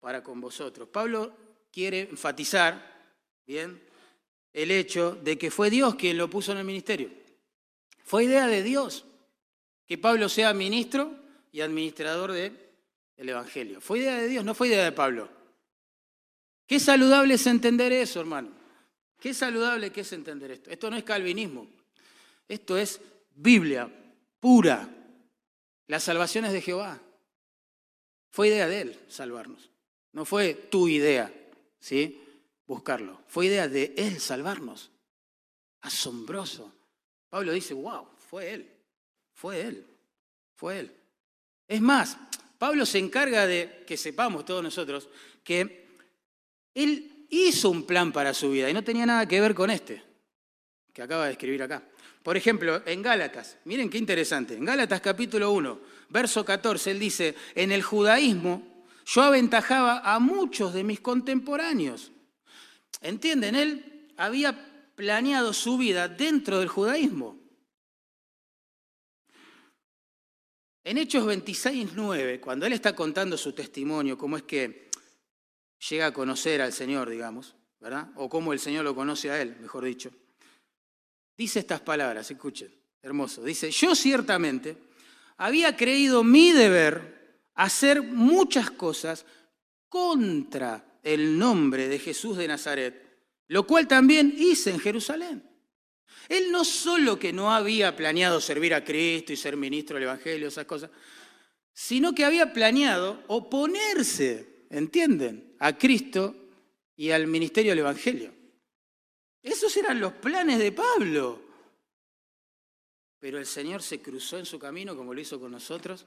para 0.00 0.22
con 0.22 0.40
vosotros. 0.40 0.88
Pablo 0.88 1.45
quiere 1.76 2.08
enfatizar, 2.08 3.04
bien, 3.46 3.78
el 4.54 4.70
hecho 4.70 5.14
de 5.14 5.36
que 5.36 5.50
fue 5.50 5.68
Dios 5.68 5.94
quien 5.96 6.16
lo 6.16 6.30
puso 6.30 6.52
en 6.52 6.58
el 6.58 6.64
ministerio. 6.64 7.10
Fue 8.02 8.24
idea 8.24 8.46
de 8.46 8.62
Dios 8.62 9.04
que 9.84 9.98
Pablo 9.98 10.30
sea 10.30 10.54
ministro 10.54 11.14
y 11.52 11.60
administrador 11.60 12.32
del 12.32 12.58
Evangelio. 13.18 13.82
Fue 13.82 13.98
idea 13.98 14.16
de 14.16 14.26
Dios, 14.26 14.42
no 14.42 14.54
fue 14.54 14.68
idea 14.68 14.84
de 14.84 14.92
Pablo. 14.92 15.28
Qué 16.66 16.80
saludable 16.80 17.34
es 17.34 17.46
entender 17.46 17.92
eso, 17.92 18.20
hermano. 18.20 18.52
Qué 19.20 19.34
saludable 19.34 19.92
que 19.92 20.00
es 20.00 20.10
entender 20.14 20.52
esto. 20.52 20.70
Esto 20.70 20.88
no 20.88 20.96
es 20.96 21.04
calvinismo. 21.04 21.68
Esto 22.48 22.78
es 22.78 23.02
Biblia 23.34 23.86
pura. 24.40 24.88
La 25.88 26.00
salvación 26.00 26.46
es 26.46 26.54
de 26.54 26.62
Jehová. 26.62 26.98
Fue 28.30 28.48
idea 28.48 28.66
de 28.66 28.80
Él 28.80 28.98
salvarnos. 29.08 29.68
No 30.12 30.24
fue 30.24 30.54
tu 30.54 30.88
idea, 30.88 31.30
¿sí? 31.86 32.20
buscarlo. 32.66 33.22
Fue 33.28 33.46
idea 33.46 33.68
de 33.68 33.94
Él 33.96 34.18
salvarnos. 34.18 34.90
Asombroso. 35.82 36.72
Pablo 37.30 37.52
dice, 37.52 37.74
wow, 37.74 38.08
fue 38.28 38.50
Él, 38.54 38.68
fue 39.32 39.60
Él, 39.60 39.86
fue 40.56 40.80
Él. 40.80 40.92
Es 41.68 41.80
más, 41.80 42.18
Pablo 42.58 42.84
se 42.86 42.98
encarga 42.98 43.46
de 43.46 43.84
que 43.86 43.96
sepamos 43.96 44.44
todos 44.44 44.64
nosotros 44.64 45.08
que 45.44 45.86
Él 46.74 47.26
hizo 47.30 47.70
un 47.70 47.86
plan 47.86 48.12
para 48.12 48.34
su 48.34 48.50
vida 48.50 48.68
y 48.68 48.74
no 48.74 48.82
tenía 48.82 49.06
nada 49.06 49.28
que 49.28 49.40
ver 49.40 49.54
con 49.54 49.70
este 49.70 50.02
que 50.92 51.02
acaba 51.02 51.26
de 51.26 51.32
escribir 51.32 51.62
acá. 51.62 51.82
Por 52.22 52.36
ejemplo, 52.36 52.82
en 52.86 53.02
Gálatas, 53.02 53.58
miren 53.66 53.90
qué 53.90 53.98
interesante, 53.98 54.54
en 54.54 54.64
Gálatas 54.64 55.00
capítulo 55.02 55.52
1, 55.52 55.80
verso 56.08 56.44
14, 56.44 56.90
él 56.90 56.98
dice, 56.98 57.34
en 57.54 57.70
el 57.70 57.82
judaísmo 57.82 58.75
yo 59.06 59.22
aventajaba 59.22 60.00
a 60.00 60.18
muchos 60.18 60.74
de 60.74 60.84
mis 60.84 61.00
contemporáneos 61.00 62.12
¿Entienden? 63.00 63.54
Él 63.54 64.12
había 64.16 64.92
planeado 64.94 65.52
su 65.52 65.76
vida 65.78 66.08
dentro 66.08 66.58
del 66.58 66.68
judaísmo. 66.68 67.38
En 70.84 70.98
Hechos 70.98 71.24
26.9, 71.24 72.40
cuando 72.40 72.64
él 72.66 72.72
está 72.72 72.94
contando 72.94 73.36
su 73.36 73.52
testimonio, 73.52 74.16
cómo 74.16 74.36
es 74.36 74.44
que 74.44 74.88
llega 75.88 76.06
a 76.06 76.12
conocer 76.12 76.62
al 76.62 76.72
Señor, 76.72 77.10
digamos, 77.10 77.56
¿verdad? 77.80 78.10
O 78.14 78.28
cómo 78.28 78.52
el 78.52 78.60
Señor 78.60 78.84
lo 78.84 78.94
conoce 78.94 79.30
a 79.30 79.42
él, 79.42 79.56
mejor 79.60 79.84
dicho. 79.84 80.10
Dice 81.36 81.58
estas 81.58 81.80
palabras, 81.80 82.30
escuchen, 82.30 82.72
hermoso. 83.02 83.42
Dice, 83.42 83.70
yo 83.70 83.94
ciertamente 83.94 84.78
había 85.36 85.76
creído 85.76 86.22
mi 86.22 86.52
deber 86.52 87.15
hacer 87.56 88.02
muchas 88.02 88.70
cosas 88.70 89.26
contra 89.88 90.98
el 91.02 91.38
nombre 91.38 91.88
de 91.88 91.98
Jesús 91.98 92.36
de 92.36 92.48
Nazaret, 92.48 93.02
lo 93.48 93.66
cual 93.66 93.88
también 93.88 94.34
hice 94.36 94.70
en 94.70 94.78
Jerusalén. 94.78 95.42
Él 96.28 96.50
no 96.50 96.64
solo 96.64 97.18
que 97.18 97.32
no 97.32 97.52
había 97.52 97.94
planeado 97.96 98.40
servir 98.40 98.74
a 98.74 98.84
Cristo 98.84 99.32
y 99.32 99.36
ser 99.36 99.56
ministro 99.56 99.94
del 99.94 100.04
Evangelio, 100.04 100.48
esas 100.48 100.66
cosas, 100.66 100.90
sino 101.72 102.14
que 102.14 102.24
había 102.24 102.52
planeado 102.52 103.22
oponerse, 103.28 104.66
¿entienden?, 104.70 105.54
a 105.58 105.78
Cristo 105.78 106.34
y 106.96 107.10
al 107.10 107.26
ministerio 107.26 107.72
del 107.72 107.78
Evangelio. 107.80 108.34
Esos 109.42 109.76
eran 109.76 110.00
los 110.00 110.12
planes 110.14 110.58
de 110.58 110.72
Pablo. 110.72 111.40
Pero 113.18 113.38
el 113.38 113.46
Señor 113.46 113.82
se 113.82 114.02
cruzó 114.02 114.38
en 114.38 114.46
su 114.46 114.58
camino, 114.58 114.96
como 114.96 115.14
lo 115.14 115.20
hizo 115.20 115.38
con 115.38 115.52
nosotros, 115.52 116.06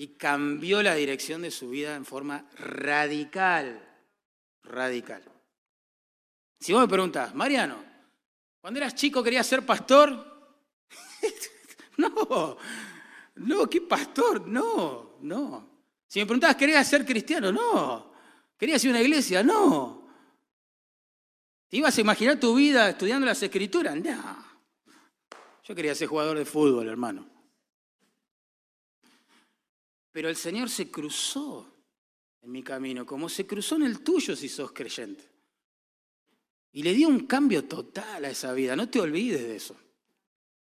y 0.00 0.14
cambió 0.16 0.82
la 0.82 0.94
dirección 0.94 1.42
de 1.42 1.50
su 1.50 1.68
vida 1.68 1.94
en 1.94 2.06
forma 2.06 2.46
radical 2.56 3.86
radical. 4.62 5.22
Si 6.58 6.72
vos 6.72 6.80
me 6.80 6.88
preguntás, 6.88 7.34
Mariano, 7.34 7.84
cuando 8.62 8.80
eras 8.80 8.94
chico 8.94 9.22
querías 9.22 9.46
ser 9.46 9.66
pastor, 9.66 10.56
no, 11.98 12.56
no, 13.34 13.66
¿qué 13.68 13.82
pastor? 13.82 14.48
No, 14.48 15.18
no. 15.20 15.68
Si 16.08 16.18
me 16.18 16.24
preguntabas, 16.24 16.56
¿querías 16.56 16.88
ser 16.88 17.04
cristiano? 17.04 17.52
No. 17.52 18.10
¿Querías 18.56 18.82
ir 18.82 18.88
a 18.88 18.92
una 18.92 19.02
iglesia? 19.02 19.42
No. 19.42 20.08
¿Te 21.68 21.76
ibas 21.76 21.98
a 21.98 22.00
imaginar 22.00 22.40
tu 22.40 22.54
vida 22.54 22.88
estudiando 22.88 23.26
las 23.26 23.42
escrituras? 23.42 23.96
No. 23.96 24.46
Yo 25.62 25.74
quería 25.74 25.94
ser 25.94 26.08
jugador 26.08 26.38
de 26.38 26.46
fútbol, 26.46 26.88
hermano. 26.88 27.29
Pero 30.12 30.28
el 30.28 30.36
Señor 30.36 30.68
se 30.68 30.90
cruzó 30.90 31.66
en 32.42 32.50
mi 32.50 32.62
camino, 32.62 33.06
como 33.06 33.28
se 33.28 33.46
cruzó 33.46 33.76
en 33.76 33.82
el 33.82 34.00
tuyo 34.00 34.34
si 34.34 34.48
sos 34.48 34.72
creyente. 34.72 35.28
Y 36.72 36.82
le 36.82 36.94
dio 36.94 37.08
un 37.08 37.26
cambio 37.26 37.64
total 37.64 38.24
a 38.24 38.30
esa 38.30 38.52
vida. 38.52 38.76
No 38.76 38.88
te 38.88 39.00
olvides 39.00 39.42
de 39.42 39.56
eso. 39.56 39.76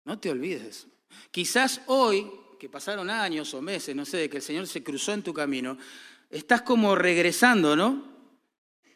No 0.05 0.19
te 0.19 0.29
olvides 0.29 0.63
de 0.63 0.69
eso. 0.69 0.87
Quizás 1.31 1.81
hoy, 1.87 2.29
que 2.59 2.69
pasaron 2.69 3.09
años 3.09 3.53
o 3.53 3.61
meses, 3.61 3.95
no 3.95 4.05
sé, 4.05 4.17
de 4.17 4.29
que 4.29 4.37
el 4.37 4.43
Señor 4.43 4.67
se 4.67 4.83
cruzó 4.83 5.13
en 5.13 5.23
tu 5.23 5.33
camino, 5.33 5.77
estás 6.29 6.61
como 6.61 6.95
regresando, 6.95 7.75
¿no? 7.75 8.17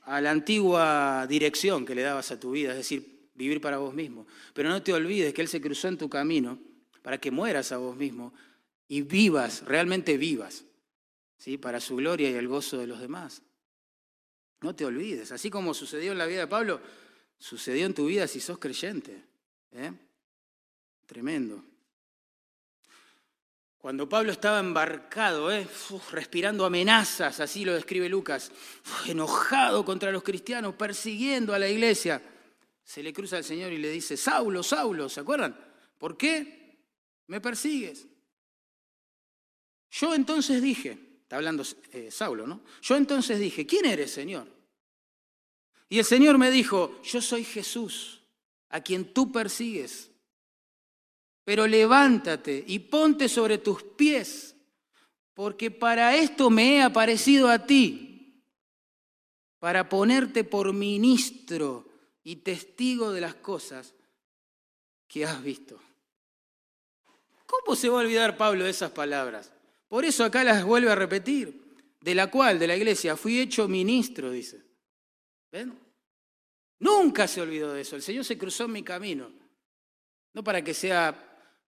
A 0.03 0.21
la 0.21 0.31
antigua 0.31 1.25
dirección 1.27 1.85
que 1.85 1.95
le 1.95 2.01
dabas 2.01 2.31
a 2.31 2.39
tu 2.39 2.51
vida, 2.51 2.71
es 2.71 2.77
decir, 2.77 3.29
vivir 3.35 3.61
para 3.61 3.77
vos 3.77 3.93
mismo. 3.93 4.27
Pero 4.53 4.69
no 4.69 4.81
te 4.81 4.93
olvides 4.93 5.33
que 5.33 5.41
Él 5.41 5.47
se 5.47 5.61
cruzó 5.61 5.87
en 5.87 5.97
tu 5.97 6.09
camino 6.09 6.59
para 7.01 7.19
que 7.19 7.31
mueras 7.31 7.71
a 7.71 7.77
vos 7.77 7.95
mismo 7.95 8.33
y 8.91 9.03
vivas, 9.03 9.63
realmente 9.63 10.17
vivas 10.17 10.65
para 11.61 11.79
su 11.79 11.95
gloria 11.95 12.29
y 12.29 12.33
el 12.33 12.49
gozo 12.49 12.77
de 12.77 12.87
los 12.87 12.99
demás. 12.99 13.41
No 14.59 14.75
te 14.75 14.83
olvides, 14.83 15.31
así 15.31 15.49
como 15.49 15.73
sucedió 15.73 16.11
en 16.11 16.17
la 16.17 16.25
vida 16.25 16.41
de 16.41 16.47
Pablo, 16.47 16.81
sucedió 17.39 17.85
en 17.85 17.93
tu 17.93 18.07
vida 18.07 18.27
si 18.27 18.41
sos 18.41 18.59
creyente. 18.59 19.23
¿eh? 19.71 19.93
Tremendo. 21.05 21.63
Cuando 23.77 24.09
Pablo 24.09 24.33
estaba 24.33 24.59
embarcado, 24.59 25.49
¿eh? 25.53 25.65
respirando 26.11 26.65
amenazas, 26.65 27.39
así 27.39 27.63
lo 27.63 27.73
describe 27.73 28.09
Lucas, 28.09 28.51
enojado 29.07 29.85
contra 29.85 30.11
los 30.11 30.21
cristianos, 30.21 30.75
persiguiendo 30.75 31.53
a 31.53 31.59
la 31.59 31.69
iglesia, 31.69 32.21
se 32.83 33.01
le 33.01 33.13
cruza 33.13 33.37
al 33.37 33.45
Señor 33.45 33.71
y 33.71 33.77
le 33.77 33.89
dice, 33.89 34.17
Saulo, 34.17 34.61
Saulo, 34.61 35.07
¿se 35.07 35.21
acuerdan? 35.21 35.57
¿Por 35.97 36.17
qué 36.17 36.83
me 37.27 37.39
persigues? 37.39 38.10
Yo 39.91 40.15
entonces 40.15 40.61
dije, 40.61 40.97
está 41.21 41.35
hablando 41.35 41.63
eh, 41.91 42.09
Saulo, 42.09 42.47
¿no? 42.47 42.61
Yo 42.81 42.95
entonces 42.95 43.39
dije, 43.39 43.65
¿quién 43.65 43.85
eres, 43.85 44.11
Señor? 44.11 44.47
Y 45.89 45.99
el 45.99 46.05
Señor 46.05 46.37
me 46.37 46.49
dijo, 46.49 47.01
yo 47.03 47.21
soy 47.21 47.43
Jesús, 47.43 48.21
a 48.69 48.79
quien 48.79 49.13
tú 49.13 49.31
persigues. 49.31 50.09
Pero 51.43 51.67
levántate 51.67 52.63
y 52.65 52.79
ponte 52.79 53.27
sobre 53.27 53.57
tus 53.57 53.83
pies, 53.83 54.55
porque 55.33 55.69
para 55.69 56.15
esto 56.15 56.49
me 56.49 56.77
he 56.77 56.81
aparecido 56.81 57.49
a 57.49 57.65
ti, 57.65 58.41
para 59.59 59.89
ponerte 59.89 60.45
por 60.45 60.71
ministro 60.71 61.89
y 62.23 62.37
testigo 62.37 63.11
de 63.11 63.21
las 63.21 63.35
cosas 63.35 63.93
que 65.07 65.25
has 65.25 65.43
visto. 65.43 65.77
¿Cómo 67.45 67.75
se 67.75 67.89
va 67.89 67.97
a 67.97 68.03
olvidar 68.03 68.37
Pablo 68.37 68.63
de 68.63 68.69
esas 68.69 68.91
palabras? 68.91 69.51
Por 69.91 70.05
eso 70.05 70.23
acá 70.23 70.41
las 70.45 70.63
vuelve 70.63 70.89
a 70.89 70.95
repetir, 70.95 71.75
de 71.99 72.15
la 72.15 72.31
cual, 72.31 72.57
de 72.57 72.65
la 72.65 72.77
iglesia, 72.77 73.17
fui 73.17 73.41
hecho 73.41 73.67
ministro, 73.67 74.31
dice. 74.31 74.63
¿Ven? 75.51 75.77
Nunca 76.79 77.27
se 77.27 77.41
olvidó 77.41 77.73
de 77.73 77.81
eso. 77.81 77.97
El 77.97 78.01
Señor 78.01 78.23
se 78.23 78.37
cruzó 78.37 78.63
en 78.63 78.71
mi 78.71 78.83
camino. 78.83 79.29
No 80.31 80.45
para 80.45 80.63
que 80.63 80.73
sea 80.73 81.13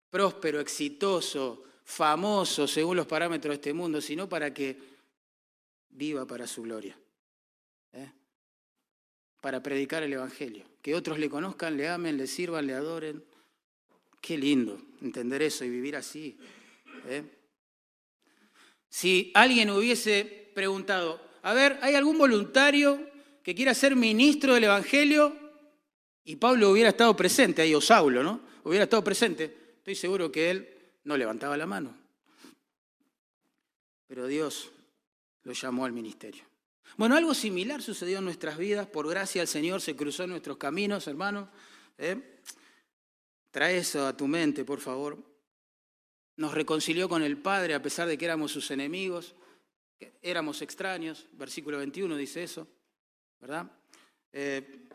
próspero, 0.10 0.62
exitoso, 0.62 1.66
famoso 1.84 2.66
según 2.66 2.96
los 2.96 3.08
parámetros 3.08 3.52
de 3.52 3.56
este 3.56 3.74
mundo, 3.74 4.00
sino 4.00 4.30
para 4.30 4.54
que 4.54 4.78
viva 5.90 6.26
para 6.26 6.48
su 6.48 6.62
gloria. 6.62 6.98
¿eh? 7.92 8.10
Para 9.42 9.62
predicar 9.62 10.02
el 10.02 10.14
Evangelio. 10.14 10.64
Que 10.82 10.96
otros 10.96 11.20
le 11.20 11.30
conozcan, 11.30 11.76
le 11.76 11.90
amen, 11.90 12.16
le 12.16 12.28
sirvan, 12.28 12.68
le 12.68 12.74
adoren. 12.74 13.22
Qué 14.22 14.38
lindo 14.38 14.82
entender 15.02 15.42
eso 15.42 15.66
y 15.66 15.70
vivir 15.70 15.98
así. 15.98 16.38
¿eh? 17.10 17.43
Si 18.94 19.32
alguien 19.34 19.72
hubiese 19.72 20.52
preguntado, 20.54 21.20
a 21.42 21.52
ver, 21.56 21.80
¿hay 21.82 21.96
algún 21.96 22.16
voluntario 22.16 23.10
que 23.42 23.56
quiera 23.56 23.74
ser 23.74 23.96
ministro 23.96 24.54
del 24.54 24.66
Evangelio? 24.66 25.36
Y 26.24 26.36
Pablo 26.36 26.70
hubiera 26.70 26.90
estado 26.90 27.16
presente, 27.16 27.64
ahí 27.64 27.74
o 27.74 27.82
Saulo, 27.82 28.22
¿no? 28.22 28.42
Hubiera 28.64 28.84
estado 28.84 29.04
presente 29.04 29.64
estoy 29.80 29.96
seguro 29.96 30.32
que 30.32 30.52
él 30.52 30.70
no 31.06 31.18
levantaba 31.18 31.58
la 31.58 31.66
mano. 31.66 31.98
Pero 34.06 34.28
Dios 34.28 34.72
lo 35.42 35.54
llamó 35.54 35.86
al 35.86 35.92
ministerio. 35.92 36.44
Bueno, 36.96 37.16
algo 37.16 37.34
similar 37.34 37.82
sucedió 37.82 38.20
en 38.20 38.26
nuestras 38.26 38.60
vidas. 38.60 38.86
Por 38.86 39.10
gracia 39.10 39.42
el 39.42 39.48
Señor 39.48 39.82
se 39.82 39.96
cruzó 39.96 40.26
en 40.26 40.30
nuestros 40.30 40.58
caminos, 40.58 41.08
hermano. 41.08 41.50
¿eh? 41.98 42.40
Trae 43.50 43.80
eso 43.80 44.06
a 44.06 44.16
tu 44.16 44.28
mente, 44.28 44.64
por 44.64 44.80
favor. 44.80 45.18
Nos 46.36 46.54
reconcilió 46.54 47.08
con 47.08 47.22
el 47.22 47.38
Padre 47.38 47.74
a 47.74 47.82
pesar 47.82 48.08
de 48.08 48.18
que 48.18 48.26
éramos 48.26 48.52
sus 48.52 48.72
enemigos, 48.72 49.36
éramos 50.22 50.62
extraños. 50.62 51.28
Versículo 51.34 51.78
21 51.78 52.16
dice 52.16 52.44
eso, 52.44 52.68
¿verdad? 53.40 53.72
Eh, 54.32 54.90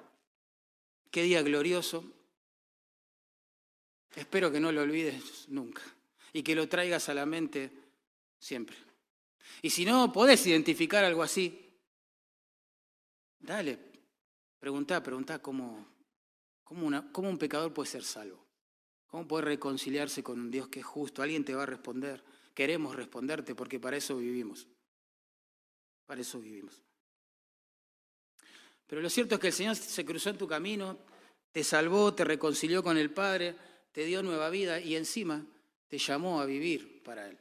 qué 1.11 1.23
día 1.23 1.43
glorioso. 1.43 2.05
Espero 4.17 4.51
que 4.51 4.59
no 4.59 4.73
lo 4.73 4.83
olvides 4.83 5.49
nunca 5.49 5.83
y 6.33 6.43
que 6.43 6.55
lo 6.55 6.69
traigas 6.69 7.09
a 7.09 7.15
la 7.15 7.27
mente 7.27 7.71
siempre. 8.39 8.77
Y 9.63 9.71
si 9.71 9.85
no 9.85 10.13
podés 10.13 10.45
identificar 10.47 11.05
algo 11.05 11.23
así, 11.23 11.71
dale, 13.39 13.79
preguntá 14.59 15.03
cómo, 15.41 15.87
cómo, 16.65 17.13
cómo 17.13 17.29
un 17.29 17.39
pecador 17.39 17.73
puede 17.73 17.91
ser 17.91 18.03
salvo. 18.03 18.48
¿Cómo 19.09 19.27
puede 19.27 19.47
reconciliarse 19.47 20.23
con 20.23 20.39
un 20.39 20.51
Dios 20.51 20.69
que 20.69 20.81
es 20.81 20.87
justo? 20.87 21.23
Alguien 21.23 21.45
te 21.45 21.55
va 21.55 21.63
a 21.63 21.67
responder. 21.67 22.23
Queremos 22.55 22.95
responderte 22.95 23.55
porque 23.55 23.81
para 23.81 23.97
eso 23.97 24.17
vivimos. 24.17 24.67
Para 26.07 26.21
eso 26.21 26.39
vivimos. 26.41 26.83
Pero 28.87 29.03
lo 29.03 29.11
cierto 29.11 29.35
es 29.35 29.41
que 29.41 29.49
el 29.49 29.53
Señor 29.53 29.77
se 29.77 30.05
cruzó 30.05 30.31
en 30.31 30.39
tu 30.39 30.47
camino, 30.47 30.99
te 31.53 31.65
salvó, 31.65 32.15
te 32.15 32.25
reconcilió 32.25 32.83
con 32.83 32.97
el 32.97 33.11
Padre, 33.11 33.57
te 33.93 34.05
dio 34.05 34.23
nueva 34.23 34.51
vida 34.51 34.81
y 34.81 34.97
encima 34.97 35.45
te 35.89 35.99
llamó 35.99 36.41
a 36.41 36.47
vivir 36.47 37.03
para 37.03 37.29
Él, 37.29 37.39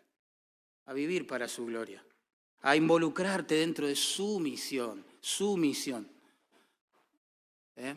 a 0.86 0.94
vivir 0.94 1.28
para 1.28 1.48
su 1.48 1.66
gloria, 1.66 2.04
a 2.62 2.76
involucrarte 2.76 3.56
dentro 3.56 3.88
de 3.88 3.96
su 3.96 4.40
misión, 4.40 5.06
su 5.22 5.56
misión. 5.58 6.10
¿Eh? 7.76 7.96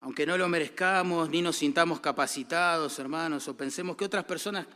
Aunque 0.00 0.26
no 0.26 0.38
lo 0.38 0.48
merezcamos, 0.48 1.28
ni 1.28 1.42
nos 1.42 1.56
sintamos 1.56 2.00
capacitados, 2.00 2.98
hermanos, 2.98 3.48
o 3.48 3.56
pensemos 3.56 3.96
que 3.96 4.04
otras 4.04 4.24
personas 4.24 4.66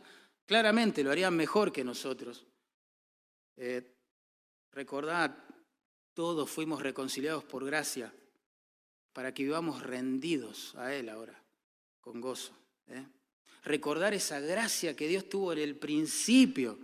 claramente 0.45 1.03
lo 1.03 1.11
harían 1.11 1.35
mejor 1.35 1.71
que 1.71 1.83
nosotros. 1.83 2.45
Eh, 3.55 3.95
recordad, 4.71 5.35
todos 6.13 6.49
fuimos 6.49 6.81
reconciliados 6.81 7.43
por 7.43 7.65
gracia 7.65 8.13
para 9.13 9.33
que 9.33 9.43
vivamos 9.43 9.81
rendidos 9.81 10.75
a 10.75 10.93
Él 10.93 11.09
ahora 11.09 11.41
con 12.01 12.19
gozo. 12.19 12.53
¿eh? 12.87 13.05
Recordar 13.63 14.13
esa 14.13 14.39
gracia 14.39 14.95
que 14.95 15.07
Dios 15.07 15.29
tuvo 15.29 15.53
en 15.53 15.59
el 15.59 15.77
principio. 15.77 16.77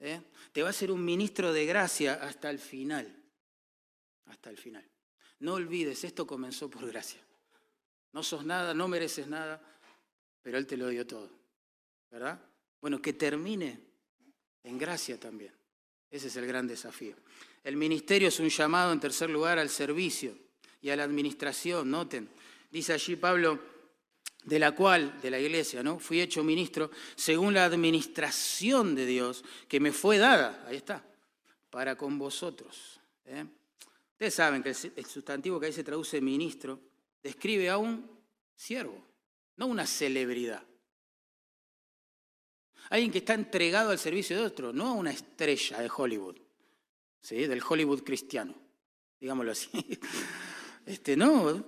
¿eh? 0.00 0.22
Te 0.52 0.62
va 0.62 0.70
a 0.70 0.72
ser 0.72 0.90
un 0.90 1.04
ministro 1.04 1.52
de 1.52 1.66
gracia 1.66 2.14
hasta 2.14 2.48
el 2.50 2.58
final. 2.58 3.22
Hasta 4.26 4.48
el 4.48 4.56
final. 4.56 4.88
No 5.40 5.54
olvides, 5.54 6.04
esto 6.04 6.26
comenzó 6.26 6.70
por 6.70 6.86
gracia. 6.86 7.23
No 8.14 8.22
sos 8.22 8.44
nada, 8.44 8.72
no 8.72 8.86
mereces 8.86 9.26
nada, 9.26 9.60
pero 10.40 10.56
Él 10.56 10.66
te 10.66 10.76
lo 10.76 10.88
dio 10.88 11.04
todo. 11.04 11.28
¿Verdad? 12.10 12.40
Bueno, 12.80 13.02
que 13.02 13.12
termine 13.12 13.80
en 14.62 14.78
gracia 14.78 15.18
también. 15.18 15.52
Ese 16.08 16.28
es 16.28 16.36
el 16.36 16.46
gran 16.46 16.68
desafío. 16.68 17.16
El 17.64 17.76
ministerio 17.76 18.28
es 18.28 18.38
un 18.38 18.48
llamado, 18.48 18.92
en 18.92 19.00
tercer 19.00 19.28
lugar, 19.28 19.58
al 19.58 19.68
servicio 19.68 20.38
y 20.80 20.90
a 20.90 20.96
la 20.96 21.02
administración. 21.02 21.90
Noten, 21.90 22.28
dice 22.70 22.92
allí 22.92 23.16
Pablo, 23.16 23.58
de 24.44 24.60
la 24.60 24.72
cual, 24.72 25.20
de 25.20 25.30
la 25.30 25.40
iglesia, 25.40 25.82
¿no? 25.82 25.98
Fui 25.98 26.20
hecho 26.20 26.44
ministro 26.44 26.92
según 27.16 27.52
la 27.52 27.64
administración 27.64 28.94
de 28.94 29.06
Dios 29.06 29.42
que 29.66 29.80
me 29.80 29.90
fue 29.90 30.18
dada, 30.18 30.64
ahí 30.68 30.76
está, 30.76 31.04
para 31.68 31.96
con 31.96 32.16
vosotros. 32.16 33.00
¿eh? 33.24 33.44
Ustedes 34.12 34.34
saben 34.34 34.62
que 34.62 34.68
el 34.68 35.06
sustantivo 35.06 35.58
que 35.58 35.66
ahí 35.66 35.72
se 35.72 35.82
traduce 35.82 36.20
ministro 36.20 36.93
describe 37.24 37.68
a 37.70 37.78
un 37.78 38.08
siervo, 38.54 39.02
no 39.56 39.66
una 39.66 39.86
celebridad. 39.86 40.62
Alguien 42.90 43.10
que 43.10 43.18
está 43.18 43.34
entregado 43.34 43.90
al 43.90 43.98
servicio 43.98 44.36
de 44.36 44.44
otro, 44.44 44.72
no 44.72 44.86
a 44.88 44.92
una 44.92 45.10
estrella 45.10 45.80
de 45.80 45.90
Hollywood, 45.94 46.36
¿sí? 47.20 47.46
del 47.46 47.62
Hollywood 47.66 48.04
cristiano, 48.04 48.54
digámoslo 49.18 49.50
así. 49.50 49.70
Este, 50.86 51.16
no, 51.16 51.64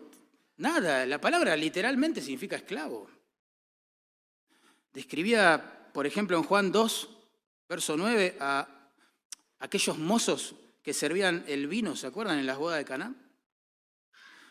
Nada, 0.59 1.05
la 1.05 1.21
palabra 1.21 1.55
literalmente 1.57 2.21
significa 2.21 2.57
esclavo. 2.57 3.11
Describía, 4.93 5.91
por 5.93 6.07
ejemplo, 6.07 6.37
en 6.37 6.45
Juan 6.45 6.73
2, 6.73 7.11
verso 7.69 7.97
9, 7.97 8.37
a 8.41 8.67
aquellos 9.59 9.99
mozos 9.99 10.55
que 10.83 10.95
servían 10.95 11.45
el 11.47 11.67
vino, 11.67 11.95
¿se 11.95 12.07
acuerdan? 12.07 12.39
En 12.39 12.47
las 12.47 12.57
bodas 12.57 12.79
de 12.79 12.85
Caná. 12.87 13.15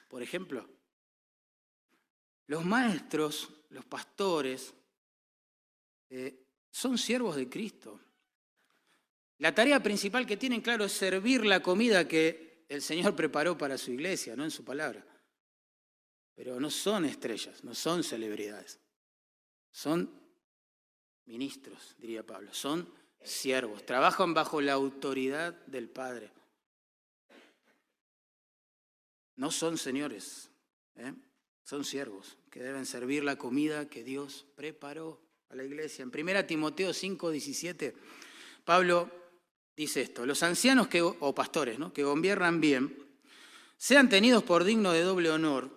Por 0.07 0.21
ejemplo, 0.21 0.69
los 2.47 2.65
maestros, 2.65 3.49
los 3.69 3.85
pastores, 3.85 4.73
eh, 6.09 6.45
son 6.71 6.97
siervos 6.97 7.35
de 7.35 7.49
Cristo. 7.49 7.99
La 9.39 9.53
tarea 9.53 9.81
principal 9.81 10.25
que 10.25 10.37
tienen, 10.37 10.61
claro, 10.61 10.85
es 10.85 10.91
servir 10.91 11.45
la 11.45 11.61
comida 11.61 12.07
que 12.07 12.65
el 12.69 12.81
Señor 12.81 13.15
preparó 13.15 13.57
para 13.57 13.77
su 13.77 13.91
iglesia, 13.91 14.35
no 14.35 14.43
en 14.43 14.51
su 14.51 14.63
palabra. 14.63 15.05
Pero 16.35 16.59
no 16.59 16.69
son 16.69 17.05
estrellas, 17.05 17.63
no 17.63 17.73
son 17.73 18.03
celebridades. 18.03 18.79
Son 19.71 20.09
ministros, 21.25 21.95
diría 21.97 22.25
Pablo. 22.25 22.53
Son 22.53 22.89
siervos. 23.21 23.85
Trabajan 23.85 24.33
bajo 24.33 24.61
la 24.61 24.73
autoridad 24.73 25.53
del 25.65 25.89
Padre. 25.89 26.31
No 29.35 29.51
son 29.51 29.77
señores, 29.77 30.49
¿eh? 30.95 31.13
Son 31.65 31.83
siervos 31.83 32.37
que 32.51 32.61
deben 32.61 32.85
servir 32.85 33.23
la 33.23 33.37
comida 33.37 33.89
que 33.89 34.03
Dios 34.03 34.45
preparó 34.55 35.19
a 35.49 35.55
la 35.55 35.63
iglesia. 35.63 36.03
En 36.03 36.11
1 36.15 36.45
Timoteo 36.45 36.93
5, 36.93 37.31
17, 37.31 37.95
Pablo 38.63 39.09
dice 39.75 40.03
esto, 40.03 40.25
los 40.25 40.43
ancianos 40.43 40.87
que, 40.87 41.01
o 41.01 41.35
pastores 41.35 41.79
¿no? 41.79 41.91
que 41.91 42.03
gobiernan 42.03 42.61
bien, 42.61 42.95
sean 43.77 44.07
tenidos 44.07 44.43
por 44.43 44.63
digno 44.63 44.93
de 44.93 45.01
doble 45.01 45.31
honor, 45.31 45.69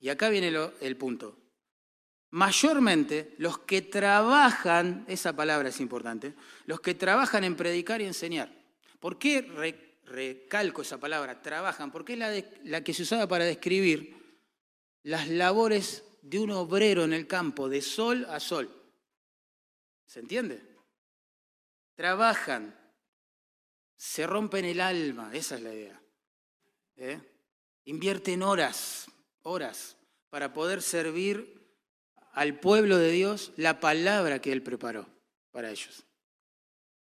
y 0.00 0.08
acá 0.08 0.28
viene 0.28 0.52
el 0.80 0.96
punto. 0.96 1.38
mayormente 2.30 3.34
los 3.38 3.58
que 3.58 3.80
trabajan, 3.80 5.04
esa 5.06 5.34
palabra 5.36 5.68
es 5.68 5.80
importante, 5.80 6.34
los 6.66 6.80
que 6.80 6.94
trabajan 6.94 7.44
en 7.44 7.54
predicar 7.54 8.00
y 8.00 8.06
enseñar. 8.06 8.52
¿Por 8.98 9.18
qué 9.18 9.86
recalco 10.04 10.82
esa 10.82 10.98
palabra, 10.98 11.40
trabajan? 11.40 11.92
Porque 11.92 12.14
es 12.14 12.18
la, 12.18 12.44
la 12.64 12.82
que 12.82 12.92
se 12.92 13.02
usaba 13.02 13.28
para 13.28 13.44
describir 13.44 14.21
las 15.04 15.28
labores 15.28 16.04
de 16.22 16.38
un 16.38 16.50
obrero 16.50 17.04
en 17.04 17.12
el 17.12 17.26
campo, 17.26 17.68
de 17.68 17.82
sol 17.82 18.26
a 18.30 18.40
sol. 18.40 18.70
¿Se 20.06 20.20
entiende? 20.20 20.62
Trabajan, 21.94 22.78
se 23.96 24.26
rompen 24.26 24.64
el 24.64 24.80
alma, 24.80 25.34
esa 25.34 25.56
es 25.56 25.62
la 25.62 25.74
idea. 25.74 26.02
¿Eh? 26.96 27.20
Invierten 27.84 28.42
horas, 28.42 29.06
horas, 29.42 29.96
para 30.30 30.52
poder 30.52 30.82
servir 30.82 31.60
al 32.32 32.58
pueblo 32.58 32.96
de 32.96 33.10
Dios 33.10 33.52
la 33.56 33.80
palabra 33.80 34.40
que 34.40 34.52
Él 34.52 34.62
preparó 34.62 35.06
para 35.50 35.70
ellos. 35.70 36.04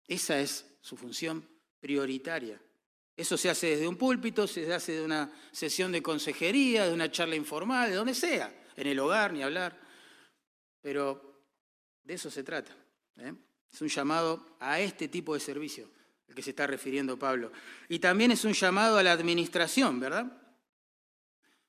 Esa 0.08 0.40
es 0.40 0.66
su 0.82 0.98
función 0.98 1.48
prioritaria. 1.80 2.62
Eso 3.16 3.38
se 3.38 3.50
hace 3.50 3.68
desde 3.68 3.88
un 3.88 3.96
púlpito, 3.96 4.48
se 4.48 4.74
hace 4.74 4.94
de 4.94 5.04
una 5.04 5.32
sesión 5.52 5.92
de 5.92 6.02
consejería, 6.02 6.88
de 6.88 6.94
una 6.94 7.12
charla 7.12 7.36
informal, 7.36 7.90
de 7.90 7.96
donde 7.96 8.16
sea, 8.16 8.52
en 8.76 8.88
el 8.88 9.00
hogar, 9.00 9.34
ni 9.34 9.44
hablar. 9.44 9.80
Pero 10.82 11.46
de 12.04 12.16
eso 12.16 12.32
se 12.32 12.44
trata. 12.44 12.76
¿eh? 13.18 13.34
Es 13.72 13.82
un 13.82 13.88
llamado 13.88 14.58
a 14.60 14.80
este 14.80 15.08
tipo 15.08 15.36
de 15.36 15.40
servicio, 15.40 15.92
el 16.28 16.34
que 16.34 16.42
se 16.42 16.50
está 16.52 16.66
refiriendo 16.66 17.20
Pablo. 17.20 17.52
Y 17.88 18.00
también 18.00 18.32
es 18.32 18.46
un 18.46 18.54
llamado 18.54 18.98
a 18.98 19.04
la 19.04 19.12
administración, 19.12 20.00
¿verdad? 20.00 20.40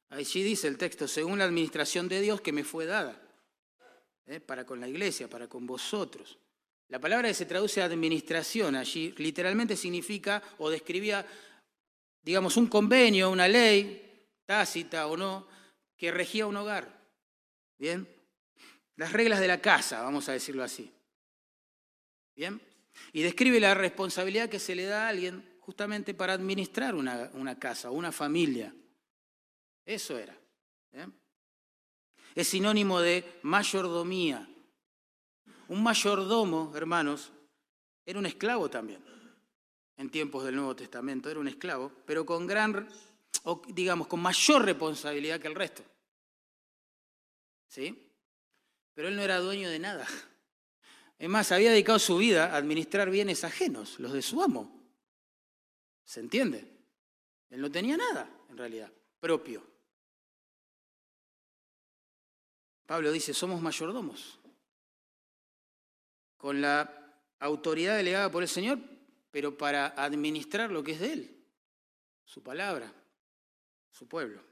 Allí 0.09 0.43
dice 0.43 0.69
el 0.69 0.79
texto, 0.79 1.09
según 1.09 1.39
la 1.39 1.45
administración 1.45 2.09
de 2.09 2.21
Dios 2.21 2.41
que 2.41 2.53
me 2.53 2.65
fue 2.65 2.87
dada, 2.87 3.21
¿eh? 4.27 4.41
para 4.41 4.65
con 4.65 4.81
la 4.81 4.89
iglesia, 4.89 5.29
para 5.29 5.49
con 5.49 5.67
vosotros. 5.67 6.39
La 6.89 7.01
palabra 7.01 7.29
que 7.29 7.35
se 7.35 7.47
traduce 7.47 7.83
administración 7.83 8.77
allí 8.77 9.15
literalmente 9.19 9.77
significa 9.77 10.43
o 10.59 10.71
describía, 10.71 11.27
digamos, 12.23 12.57
un 12.57 12.67
convenio, 12.67 13.31
una 13.31 13.49
ley, 13.49 14.29
tácita 14.45 15.07
o 15.07 15.17
no, 15.17 15.47
que 15.97 16.13
regía 16.13 16.47
un 16.47 16.57
hogar. 16.57 17.03
¿Bien? 17.79 18.09
Las 18.97 19.13
reglas 19.13 19.41
de 19.41 19.49
la 19.49 19.61
casa, 19.61 20.03
vamos 20.03 20.29
a 20.29 20.33
decirlo 20.33 20.63
así. 20.63 20.93
¿Bien? 22.37 22.61
Y 23.13 23.23
describe 23.23 23.59
la 23.61 23.75
responsabilidad 23.75 24.49
que 24.49 24.61
se 24.61 24.75
le 24.75 24.85
da 24.85 25.07
a 25.07 25.09
alguien 25.09 25.57
justamente 25.61 26.15
para 26.15 26.35
administrar 26.35 26.95
una, 26.95 27.31
una 27.35 27.59
casa, 27.59 27.91
una 27.91 28.13
familia. 28.13 28.75
Eso 29.85 30.19
era. 30.19 30.39
Es 32.35 32.49
sinónimo 32.49 33.01
de 33.01 33.39
mayordomía. 33.43 34.49
Un 35.75 35.83
mayordomo, 35.83 36.73
hermanos, 36.77 37.33
era 38.07 38.21
un 38.21 38.27
esclavo 38.27 38.71
también. 38.71 39.05
En 39.97 40.09
tiempos 40.09 40.45
del 40.45 40.55
Nuevo 40.55 40.77
Testamento 40.77 41.29
era 41.29 41.41
un 41.41 41.49
esclavo, 41.49 41.91
pero 42.07 42.25
con 42.25 42.47
gran, 42.47 42.89
o 43.43 43.61
digamos, 43.67 44.07
con 44.07 44.21
mayor 44.21 44.65
responsabilidad 44.65 45.41
que 45.41 45.49
el 45.49 45.57
resto. 45.57 45.83
¿Sí? 47.67 48.09
Pero 48.95 49.09
él 49.09 49.17
no 49.17 49.23
era 49.23 49.41
dueño 49.41 49.69
de 49.69 49.81
nada. 49.81 50.07
Es 51.19 51.29
más, 51.29 51.51
había 51.51 51.73
dedicado 51.73 51.99
su 51.99 52.19
vida 52.19 52.53
a 52.53 52.57
administrar 52.57 53.11
bienes 53.11 53.43
ajenos, 53.43 53.99
los 53.99 54.13
de 54.13 54.23
su 54.23 54.41
amo. 54.41 54.81
¿Se 56.05 56.21
entiende? 56.21 56.71
Él 57.51 57.61
no 57.61 57.69
tenía 57.69 57.97
nada, 57.97 58.31
en 58.49 58.57
realidad, 58.57 58.93
propio. 59.19 59.67
Pablo 62.87 63.11
dice, 63.11 63.35
somos 63.35 63.61
mayordomos, 63.61 64.39
con 66.45 66.61
la 66.61 67.11
autoridad 67.39 67.97
delegada 67.97 68.31
por 68.31 68.43
el 68.43 68.51
Señor, 68.51 68.79
pero 69.31 69.57
para 69.57 69.87
administrar 69.97 70.71
lo 70.71 70.85
que 70.85 70.93
es 70.93 71.01
de 71.01 71.13
Él, 71.15 71.45
su 72.23 72.43
palabra, 72.43 72.93
su 73.91 74.07
pueblo. 74.07 74.43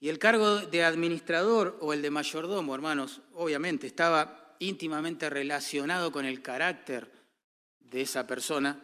Y 0.00 0.10
el 0.10 0.18
cargo 0.18 0.58
de 0.58 0.84
administrador 0.84 1.78
o 1.80 1.94
el 1.94 2.02
de 2.02 2.10
mayordomo, 2.10 2.74
hermanos, 2.74 3.22
obviamente 3.32 3.86
estaba 3.86 4.54
íntimamente 4.58 5.30
relacionado 5.30 6.12
con 6.12 6.26
el 6.26 6.42
carácter 6.42 7.10
de 7.80 8.02
esa 8.02 8.26
persona. 8.26 8.82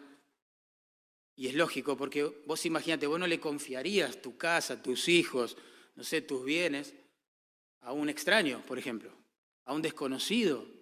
Y 1.35 1.47
es 1.47 1.53
lógico, 1.53 1.95
porque 1.95 2.23
vos 2.47 2.65
imagínate, 2.65 3.05
vos 3.05 3.19
no 3.19 3.27
le 3.27 3.39
confiarías 3.39 4.19
tu 4.19 4.35
casa, 4.35 4.81
tus 4.81 5.07
hijos, 5.07 5.55
no 5.93 6.03
sé, 6.03 6.23
tus 6.23 6.43
bienes 6.43 6.95
a 7.81 7.93
un 7.93 8.09
extraño, 8.09 8.63
por 8.65 8.79
ejemplo, 8.79 9.15
a 9.65 9.73
un 9.73 9.83
desconocido, 9.83 10.80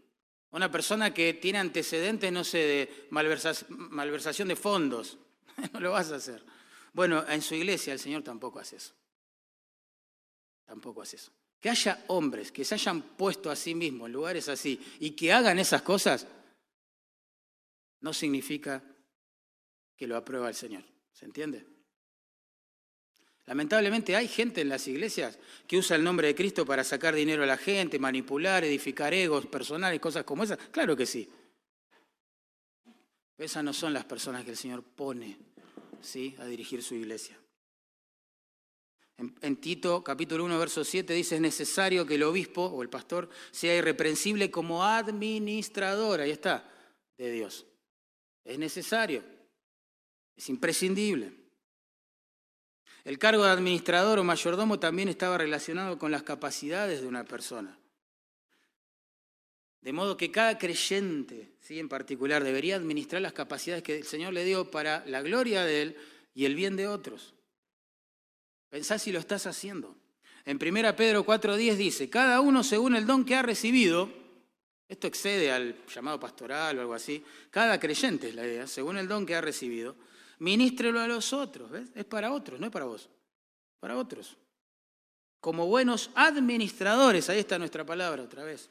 una 0.51 0.71
persona 0.71 1.13
que 1.13 1.35
tiene 1.35 1.59
antecedentes, 1.59 2.31
no 2.31 2.43
sé, 2.43 2.57
de 2.57 3.07
malversación 3.11 4.47
de 4.47 4.55
fondos. 4.55 5.17
no 5.73 5.79
lo 5.79 5.91
vas 5.91 6.11
a 6.11 6.15
hacer. 6.15 6.43
Bueno, 6.93 7.23
en 7.27 7.41
su 7.41 7.55
iglesia 7.55 7.93
el 7.93 7.99
Señor 7.99 8.23
tampoco 8.23 8.59
hace 8.59 8.77
eso. 8.77 8.93
Tampoco 10.65 11.01
hace 11.01 11.17
eso. 11.17 11.31
Que 11.59 11.69
haya 11.69 12.05
hombres 12.07 12.51
que 12.51 12.63
se 12.63 12.75
hayan 12.75 13.01
puesto 13.01 13.51
a 13.51 13.55
sí 13.55 13.75
mismos 13.75 14.07
en 14.07 14.13
lugares 14.13 14.47
así 14.49 14.79
y 14.99 15.11
que 15.11 15.33
hagan 15.33 15.59
esas 15.59 15.81
cosas, 15.81 16.25
no 18.01 18.13
significa 18.13 18.81
que 19.95 20.07
lo 20.07 20.15
aprueba 20.15 20.47
el 20.47 20.55
Señor. 20.55 20.83
¿Se 21.11 21.25
entiende? 21.25 21.78
Lamentablemente 23.49 24.15
hay 24.15 24.27
gente 24.27 24.61
en 24.61 24.69
las 24.69 24.87
iglesias 24.87 25.39
que 25.65 25.79
usa 25.79 25.95
el 25.95 26.03
nombre 26.03 26.27
de 26.27 26.35
Cristo 26.35 26.67
para 26.67 26.83
sacar 26.83 27.15
dinero 27.15 27.41
a 27.41 27.47
la 27.47 27.57
gente, 27.57 27.97
manipular, 27.97 28.63
edificar 28.63 29.11
egos 29.11 29.47
personales, 29.47 29.99
cosas 29.99 30.23
como 30.23 30.43
esas. 30.43 30.59
Claro 30.69 30.95
que 30.95 31.07
sí. 31.07 31.27
Esas 33.39 33.63
no 33.63 33.73
son 33.73 33.91
las 33.91 34.05
personas 34.05 34.45
que 34.45 34.51
el 34.51 34.57
Señor 34.57 34.83
pone 34.83 35.35
¿sí? 35.99 36.35
a 36.37 36.45
dirigir 36.45 36.83
su 36.83 36.93
iglesia. 36.93 37.39
En, 39.17 39.35
en, 39.41 39.55
Tito 39.55 40.03
capítulo 40.03 40.45
1, 40.45 40.59
verso 40.59 40.83
7 40.83 41.11
dice, 41.11 41.33
es 41.33 41.41
necesario 41.41 42.05
que 42.05 42.15
el 42.15 42.23
obispo 42.23 42.65
o 42.65 42.83
el 42.83 42.89
pastor 42.89 43.31
sea 43.49 43.75
irreprensible 43.75 44.51
como 44.51 44.83
administrador, 44.83 46.21
ahí 46.21 46.29
está, 46.29 46.71
de 47.17 47.31
Dios. 47.31 47.65
Es 48.45 48.59
necesario, 48.59 49.23
es 50.37 50.49
imprescindible. 50.49 51.38
El 53.05 53.17
cargo 53.17 53.43
de 53.43 53.51
administrador 53.51 54.19
o 54.19 54.23
mayordomo 54.23 54.79
también 54.79 55.09
estaba 55.09 55.37
relacionado 55.37 55.97
con 55.97 56.11
las 56.11 56.23
capacidades 56.23 57.01
de 57.01 57.07
una 57.07 57.23
persona. 57.23 57.77
De 59.81 59.93
modo 59.93 60.17
que 60.17 60.31
cada 60.31 60.57
creyente, 60.57 61.53
¿sí? 61.61 61.79
en 61.79 61.87
particular, 61.87 62.43
debería 62.43 62.75
administrar 62.75 63.21
las 63.21 63.33
capacidades 63.33 63.83
que 63.83 63.97
el 63.97 64.03
Señor 64.03 64.33
le 64.33 64.43
dio 64.43 64.69
para 64.69 65.05
la 65.05 65.21
gloria 65.21 65.63
de 65.63 65.81
Él 65.81 65.97
y 66.33 66.45
el 66.45 66.55
bien 66.55 66.75
de 66.75 66.87
otros. 66.87 67.33
Pensá 68.69 68.99
si 68.99 69.11
lo 69.11 69.19
estás 69.19 69.47
haciendo. 69.47 69.95
En 70.45 70.57
1 70.61 70.95
Pedro 70.95 71.25
4.10 71.25 71.75
dice, 71.75 72.09
cada 72.09 72.41
uno 72.41 72.63
según 72.63 72.95
el 72.95 73.05
don 73.05 73.23
que 73.23 73.35
ha 73.35 73.41
recibido, 73.41 74.09
esto 74.87 75.07
excede 75.07 75.51
al 75.51 75.85
llamado 75.87 76.19
pastoral 76.19 76.77
o 76.77 76.81
algo 76.81 76.93
así, 76.93 77.23
cada 77.49 77.79
creyente 77.79 78.29
es 78.29 78.35
la 78.35 78.45
idea, 78.45 78.67
según 78.67 78.97
el 78.97 79.07
don 79.07 79.25
que 79.25 79.35
ha 79.35 79.41
recibido, 79.41 79.95
Ministrelo 80.39 80.99
a 81.01 81.07
los 81.07 81.33
otros, 81.33 81.69
¿ves? 81.69 81.89
Es 81.95 82.05
para 82.05 82.31
otros, 82.31 82.59
no 82.59 82.67
es 82.67 82.71
para 82.71 82.85
vos, 82.85 83.09
para 83.79 83.97
otros. 83.97 84.37
Como 85.39 85.67
buenos 85.67 86.11
administradores, 86.15 87.29
ahí 87.29 87.39
está 87.39 87.59
nuestra 87.59 87.85
palabra 87.85 88.23
otra 88.23 88.43
vez, 88.43 88.69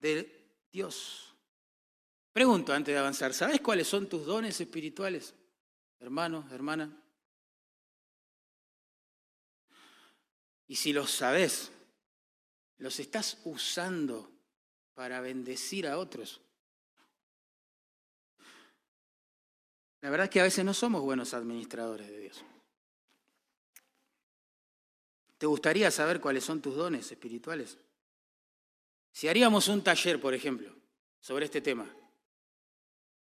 de 0.00 0.56
Dios. 0.72 1.34
Pregunto 2.32 2.72
antes 2.72 2.94
de 2.94 2.98
avanzar, 2.98 3.34
¿sabes 3.34 3.60
cuáles 3.60 3.86
son 3.86 4.08
tus 4.08 4.24
dones 4.24 4.60
espirituales, 4.60 5.34
hermano, 5.98 6.46
hermana? 6.52 6.90
Y 10.66 10.76
si 10.76 10.92
los 10.92 11.10
sabes, 11.10 11.70
¿los 12.78 12.98
estás 13.00 13.40
usando 13.44 14.30
para 14.94 15.20
bendecir 15.20 15.86
a 15.86 15.98
otros? 15.98 16.40
La 20.00 20.10
verdad 20.10 20.24
es 20.24 20.30
que 20.30 20.40
a 20.40 20.44
veces 20.44 20.64
no 20.64 20.74
somos 20.74 21.02
buenos 21.02 21.34
administradores 21.34 22.08
de 22.08 22.20
Dios. 22.20 22.44
¿Te 25.38 25.46
gustaría 25.46 25.90
saber 25.90 26.20
cuáles 26.20 26.44
son 26.44 26.60
tus 26.60 26.74
dones 26.74 27.10
espirituales? 27.10 27.78
Si 29.12 29.28
haríamos 29.28 29.68
un 29.68 29.82
taller, 29.82 30.20
por 30.20 30.34
ejemplo, 30.34 30.74
sobre 31.20 31.46
este 31.46 31.60
tema, 31.60 31.88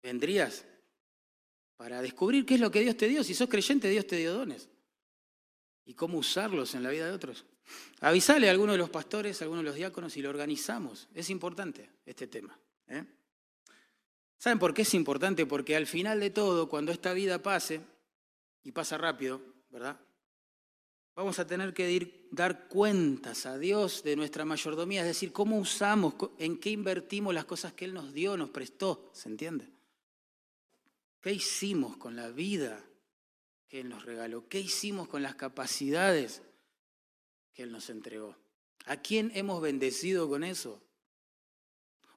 ¿vendrías 0.02 0.64
para 1.76 2.02
descubrir 2.02 2.44
qué 2.44 2.54
es 2.54 2.60
lo 2.60 2.70
que 2.70 2.80
Dios 2.80 2.96
te 2.96 3.08
dio? 3.08 3.24
Si 3.24 3.34
sos 3.34 3.48
creyente, 3.48 3.88
Dios 3.88 4.06
te 4.06 4.16
dio 4.16 4.34
dones. 4.34 4.68
¿Y 5.84 5.94
cómo 5.94 6.18
usarlos 6.18 6.74
en 6.74 6.82
la 6.82 6.90
vida 6.90 7.06
de 7.06 7.12
otros? 7.12 7.46
Avisale 8.00 8.48
a 8.48 8.50
alguno 8.50 8.72
de 8.72 8.78
los 8.78 8.90
pastores, 8.90 9.40
a 9.40 9.44
alguno 9.44 9.62
de 9.62 9.68
los 9.68 9.74
diáconos 9.74 10.16
y 10.16 10.22
lo 10.22 10.30
organizamos. 10.30 11.08
Es 11.14 11.30
importante 11.30 11.90
este 12.04 12.26
tema. 12.26 12.58
¿eh? 12.88 13.04
¿Saben 14.38 14.58
por 14.58 14.72
qué 14.72 14.82
es 14.82 14.94
importante? 14.94 15.46
Porque 15.46 15.76
al 15.76 15.86
final 15.86 16.20
de 16.20 16.30
todo, 16.30 16.68
cuando 16.68 16.92
esta 16.92 17.12
vida 17.12 17.42
pase, 17.42 17.80
y 18.62 18.72
pasa 18.72 18.98
rápido, 18.98 19.40
¿verdad? 19.70 19.98
Vamos 21.14 21.38
a 21.38 21.46
tener 21.46 21.74
que 21.74 22.28
dar 22.30 22.68
cuentas 22.68 23.46
a 23.46 23.58
Dios 23.58 24.02
de 24.04 24.14
nuestra 24.14 24.44
mayordomía, 24.44 25.00
es 25.00 25.06
decir, 25.08 25.32
cómo 25.32 25.58
usamos, 25.58 26.14
en 26.38 26.58
qué 26.58 26.70
invertimos 26.70 27.34
las 27.34 27.44
cosas 27.44 27.72
que 27.72 27.86
Él 27.86 27.94
nos 27.94 28.12
dio, 28.12 28.36
nos 28.36 28.50
prestó, 28.50 29.10
¿se 29.12 29.28
entiende? 29.28 29.68
¿Qué 31.20 31.32
hicimos 31.32 31.96
con 31.96 32.14
la 32.14 32.28
vida 32.28 32.84
que 33.68 33.80
Él 33.80 33.88
nos 33.88 34.04
regaló? 34.04 34.48
¿Qué 34.48 34.60
hicimos 34.60 35.08
con 35.08 35.22
las 35.22 35.34
capacidades 35.34 36.42
que 37.54 37.64
Él 37.64 37.72
nos 37.72 37.90
entregó? 37.90 38.36
¿A 38.84 38.98
quién 38.98 39.32
hemos 39.34 39.60
bendecido 39.60 40.28
con 40.28 40.44
eso? 40.44 40.80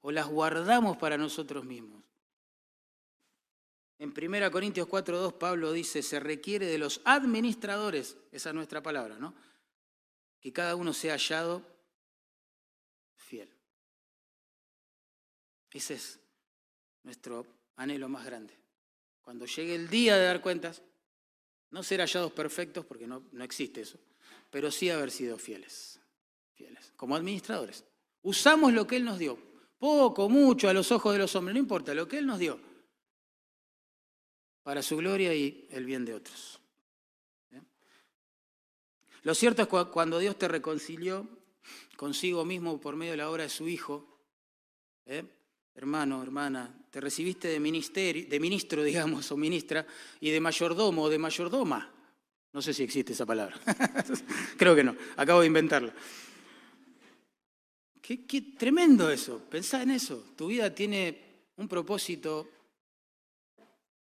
¿O 0.02 0.12
las 0.12 0.28
guardamos 0.28 0.98
para 0.98 1.18
nosotros 1.18 1.66
mismos? 1.66 2.01
En 4.02 4.12
1 4.18 4.52
Corintios 4.52 4.88
4.2 4.88 5.34
Pablo 5.34 5.72
dice, 5.72 6.02
se 6.02 6.20
requiere 6.20 6.66
de 6.66 6.80
los 6.80 7.02
administradores, 7.06 8.18
esa 8.32 8.49
es 8.49 8.56
nuestra 8.56 8.82
palabra, 8.82 9.20
¿no? 9.20 9.36
Que 10.39 10.52
cada 10.52 10.76
uno 10.76 10.91
sea 10.91 11.14
hallado 11.14 11.62
fiel. 13.16 13.47
Ese 15.70 15.93
es 15.93 16.20
nuestro 17.04 17.45
anhelo 17.76 18.10
más 18.10 18.26
grande. 18.26 18.58
Cuando 19.22 19.45
llegue 19.45 19.76
el 19.76 19.88
día 19.88 20.18
de 20.18 20.26
dar 20.26 20.41
cuentas, 20.41 20.82
no 21.70 21.84
ser 21.84 21.99
hallados 21.99 22.32
perfectos, 22.32 22.84
porque 22.84 23.06
no, 23.06 23.22
no 23.32 23.43
existe 23.43 23.82
eso, 23.82 23.99
pero 24.49 24.72
sí 24.72 24.89
haber 24.89 25.12
sido 25.12 25.38
fieles, 25.38 25.99
fieles, 26.56 26.91
como 26.95 27.16
administradores. 27.16 27.86
Usamos 28.24 28.74
lo 28.74 28.88
que 28.88 28.95
Él 28.95 29.06
nos 29.06 29.20
dio, 29.20 29.38
poco, 29.78 30.28
mucho, 30.28 30.70
a 30.70 30.74
los 30.74 30.91
ojos 30.91 31.14
de 31.14 31.20
los 31.20 31.36
hombres, 31.36 31.54
no 31.54 31.60
importa, 31.60 31.93
lo 31.93 32.08
que 32.08 32.18
Él 32.18 32.26
nos 32.26 32.39
dio 32.39 32.71
para 34.64 34.82
su 34.82 34.97
gloria 34.97 35.34
y 35.34 35.68
el 35.72 35.86
bien 35.86 36.05
de 36.05 36.14
otros. 36.14 36.59
Lo 39.24 39.36
cierto 39.36 39.62
es 39.62 39.68
que 39.68 39.91
cuando 39.91 40.20
Dios 40.20 40.38
te 40.38 40.47
reconcilió 40.47 41.28
consigo 41.95 42.43
mismo 42.43 42.80
por 42.82 42.95
medio 42.95 43.12
de 43.12 43.18
la 43.18 43.30
obra 43.30 43.43
de 43.43 43.49
su 43.49 43.68
Hijo, 43.68 44.07
¿eh? 45.05 45.24
hermano, 45.76 46.24
hermana, 46.24 46.74
te 46.89 46.99
recibiste 46.99 47.47
de, 47.47 47.59
ministerio, 47.59 48.28
de 48.28 48.39
ministro, 48.39 48.84
digamos, 48.84 49.32
o 49.32 49.38
ministra, 49.38 49.86
y 50.20 50.32
de 50.32 50.39
mayordomo 50.39 51.03
o 51.03 51.09
de 51.09 51.20
mayordoma. 51.20 51.91
No 52.53 52.62
sé 52.62 52.74
si 52.74 52.84
existe 52.84 53.14
esa 53.14 53.26
palabra. 53.26 53.59
Creo 54.57 54.76
que 54.76 54.84
no, 54.84 54.95
acabo 55.16 55.41
de 55.41 55.47
inventarla. 55.47 55.93
Qué, 58.01 58.26
qué 58.26 58.41
tremendo 58.41 59.09
eso, 59.09 59.39
pensá 59.49 59.84
en 59.84 59.91
eso. 59.91 60.26
Tu 60.36 60.47
vida 60.47 60.74
tiene 60.74 61.45
un 61.57 61.68
propósito 61.68 62.49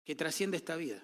que 0.10 0.16
trasciende 0.16 0.58
esta 0.58 0.76
vida. 0.76 1.00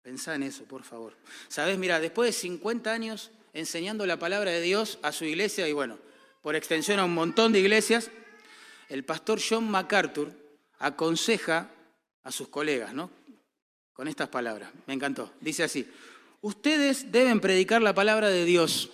Pensá 0.00 0.36
en 0.36 0.44
eso, 0.44 0.64
por 0.64 0.84
favor. 0.84 1.14
Sabes, 1.48 1.76
mira, 1.76 2.00
después 2.00 2.28
de 2.28 2.32
50 2.32 2.90
años 2.90 3.30
enseñando 3.52 4.06
la 4.06 4.18
palabra 4.18 4.50
de 4.50 4.62
Dios 4.62 4.98
a 5.02 5.12
su 5.12 5.26
iglesia 5.26 5.68
y 5.68 5.74
bueno, 5.74 5.98
por 6.40 6.56
extensión 6.56 6.98
a 6.98 7.04
un 7.04 7.12
montón 7.12 7.52
de 7.52 7.60
iglesias, 7.60 8.10
el 8.88 9.04
pastor 9.04 9.38
John 9.46 9.70
MacArthur 9.70 10.32
aconseja 10.78 11.68
a 12.22 12.32
sus 12.32 12.48
colegas, 12.48 12.94
¿no? 12.94 13.10
Con 13.92 14.08
estas 14.08 14.30
palabras. 14.30 14.72
Me 14.86 14.94
encantó. 14.94 15.34
Dice 15.42 15.64
así: 15.64 15.86
Ustedes 16.40 17.12
deben 17.12 17.40
predicar 17.40 17.82
la 17.82 17.94
palabra 17.94 18.30
de 18.30 18.46
Dios, 18.46 18.88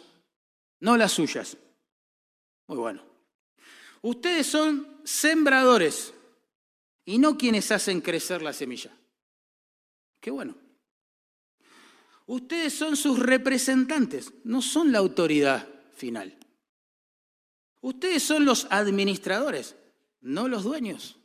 no 0.80 0.96
las 0.96 1.12
suyas. 1.12 1.56
Muy 2.66 2.78
bueno. 2.78 3.04
Ustedes 4.02 4.48
son 4.48 5.00
sembradores 5.04 6.12
y 7.06 7.18
no 7.18 7.38
quienes 7.38 7.70
hacen 7.70 8.02
crecer 8.02 8.42
la 8.42 8.52
semilla. 8.52 8.94
Qué 10.20 10.30
bueno. 10.30 10.56
Ustedes 12.26 12.74
son 12.74 12.96
sus 12.96 13.18
representantes, 13.20 14.32
no 14.44 14.60
son 14.60 14.90
la 14.90 14.98
autoridad 14.98 15.66
final. 15.94 16.36
Ustedes 17.80 18.24
son 18.24 18.44
los 18.44 18.66
administradores, 18.70 19.76
no 20.20 20.48
los 20.48 20.64
dueños. 20.64 21.16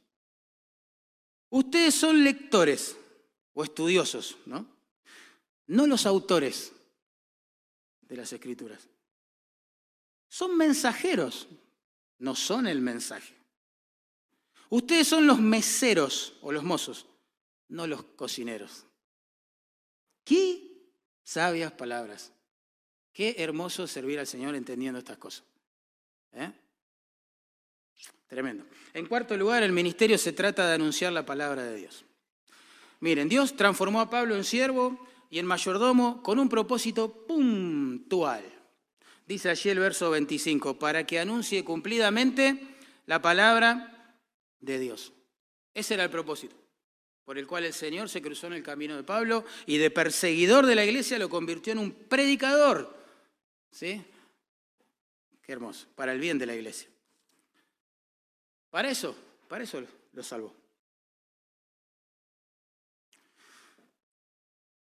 Ustedes 1.50 1.96
son 1.96 2.24
lectores 2.24 2.96
o 3.54 3.64
estudiosos, 3.64 4.38
¿no? 4.46 4.68
No 5.66 5.88
los 5.88 6.06
autores 6.06 6.72
de 8.02 8.18
las 8.18 8.32
escrituras. 8.32 8.88
Son 10.30 10.56
mensajeros, 10.56 11.48
no 12.20 12.36
son 12.36 12.68
el 12.68 12.82
mensaje. 12.82 13.41
Ustedes 14.72 15.06
son 15.06 15.28
los 15.28 15.42
meseros 15.42 16.38
o 16.42 16.54
los 16.54 16.64
mozos, 16.64 17.06
no 17.68 17.88
los 17.88 18.04
cocineros. 18.04 18.86
Qué 20.24 20.72
sabias 21.24 21.74
palabras. 21.74 22.32
Qué 23.12 23.36
hermoso 23.40 23.86
servir 23.86 24.18
al 24.18 24.28
Señor 24.28 24.56
entendiendo 24.56 25.00
estas 25.00 25.18
cosas. 25.18 25.44
¿Eh? 26.32 26.50
Tremendo. 28.28 28.64
En 28.94 29.08
cuarto 29.08 29.36
lugar, 29.36 29.62
el 29.62 29.74
ministerio 29.74 30.18
se 30.18 30.32
trata 30.32 30.66
de 30.66 30.76
anunciar 30.76 31.12
la 31.12 31.26
palabra 31.26 31.64
de 31.64 31.76
Dios. 31.76 32.06
Miren, 33.02 33.28
Dios 33.28 33.58
transformó 33.58 34.00
a 34.00 34.10
Pablo 34.10 34.38
en 34.38 34.46
siervo 34.46 35.06
y 35.30 35.40
en 35.40 35.48
mayordomo 35.48 36.24
con 36.24 36.40
un 36.40 36.48
propósito 36.48 37.26
puntual. 37.28 38.46
Dice 39.28 39.50
allí 39.50 39.70
el 39.70 39.80
verso 39.80 40.12
25, 40.12 40.80
para 40.80 41.06
que 41.06 41.20
anuncie 41.20 41.66
cumplidamente 41.66 42.70
la 43.06 43.22
palabra 43.22 43.91
de 44.62 44.80
Dios. 44.80 45.12
Ese 45.74 45.96
era 45.96 46.06
el 46.06 46.10
propósito 46.10 46.56
por 47.32 47.38
el 47.38 47.48
cual 47.48 47.64
el 47.64 47.74
Señor 47.74 48.10
se 48.10 48.22
cruzó 48.22 48.48
en 48.48 48.54
el 48.54 48.64
camino 48.64 48.96
de 48.96 49.04
Pablo 49.04 49.46
y 49.66 49.78
de 49.78 49.92
perseguidor 49.92 50.66
de 50.66 50.76
la 50.76 50.84
iglesia 50.84 51.20
lo 51.20 51.30
convirtió 51.30 51.72
en 51.72 51.80
un 51.80 51.92
predicador. 51.94 52.94
¿Sí? 53.72 54.04
Qué 55.42 55.52
hermoso, 55.54 55.88
para 55.96 56.12
el 56.12 56.20
bien 56.20 56.38
de 56.38 56.46
la 56.46 56.56
iglesia. 56.56 56.90
Para 58.70 58.90
eso, 58.90 59.16
para 59.48 59.64
eso 59.64 59.82
lo 60.12 60.24
salvó. 60.24 60.54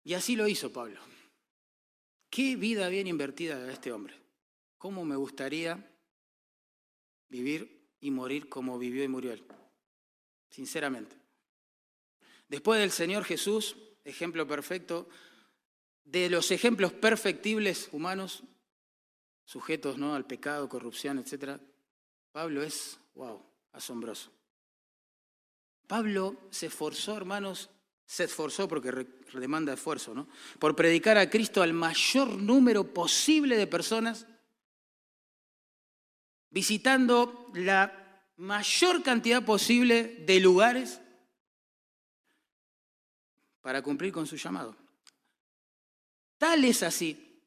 Y 0.05 0.15
así 0.15 0.35
lo 0.35 0.49
hizo 0.49 0.73
Pablo. 0.73 0.99
Qué 2.31 2.57
vida 2.57 2.89
bien 2.89 3.07
invertida 3.07 3.59
de 3.59 3.73
este 3.73 3.93
hombre. 3.93 4.15
¿Cómo 4.79 5.05
me 5.05 5.17
gustaría 5.17 5.93
vivir 7.29 7.87
y 8.01 8.11
morir 8.11 8.49
como 8.49 8.79
vivió 8.79 9.05
y 9.05 9.09
murió 9.09 9.33
él? 9.33 9.45
Sinceramente. 10.51 11.17
Después 12.49 12.81
del 12.81 12.91
Señor 12.91 13.25
Jesús, 13.25 13.77
ejemplo 14.05 14.47
perfecto, 14.47 15.09
de 16.05 16.29
los 16.29 16.51
ejemplos 16.51 16.93
perfectibles 16.93 17.89
humanos, 17.93 18.43
sujetos 19.45 19.99
¿no? 19.99 20.15
al 20.15 20.27
pecado, 20.27 20.69
corrupción, 20.69 21.19
etc., 21.19 21.61
Pablo 22.33 22.63
es, 22.63 22.99
wow, 23.15 23.43
asombroso. 23.73 24.31
Pablo 25.87 26.37
se 26.51 26.67
esforzó, 26.67 27.17
hermanos, 27.17 27.71
se 28.07 28.25
esforzó 28.25 28.69
porque 28.69 29.07
demanda 29.35 29.73
esfuerzo, 29.73 30.15
¿no? 30.15 30.29
Por 30.59 30.77
predicar 30.77 31.19
a 31.19 31.29
Cristo 31.29 31.63
al 31.63 31.73
mayor 31.73 32.29
número 32.29 32.95
posible 32.95 33.57
de 33.57 33.67
personas, 33.67 34.27
visitando 36.51 37.51
la 37.55 38.00
mayor 38.41 39.03
cantidad 39.03 39.45
posible 39.45 40.17
de 40.27 40.41
lugares 40.41 40.99
para 43.61 43.83
cumplir 43.83 44.13
con 44.13 44.27
su 44.27 44.37
llamado. 44.37 44.75
Tal 46.39 46.65
es 46.65 46.83
así 46.83 47.43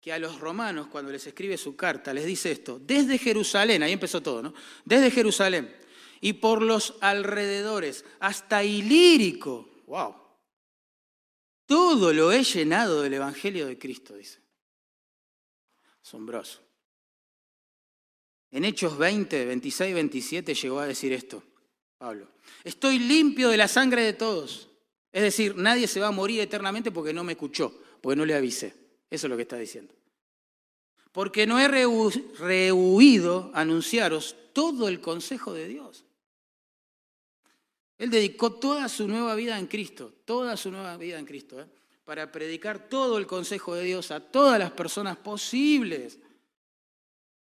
que 0.00 0.12
a 0.12 0.18
los 0.18 0.38
romanos, 0.38 0.86
cuando 0.86 1.10
les 1.10 1.26
escribe 1.26 1.58
su 1.58 1.74
carta, 1.74 2.14
les 2.14 2.24
dice 2.24 2.52
esto, 2.52 2.78
desde 2.78 3.18
Jerusalén, 3.18 3.82
ahí 3.82 3.92
empezó 3.92 4.22
todo, 4.22 4.40
¿no? 4.40 4.54
Desde 4.84 5.10
Jerusalén 5.10 5.74
y 6.20 6.34
por 6.34 6.62
los 6.62 6.94
alrededores 7.00 8.04
hasta 8.20 8.62
Ilírico, 8.62 9.68
wow, 9.86 10.14
todo 11.66 12.12
lo 12.12 12.30
he 12.30 12.44
llenado 12.44 13.02
del 13.02 13.14
Evangelio 13.14 13.66
de 13.66 13.76
Cristo, 13.76 14.14
dice. 14.14 14.40
Asombroso. 16.00 16.67
En 18.50 18.64
Hechos 18.64 18.96
20, 18.96 19.44
26 19.44 19.90
y 19.90 19.94
27 19.94 20.54
llegó 20.54 20.80
a 20.80 20.86
decir 20.86 21.12
esto, 21.12 21.42
Pablo. 21.98 22.28
Estoy 22.64 22.98
limpio 22.98 23.50
de 23.50 23.56
la 23.56 23.68
sangre 23.68 24.02
de 24.02 24.14
todos. 24.14 24.68
Es 25.12 25.22
decir, 25.22 25.56
nadie 25.56 25.86
se 25.86 26.00
va 26.00 26.08
a 26.08 26.12
morir 26.12 26.40
eternamente 26.40 26.90
porque 26.90 27.12
no 27.12 27.24
me 27.24 27.32
escuchó, 27.32 27.82
porque 28.00 28.16
no 28.16 28.24
le 28.24 28.34
avisé. 28.34 28.74
Eso 29.10 29.26
es 29.26 29.30
lo 29.30 29.36
que 29.36 29.42
está 29.42 29.56
diciendo. 29.56 29.94
Porque 31.12 31.46
no 31.46 31.58
he 31.58 31.68
rehuido 31.68 33.50
anunciaros 33.54 34.36
todo 34.52 34.88
el 34.88 35.00
consejo 35.00 35.52
de 35.52 35.68
Dios. 35.68 36.04
Él 37.98 38.10
dedicó 38.10 38.52
toda 38.52 38.88
su 38.88 39.08
nueva 39.08 39.34
vida 39.34 39.58
en 39.58 39.66
Cristo, 39.66 40.12
toda 40.24 40.56
su 40.56 40.70
nueva 40.70 40.96
vida 40.96 41.18
en 41.18 41.26
Cristo, 41.26 41.60
¿eh? 41.60 41.66
para 42.04 42.30
predicar 42.30 42.88
todo 42.88 43.18
el 43.18 43.26
consejo 43.26 43.74
de 43.74 43.84
Dios 43.84 44.10
a 44.10 44.20
todas 44.20 44.58
las 44.58 44.70
personas 44.70 45.16
posibles. 45.16 46.18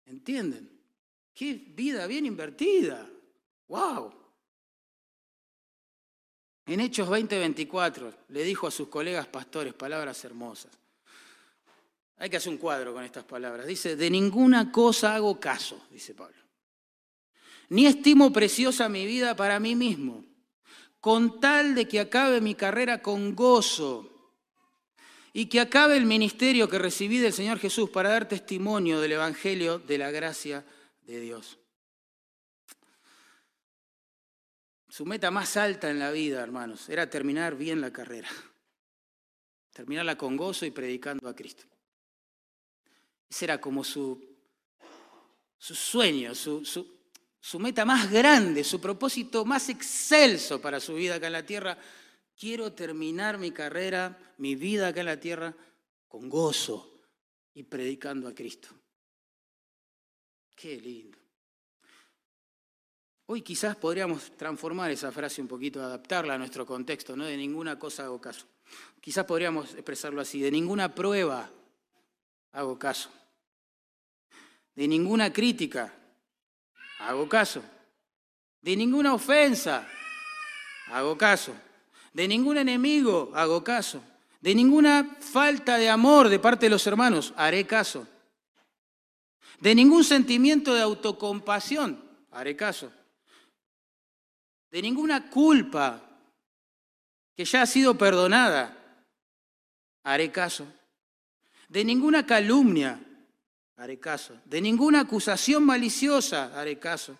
¿Entienden? 0.07 0.74
Qué 1.35 1.53
vida 1.55 2.07
bien 2.07 2.26
invertida. 2.26 3.11
¡Wow! 3.68 4.12
En 6.66 6.80
Hechos 6.80 7.09
20:24 7.09 8.14
le 8.28 8.45
dijo 8.45 8.66
a 8.66 8.70
sus 8.70 8.89
colegas 8.89 9.26
pastores 9.26 9.74
palabras 9.74 10.24
hermosas. 10.24 10.72
Hay 12.16 12.30
que 12.30 12.37
hacer 12.37 12.53
un 12.53 12.59
cuadro 12.59 12.95
con 12.95 13.05
estas 13.05 13.24
palabras. 13.24 13.66
Dice, 13.66 13.97
de 13.97 14.09
ninguna 14.09 14.70
cosa 14.70 15.16
hago 15.16 15.41
caso, 15.41 15.85
dice 15.91 16.14
Pablo. 16.14 16.37
Ni 17.70 17.87
estimo 17.87 18.32
preciosa 18.32 18.89
mi 18.89 19.05
vida 19.05 19.35
para 19.35 19.59
mí 19.59 19.74
mismo, 19.74 20.24
con 21.01 21.41
tal 21.41 21.74
de 21.74 21.89
que 21.89 21.99
acabe 21.99 22.41
mi 22.41 22.55
carrera 22.55 23.03
con 23.03 23.35
gozo 23.35 24.11
y 25.32 25.47
que 25.47 25.61
acabe 25.61 25.97
el 25.97 26.07
ministerio 26.07 26.68
que 26.68 26.78
recibí 26.78 27.18
del 27.18 27.32
Señor 27.32 27.59
Jesús 27.59 27.91
para 27.91 28.11
dar 28.11 28.28
testimonio 28.28 29.01
del 29.01 29.12
Evangelio 29.12 29.80
de 29.80 29.99
la 29.99 30.12
gracia 30.12 30.64
de 31.07 31.21
Dios. 31.21 31.59
Su 34.89 35.05
meta 35.05 35.31
más 35.31 35.57
alta 35.57 35.91
en 35.91 35.99
la 35.99 36.13
vida, 36.13 36.41
hermanos, 36.41 36.89
era 36.89 37.11
terminar 37.11 37.57
bien 37.57 37.81
la 37.81 37.93
carrera. 37.93 38.29
Terminarla 39.73 40.17
con 40.17 40.37
gozo 40.37 40.67
y 40.67 40.71
predicando 40.71 41.29
a 41.29 41.35
Cristo. 41.35 41.65
Ese 43.29 43.47
era 43.47 43.61
como 43.61 43.83
su, 43.83 44.25
su 45.59 45.75
sueño, 45.75 46.33
su, 46.35 46.65
su 47.41 47.59
meta 47.59 47.85
más 47.85 48.09
grande, 48.09 48.63
su 48.63 48.81
propósito 48.81 49.45
más 49.45 49.69
excelso 49.69 50.61
para 50.61 50.79
su 50.79 50.95
vida 50.95 51.17
acá 51.17 51.27
en 51.27 51.33
la 51.33 51.45
tierra. 51.45 51.77
Quiero 52.39 52.73
terminar 52.73 53.37
mi 53.37 53.51
carrera, 53.51 54.17
mi 54.39 54.55
vida 54.55 54.89
acá 54.89 55.01
en 55.01 55.07
la 55.07 55.19
tierra, 55.19 55.57
con 56.07 56.29
gozo 56.29 57.01
y 57.53 57.65
predicando 57.65 58.29
a 58.29 58.35
Cristo. 58.35 58.69
Qué 60.55 60.81
lindo. 60.81 61.19
Hoy 63.27 63.43
quizás 63.43 63.75
podríamos 63.77 64.37
transformar 64.37 64.91
esa 64.91 65.11
frase 65.11 65.41
un 65.41 65.49
poquito, 65.49 65.83
adaptarla 65.83 66.35
a 66.35 66.39
nuestro 66.39 66.67
contexto, 66.67 67.17
¿no? 67.17 67.25
De 67.25 67.37
ninguna 67.37 67.79
cosa 67.79 68.05
hago 68.05 68.21
caso. 68.21 68.47
Quizás 69.01 69.25
podríamos 69.25 69.73
expresarlo 69.75 70.21
así, 70.21 70.41
de 70.41 70.51
ninguna 70.51 70.95
prueba 70.95 71.51
hago 72.53 72.79
caso. 72.79 73.11
De 74.75 74.87
ninguna 74.87 75.33
crítica 75.33 75.93
hago 76.99 77.29
caso. 77.29 77.63
De 78.61 78.77
ninguna 78.77 79.15
ofensa 79.15 79.89
hago 80.89 81.17
caso. 81.17 81.55
De 82.13 82.29
ningún 82.29 82.59
enemigo 82.59 83.33
hago 83.35 83.65
caso. 83.65 84.03
De 84.41 84.55
ninguna 84.55 85.17
falta 85.19 85.79
de 85.79 85.89
amor 85.89 86.29
de 86.29 86.39
parte 86.39 86.67
de 86.67 86.71
los 86.71 86.87
hermanos 86.87 87.33
haré 87.37 87.67
caso. 87.67 88.07
De 89.61 89.75
ningún 89.75 90.05
sentimiento 90.05 90.75
de 90.75 90.83
autocompasión 90.83 92.03
haré 92.31 92.57
caso 92.57 92.91
de 94.75 94.83
ninguna 94.83 95.31
culpa 95.31 96.03
que 97.37 97.45
ya 97.45 97.63
ha 97.63 97.67
sido 97.67 97.97
perdonada, 97.97 98.77
haré 100.03 100.33
caso. 100.33 100.67
De 101.69 101.85
ninguna 101.85 102.27
calumnia, 102.27 103.01
haré 103.77 104.01
caso. 104.01 104.37
De 104.45 104.61
ninguna 104.61 105.03
acusación 105.03 105.65
maliciosa, 105.65 106.61
haré 106.61 106.81
caso. 106.81 107.17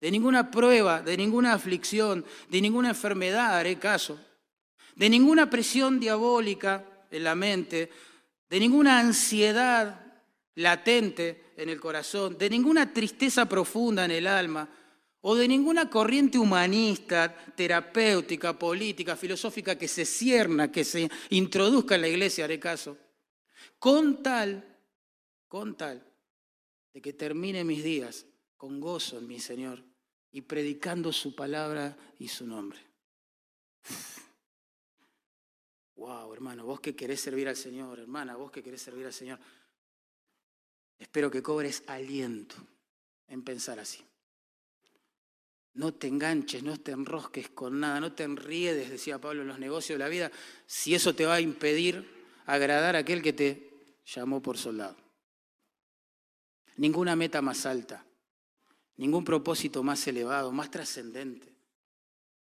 De 0.00 0.12
ninguna 0.12 0.52
prueba, 0.52 1.02
de 1.02 1.16
ninguna 1.16 1.54
aflicción, 1.54 2.24
de 2.48 2.60
ninguna 2.60 2.90
enfermedad, 2.90 3.58
haré 3.58 3.76
caso. 3.80 4.16
De 4.94 5.10
ninguna 5.10 5.50
presión 5.50 5.98
diabólica 5.98 6.84
en 7.10 7.24
la 7.24 7.34
mente, 7.34 7.90
de 8.48 8.60
ninguna 8.60 9.00
ansiedad 9.00 10.03
latente 10.56 11.52
en 11.56 11.68
el 11.68 11.80
corazón, 11.80 12.38
de 12.38 12.50
ninguna 12.50 12.92
tristeza 12.92 13.48
profunda 13.48 14.04
en 14.04 14.10
el 14.10 14.26
alma, 14.26 14.68
o 15.26 15.34
de 15.34 15.48
ninguna 15.48 15.88
corriente 15.88 16.36
humanista, 16.38 17.34
terapéutica, 17.56 18.58
política, 18.58 19.16
filosófica 19.16 19.78
que 19.78 19.88
se 19.88 20.04
cierna, 20.04 20.70
que 20.70 20.84
se 20.84 21.10
introduzca 21.30 21.94
en 21.94 22.02
la 22.02 22.08
iglesia, 22.08 22.44
haré 22.44 22.60
caso, 22.60 22.98
con 23.78 24.22
tal, 24.22 24.62
con 25.48 25.76
tal, 25.76 26.06
de 26.92 27.00
que 27.00 27.14
termine 27.14 27.64
mis 27.64 27.82
días 27.82 28.26
con 28.56 28.80
gozo 28.80 29.18
en 29.18 29.26
mi 29.26 29.40
Señor 29.40 29.82
y 30.30 30.42
predicando 30.42 31.12
su 31.12 31.34
palabra 31.34 31.96
y 32.18 32.28
su 32.28 32.46
nombre. 32.46 32.78
Wow, 35.96 36.34
hermano, 36.34 36.66
vos 36.66 36.80
que 36.80 36.94
querés 36.94 37.20
servir 37.20 37.48
al 37.48 37.56
Señor, 37.56 38.00
hermana, 38.00 38.36
vos 38.36 38.50
que 38.50 38.62
querés 38.62 38.82
servir 38.82 39.06
al 39.06 39.12
Señor, 39.12 39.38
espero 41.04 41.30
que 41.30 41.42
cobres 41.42 41.84
aliento 41.86 42.56
en 43.28 43.44
pensar 43.44 43.78
así. 43.78 44.02
No 45.74 45.92
te 45.92 46.06
enganches, 46.06 46.62
no 46.62 46.80
te 46.80 46.92
enrosques 46.92 47.50
con 47.50 47.78
nada, 47.78 48.00
no 48.00 48.14
te 48.14 48.22
enriedes, 48.22 48.88
decía 48.88 49.20
Pablo 49.20 49.42
en 49.42 49.48
los 49.48 49.58
negocios 49.58 49.98
de 49.98 50.04
la 50.04 50.08
vida, 50.08 50.32
si 50.66 50.94
eso 50.94 51.14
te 51.14 51.26
va 51.26 51.34
a 51.34 51.40
impedir 51.42 52.10
agradar 52.46 52.96
a 52.96 53.00
aquel 53.00 53.22
que 53.22 53.34
te 53.34 53.98
llamó 54.06 54.40
por 54.40 54.56
soldado. 54.56 54.96
Ninguna 56.76 57.16
meta 57.16 57.42
más 57.42 57.66
alta, 57.66 58.06
ningún 58.96 59.24
propósito 59.24 59.82
más 59.82 60.06
elevado, 60.06 60.52
más 60.52 60.70
trascendente. 60.70 61.54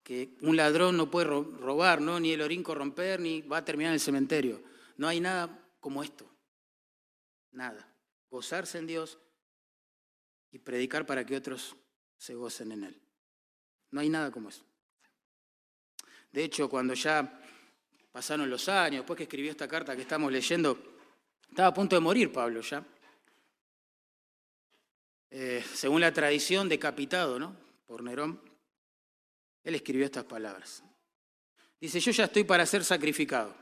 Que 0.03 0.36
un 0.42 0.57
ladrón 0.57 0.99
no 0.99 1.11
puede 1.11 1.28
robar, 1.28 2.03
¿no? 2.03 2.20
ni 2.20 2.32
el 2.32 2.42
orín 2.42 2.62
corromper, 2.62 3.20
ni 3.20 3.40
va 3.40 3.59
a 3.59 3.64
terminar 3.64 3.92
en 3.92 3.95
el 3.95 4.01
cementerio. 4.01 4.62
No 4.99 5.09
hay 5.09 5.18
nada 5.18 5.66
como 5.80 6.03
esto. 6.03 6.30
Nada. 7.53 7.93
Gozarse 8.35 8.78
en 8.78 8.89
Dios 8.89 9.16
y 10.51 10.59
predicar 10.59 11.07
para 11.07 11.24
que 11.24 11.37
otros 11.37 11.76
se 12.18 12.35
gocen 12.35 12.72
en 12.72 12.82
Él. 12.82 13.01
No 13.93 14.01
hay 14.01 14.09
nada 14.09 14.32
como 14.32 14.49
eso. 14.49 14.64
De 16.32 16.43
hecho, 16.43 16.68
cuando 16.68 16.95
ya 16.95 17.41
pasaron 18.11 18.51
los 18.51 18.68
años, 18.68 19.03
después 19.03 19.16
que 19.16 19.22
escribió 19.22 19.53
esta 19.53 19.68
carta 19.68 19.95
que 19.95 20.03
estamos 20.03 20.32
leyendo, 20.32 20.76
estaba 21.49 21.68
a 21.68 21.74
punto 21.74 21.95
de 21.95 22.01
morir 22.01 22.32
Pablo 22.32 22.61
ya. 22.61 22.85
Eh, 25.30 25.64
según 25.72 26.01
la 26.01 26.12
tradición, 26.12 26.68
decapitado 26.68 27.39
¿no? 27.39 27.57
por 27.87 28.03
Nerón, 28.03 28.41
él 29.62 29.76
escribió 29.76 30.07
estas 30.07 30.24
palabras. 30.24 30.82
Dice, 31.80 32.01
yo 32.01 32.11
ya 32.11 32.24
estoy 32.24 32.43
para 32.43 32.66
ser 32.66 32.82
sacrificado. 32.82 33.55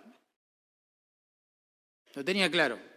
Lo 2.15 2.25
tenía 2.25 2.51
claro. 2.51 2.92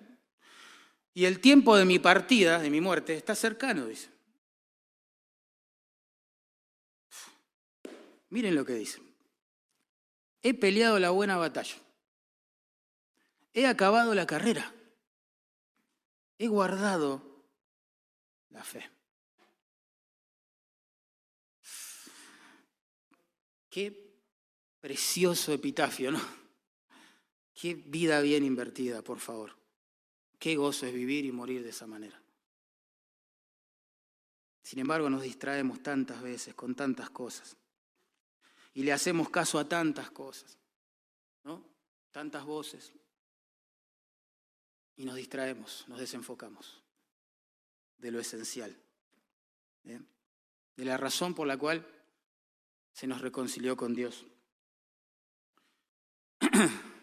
Y 1.17 1.23
el 1.23 1.39
tiempo 1.39 1.77
de 1.77 1.85
mi 1.85 1.97
partida, 1.97 2.59
de 2.59 2.69
mi 2.69 2.81
muerte, 2.81 3.15
está 3.15 3.35
cercano, 3.35 3.85
dice. 3.85 4.09
Miren 8.29 8.53
lo 8.53 8.65
que 8.65 8.73
dice. 8.73 9.01
He 10.43 10.53
peleado 10.53 10.99
la 10.99 11.11
buena 11.11 11.37
batalla. 11.37 11.77
He 13.53 13.65
acabado 13.65 14.13
la 14.13 14.27
carrera. 14.27 14.75
He 16.37 16.47
guardado 16.47 17.23
la 18.49 18.65
fe. 18.65 18.91
Qué 23.69 24.19
precioso 24.81 25.53
epitafio, 25.53 26.11
¿no? 26.11 26.19
Qué 27.53 27.73
vida 27.73 28.19
bien 28.19 28.43
invertida, 28.43 29.01
por 29.01 29.19
favor. 29.19 29.64
Qué 30.45 30.55
gozo 30.55 30.85
es 30.85 30.93
vivir 30.93 31.25
y 31.25 31.31
morir 31.31 31.63
de 31.63 31.71
esa 31.71 31.87
manera. 31.87 32.21
Sin 34.61 34.77
embargo, 34.77 35.09
nos 35.09 35.23
distraemos 35.23 35.81
tantas 35.81 36.21
veces 36.21 36.53
con 36.53 36.75
tantas 36.75 37.09
cosas 37.09 37.57
y 38.75 38.83
le 38.83 38.93
hacemos 38.93 39.31
caso 39.31 39.57
a 39.57 39.67
tantas 39.67 40.11
cosas, 40.11 40.59
¿no? 41.45 41.67
Tantas 42.11 42.45
voces. 42.45 42.93
Y 44.97 45.05
nos 45.05 45.15
distraemos, 45.15 45.83
nos 45.87 45.99
desenfocamos 45.99 46.83
de 47.97 48.11
lo 48.11 48.19
esencial, 48.19 48.77
¿eh? 49.85 49.99
de 50.75 50.85
la 50.85 50.97
razón 50.97 51.33
por 51.33 51.47
la 51.47 51.57
cual 51.57 51.83
se 52.93 53.07
nos 53.07 53.19
reconcilió 53.21 53.75
con 53.75 53.95
Dios. 53.95 54.27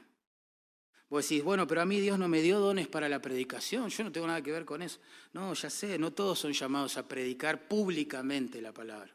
Vos 1.12 1.28
decís, 1.28 1.44
bueno, 1.44 1.66
pero 1.66 1.82
a 1.82 1.84
mí 1.84 2.00
Dios 2.00 2.18
no 2.18 2.26
me 2.26 2.40
dio 2.40 2.58
dones 2.58 2.88
para 2.88 3.06
la 3.06 3.20
predicación, 3.20 3.90
yo 3.90 4.02
no 4.02 4.10
tengo 4.10 4.26
nada 4.26 4.40
que 4.40 4.50
ver 4.50 4.64
con 4.64 4.80
eso. 4.80 4.98
No, 5.34 5.52
ya 5.52 5.68
sé, 5.68 5.98
no 5.98 6.14
todos 6.14 6.38
son 6.38 6.54
llamados 6.54 6.96
a 6.96 7.06
predicar 7.06 7.68
públicamente 7.68 8.62
la 8.62 8.72
palabra. 8.72 9.14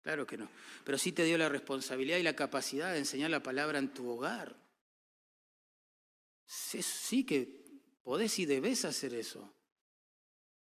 Claro 0.00 0.28
que 0.28 0.36
no. 0.36 0.48
Pero 0.84 0.96
sí 0.96 1.10
te 1.10 1.24
dio 1.24 1.36
la 1.36 1.48
responsabilidad 1.48 2.18
y 2.18 2.22
la 2.22 2.36
capacidad 2.36 2.92
de 2.92 2.98
enseñar 2.98 3.30
la 3.30 3.42
palabra 3.42 3.80
en 3.80 3.92
tu 3.92 4.08
hogar. 4.08 4.54
Sí, 6.46 7.24
que 7.24 7.64
podés 8.04 8.38
y 8.38 8.46
debes 8.46 8.84
hacer 8.84 9.12
eso. 9.14 9.52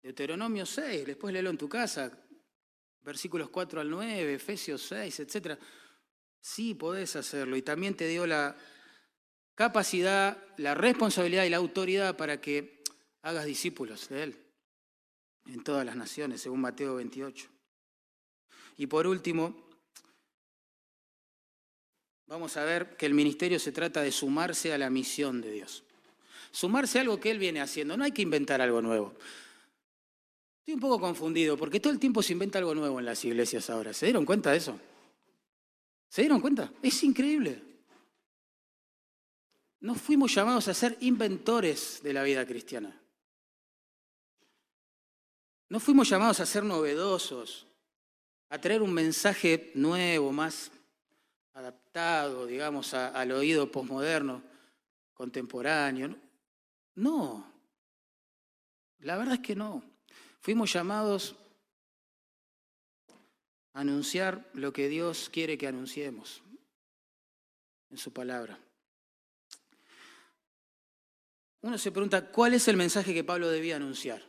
Deuteronomio 0.01 0.65
6, 0.65 1.05
después 1.05 1.33
léelo 1.33 1.49
en 1.49 1.57
tu 1.57 1.67
casa, 1.67 2.17
versículos 3.01 3.49
4 3.49 3.81
al 3.81 3.89
9, 3.89 4.35
Efesios 4.35 4.83
6, 4.83 5.19
etc. 5.19 5.59
Sí, 6.39 6.75
podés 6.75 7.17
hacerlo. 7.17 7.57
Y 7.57 7.61
también 7.61 7.93
te 7.93 8.07
dio 8.07 8.25
la 8.25 8.55
capacidad, 9.61 10.39
la 10.57 10.73
responsabilidad 10.73 11.43
y 11.43 11.51
la 11.51 11.57
autoridad 11.57 12.17
para 12.17 12.41
que 12.41 12.81
hagas 13.21 13.45
discípulos 13.45 14.09
de 14.09 14.23
Él 14.23 14.35
en 15.45 15.63
todas 15.63 15.85
las 15.85 15.95
naciones, 15.95 16.41
según 16.41 16.61
Mateo 16.61 16.95
28. 16.95 17.47
Y 18.77 18.87
por 18.87 19.05
último, 19.05 19.55
vamos 22.25 22.57
a 22.57 22.63
ver 22.63 22.97
que 22.97 23.05
el 23.05 23.13
ministerio 23.13 23.59
se 23.59 23.71
trata 23.71 24.01
de 24.01 24.11
sumarse 24.11 24.73
a 24.73 24.79
la 24.79 24.89
misión 24.89 25.41
de 25.41 25.51
Dios. 25.51 25.83
Sumarse 26.49 26.97
a 26.97 27.01
algo 27.01 27.19
que 27.19 27.29
Él 27.29 27.37
viene 27.37 27.61
haciendo. 27.61 27.95
No 27.95 28.03
hay 28.03 28.13
que 28.13 28.23
inventar 28.23 28.61
algo 28.61 28.81
nuevo. 28.81 29.13
Estoy 30.61 30.73
un 30.73 30.79
poco 30.79 30.99
confundido 30.99 31.55
porque 31.55 31.79
todo 31.79 31.93
el 31.93 31.99
tiempo 31.99 32.23
se 32.23 32.33
inventa 32.33 32.57
algo 32.57 32.73
nuevo 32.73 32.97
en 32.97 33.05
las 33.05 33.23
iglesias 33.25 33.69
ahora. 33.69 33.93
¿Se 33.93 34.07
dieron 34.07 34.25
cuenta 34.25 34.49
de 34.49 34.57
eso? 34.57 34.79
¿Se 36.09 36.23
dieron 36.23 36.41
cuenta? 36.41 36.73
Es 36.81 37.03
increíble. 37.03 37.70
No 39.81 39.95
fuimos 39.95 40.33
llamados 40.33 40.67
a 40.67 40.73
ser 40.73 40.97
inventores 41.01 42.01
de 42.03 42.13
la 42.13 42.23
vida 42.23 42.45
cristiana. 42.45 42.95
No 45.69 45.79
fuimos 45.79 46.09
llamados 46.09 46.39
a 46.39 46.45
ser 46.45 46.63
novedosos, 46.63 47.65
a 48.49 48.59
traer 48.59 48.81
un 48.81 48.93
mensaje 48.93 49.71
nuevo, 49.73 50.31
más 50.31 50.71
adaptado, 51.53 52.45
digamos, 52.45 52.93
al 52.93 53.31
oído 53.31 53.71
posmoderno, 53.71 54.43
contemporáneo. 55.13 56.15
No, 56.95 57.51
la 58.99 59.17
verdad 59.17 59.35
es 59.35 59.39
que 59.39 59.55
no. 59.55 59.83
Fuimos 60.41 60.71
llamados 60.73 61.35
a 63.73 63.79
anunciar 63.79 64.47
lo 64.53 64.71
que 64.73 64.89
Dios 64.89 65.29
quiere 65.31 65.57
que 65.57 65.67
anunciemos 65.67 66.43
en 67.89 67.97
su 67.97 68.11
palabra. 68.13 68.59
Uno 71.61 71.77
se 71.77 71.91
pregunta, 71.91 72.27
¿cuál 72.27 72.53
es 72.53 72.67
el 72.67 72.77
mensaje 72.77 73.13
que 73.13 73.23
Pablo 73.23 73.49
debía 73.49 73.75
anunciar? 73.75 74.21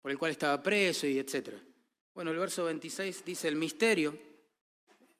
Por 0.00 0.10
el 0.10 0.18
cual 0.18 0.30
estaba 0.30 0.62
preso 0.62 1.06
y 1.06 1.18
etcétera. 1.18 1.58
Bueno, 2.14 2.30
el 2.30 2.38
verso 2.38 2.64
26 2.64 3.24
dice 3.24 3.48
el 3.48 3.56
misterio, 3.56 4.16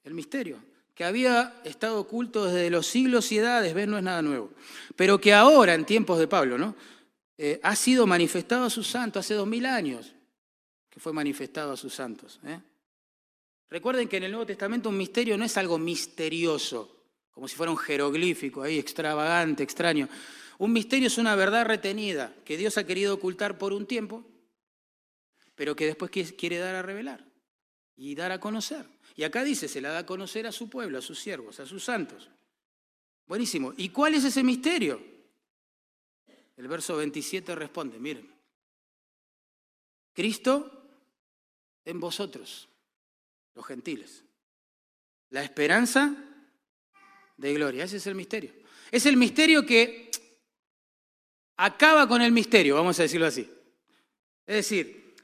el 0.04 0.14
misterio, 0.14 0.58
que 0.94 1.04
había 1.04 1.60
estado 1.64 2.00
oculto 2.00 2.46
desde 2.46 2.70
los 2.70 2.86
siglos 2.86 3.30
y 3.32 3.38
edades, 3.38 3.74
ven, 3.74 3.90
no 3.90 3.98
es 3.98 4.04
nada 4.04 4.22
nuevo, 4.22 4.52
pero 4.94 5.20
que 5.20 5.34
ahora, 5.34 5.74
en 5.74 5.84
tiempos 5.84 6.18
de 6.18 6.28
Pablo, 6.28 6.56
¿no? 6.56 6.76
Eh, 7.36 7.58
ha 7.62 7.74
sido 7.74 8.06
manifestado 8.06 8.64
a 8.64 8.70
sus 8.70 8.86
santos 8.86 9.26
hace 9.26 9.34
dos 9.34 9.46
mil 9.46 9.66
años 9.66 10.14
que 10.88 11.00
fue 11.00 11.12
manifestado 11.12 11.72
a 11.72 11.76
sus 11.76 11.92
santos. 11.92 12.38
¿eh? 12.46 12.60
Recuerden 13.68 14.06
que 14.06 14.18
en 14.18 14.22
el 14.22 14.30
Nuevo 14.30 14.46
Testamento 14.46 14.88
un 14.88 14.96
misterio 14.96 15.36
no 15.36 15.44
es 15.44 15.56
algo 15.56 15.76
misterioso, 15.76 16.96
como 17.32 17.48
si 17.48 17.56
fuera 17.56 17.72
un 17.72 17.78
jeroglífico 17.78 18.62
ahí 18.62 18.78
extravagante, 18.78 19.64
extraño. 19.64 20.08
Un 20.58 20.72
misterio 20.72 21.08
es 21.08 21.18
una 21.18 21.34
verdad 21.34 21.66
retenida 21.66 22.34
que 22.44 22.56
Dios 22.56 22.78
ha 22.78 22.86
querido 22.86 23.14
ocultar 23.14 23.58
por 23.58 23.72
un 23.72 23.86
tiempo, 23.86 24.24
pero 25.54 25.76
que 25.76 25.86
después 25.86 26.10
quiere 26.10 26.58
dar 26.58 26.74
a 26.74 26.82
revelar 26.82 27.24
y 27.96 28.14
dar 28.14 28.32
a 28.32 28.40
conocer. 28.40 28.86
Y 29.16 29.24
acá 29.24 29.44
dice, 29.44 29.68
se 29.68 29.80
la 29.80 29.90
da 29.90 29.98
a 30.00 30.06
conocer 30.06 30.46
a 30.46 30.52
su 30.52 30.68
pueblo, 30.68 30.98
a 30.98 31.02
sus 31.02 31.18
siervos, 31.20 31.60
a 31.60 31.66
sus 31.66 31.84
santos. 31.84 32.30
Buenísimo. 33.26 33.72
¿Y 33.76 33.88
cuál 33.88 34.14
es 34.14 34.24
ese 34.24 34.42
misterio? 34.42 35.00
El 36.56 36.68
verso 36.68 36.96
27 36.96 37.54
responde, 37.54 37.98
miren, 37.98 38.32
Cristo 40.12 40.70
en 41.84 42.00
vosotros, 42.00 42.68
los 43.54 43.66
gentiles. 43.66 44.24
La 45.30 45.42
esperanza 45.42 46.14
de 47.36 47.54
gloria, 47.54 47.84
ese 47.84 47.96
es 47.96 48.06
el 48.06 48.14
misterio. 48.14 48.52
Es 48.90 49.06
el 49.06 49.16
misterio 49.16 49.66
que 49.66 50.10
acaba 51.56 52.08
con 52.08 52.22
el 52.22 52.32
misterio, 52.32 52.74
vamos 52.76 52.98
a 52.98 53.02
decirlo 53.02 53.26
así. 53.26 53.50
Es 54.46 54.56
decir, 54.56 55.14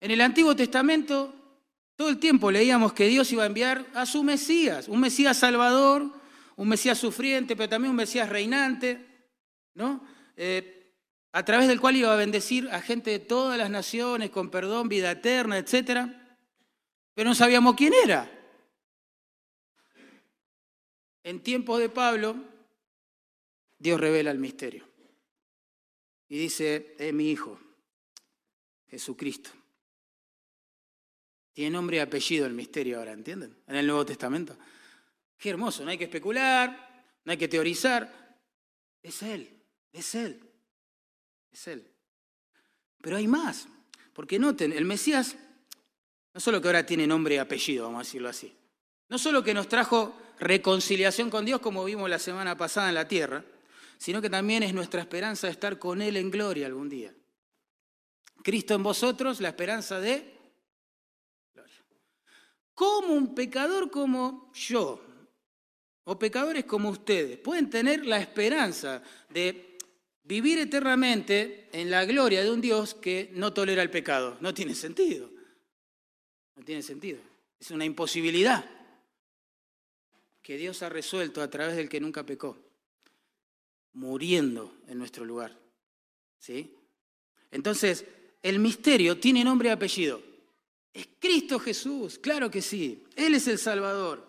en 0.00 0.10
el 0.10 0.20
Antiguo 0.20 0.54
Testamento 0.54 1.34
todo 1.96 2.10
el 2.10 2.18
tiempo 2.18 2.50
leíamos 2.52 2.92
que 2.92 3.08
Dios 3.08 3.32
iba 3.32 3.42
a 3.42 3.46
enviar 3.46 3.84
a 3.92 4.06
su 4.06 4.22
Mesías, 4.22 4.86
un 4.86 5.00
Mesías 5.00 5.36
salvador, 5.36 6.08
un 6.54 6.68
Mesías 6.68 6.96
sufriente, 6.96 7.56
pero 7.56 7.68
también 7.68 7.90
un 7.90 7.96
Mesías 7.96 8.28
reinante, 8.28 9.04
¿no? 9.74 10.06
Eh, 10.36 10.94
a 11.32 11.44
través 11.44 11.68
del 11.68 11.80
cual 11.80 11.96
iba 11.96 12.12
a 12.12 12.16
bendecir 12.16 12.68
a 12.70 12.80
gente 12.80 13.10
de 13.10 13.18
todas 13.18 13.58
las 13.58 13.70
naciones 13.70 14.30
con 14.30 14.50
perdón, 14.50 14.88
vida 14.88 15.10
eterna, 15.10 15.58
etc. 15.58 16.08
Pero 17.14 17.28
no 17.28 17.34
sabíamos 17.34 17.74
quién 17.74 17.92
era. 17.94 18.30
En 21.24 21.42
tiempos 21.42 21.80
de 21.80 21.88
Pablo, 21.88 22.36
Dios 23.78 24.00
revela 24.00 24.30
el 24.30 24.38
misterio. 24.38 24.87
Y 26.28 26.38
dice, 26.38 26.94
es 26.98 27.12
mi 27.14 27.30
hijo, 27.30 27.58
Jesucristo. 28.88 29.50
Tiene 31.52 31.70
nombre 31.70 31.96
y 31.96 32.00
apellido 32.00 32.46
el 32.46 32.52
misterio 32.52 32.98
ahora, 32.98 33.12
¿entienden? 33.12 33.56
En 33.66 33.76
el 33.76 33.86
Nuevo 33.86 34.04
Testamento. 34.04 34.56
Qué 35.36 35.50
hermoso, 35.50 35.84
no 35.84 35.90
hay 35.90 35.98
que 35.98 36.04
especular, 36.04 37.04
no 37.24 37.32
hay 37.32 37.38
que 37.38 37.48
teorizar. 37.48 38.38
Es 39.02 39.22
Él, 39.22 39.62
es 39.92 40.14
Él. 40.14 40.40
Es 41.50 41.66
Él. 41.66 41.90
Pero 43.00 43.16
hay 43.16 43.26
más, 43.26 43.68
porque 44.12 44.38
noten, 44.38 44.72
el 44.72 44.84
Mesías 44.84 45.36
no 46.34 46.40
solo 46.40 46.60
que 46.60 46.68
ahora 46.68 46.86
tiene 46.86 47.06
nombre 47.06 47.34
y 47.34 47.38
apellido, 47.38 47.86
vamos 47.86 48.00
a 48.00 48.04
decirlo 48.04 48.28
así, 48.28 48.54
no 49.08 49.18
solo 49.18 49.42
que 49.42 49.54
nos 49.54 49.68
trajo 49.68 50.14
reconciliación 50.38 51.30
con 51.30 51.44
Dios 51.44 51.60
como 51.60 51.84
vimos 51.84 52.08
la 52.08 52.18
semana 52.18 52.56
pasada 52.56 52.88
en 52.88 52.94
la 52.94 53.08
tierra, 53.08 53.44
sino 53.98 54.22
que 54.22 54.30
también 54.30 54.62
es 54.62 54.72
nuestra 54.72 55.00
esperanza 55.00 55.46
de 55.46 55.52
estar 55.52 55.78
con 55.78 56.00
Él 56.00 56.16
en 56.16 56.30
gloria 56.30 56.66
algún 56.66 56.88
día. 56.88 57.14
Cristo 58.42 58.74
en 58.74 58.82
vosotros, 58.82 59.40
la 59.40 59.48
esperanza 59.48 60.00
de 60.00 60.34
gloria. 61.52 61.76
¿Cómo 62.74 63.14
un 63.14 63.34
pecador 63.34 63.90
como 63.90 64.50
yo, 64.54 65.04
o 66.04 66.18
pecadores 66.18 66.64
como 66.64 66.88
ustedes, 66.88 67.38
pueden 67.38 67.68
tener 67.68 68.06
la 68.06 68.18
esperanza 68.18 69.02
de 69.28 69.68
vivir 70.28 70.58
eternamente 70.58 71.70
en 71.72 71.90
la 71.90 72.04
gloria 72.04 72.42
de 72.42 72.50
un 72.50 72.60
Dios 72.60 72.94
que 72.94 73.30
no 73.32 73.54
tolera 73.54 73.82
el 73.82 73.90
pecado. 73.90 74.36
No 74.40 74.52
tiene 74.52 74.74
sentido. 74.74 75.30
No 76.54 76.62
tiene 76.64 76.82
sentido. 76.82 77.18
Es 77.58 77.70
una 77.70 77.86
imposibilidad 77.86 78.62
que 80.42 80.58
Dios 80.58 80.82
ha 80.82 80.90
resuelto 80.90 81.40
a 81.40 81.48
través 81.48 81.76
del 81.76 81.88
que 81.88 82.00
nunca 82.00 82.24
pecó, 82.24 82.58
muriendo 83.92 84.74
en 84.86 84.98
nuestro 84.98 85.24
lugar. 85.24 85.56
¿Sí? 86.38 86.74
Entonces, 87.50 88.04
el 88.42 88.58
misterio 88.58 89.18
tiene 89.18 89.44
nombre 89.44 89.68
y 89.68 89.72
apellido. 89.72 90.22
Es 90.92 91.08
Cristo 91.18 91.58
Jesús, 91.58 92.18
claro 92.18 92.50
que 92.50 92.62
sí. 92.62 93.04
Él 93.16 93.34
es 93.34 93.48
el 93.48 93.58
Salvador. 93.58 94.26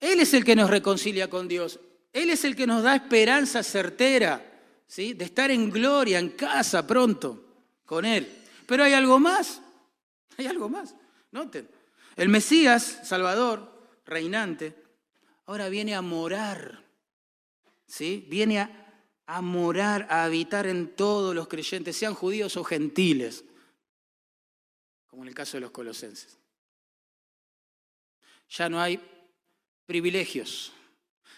Él 0.00 0.20
es 0.20 0.34
el 0.34 0.44
que 0.44 0.56
nos 0.56 0.70
reconcilia 0.70 1.30
con 1.30 1.48
Dios. 1.48 1.78
Él 2.12 2.30
es 2.30 2.44
el 2.44 2.56
que 2.56 2.66
nos 2.66 2.82
da 2.82 2.96
esperanza 2.96 3.62
certera 3.62 4.52
de 4.96 5.24
estar 5.24 5.50
en 5.50 5.70
gloria, 5.70 6.18
en 6.18 6.30
casa 6.30 6.86
pronto 6.86 7.42
con 7.86 8.04
Él. 8.04 8.30
Pero 8.66 8.84
hay 8.84 8.92
algo 8.92 9.18
más, 9.18 9.62
hay 10.36 10.46
algo 10.46 10.68
más. 10.68 10.94
Noten, 11.30 11.68
el 12.16 12.28
Mesías, 12.28 13.00
Salvador, 13.04 13.88
reinante, 14.04 14.74
ahora 15.46 15.70
viene 15.70 15.94
a 15.94 16.02
morar, 16.02 16.84
¿sí? 17.92 18.24
Viene 18.26 18.58
a, 18.58 19.04
a 19.26 19.42
morar, 19.42 20.06
a 20.08 20.24
habitar 20.24 20.66
en 20.66 20.96
todos 20.96 21.34
los 21.34 21.46
creyentes, 21.46 21.94
sean 21.94 22.14
judíos 22.14 22.56
o 22.56 22.64
gentiles, 22.64 23.44
como 25.06 25.24
en 25.24 25.28
el 25.28 25.34
caso 25.34 25.58
de 25.58 25.60
los 25.60 25.72
colosenses. 25.72 26.38
Ya 28.48 28.70
no 28.70 28.80
hay 28.80 28.98
privilegios, 29.84 30.72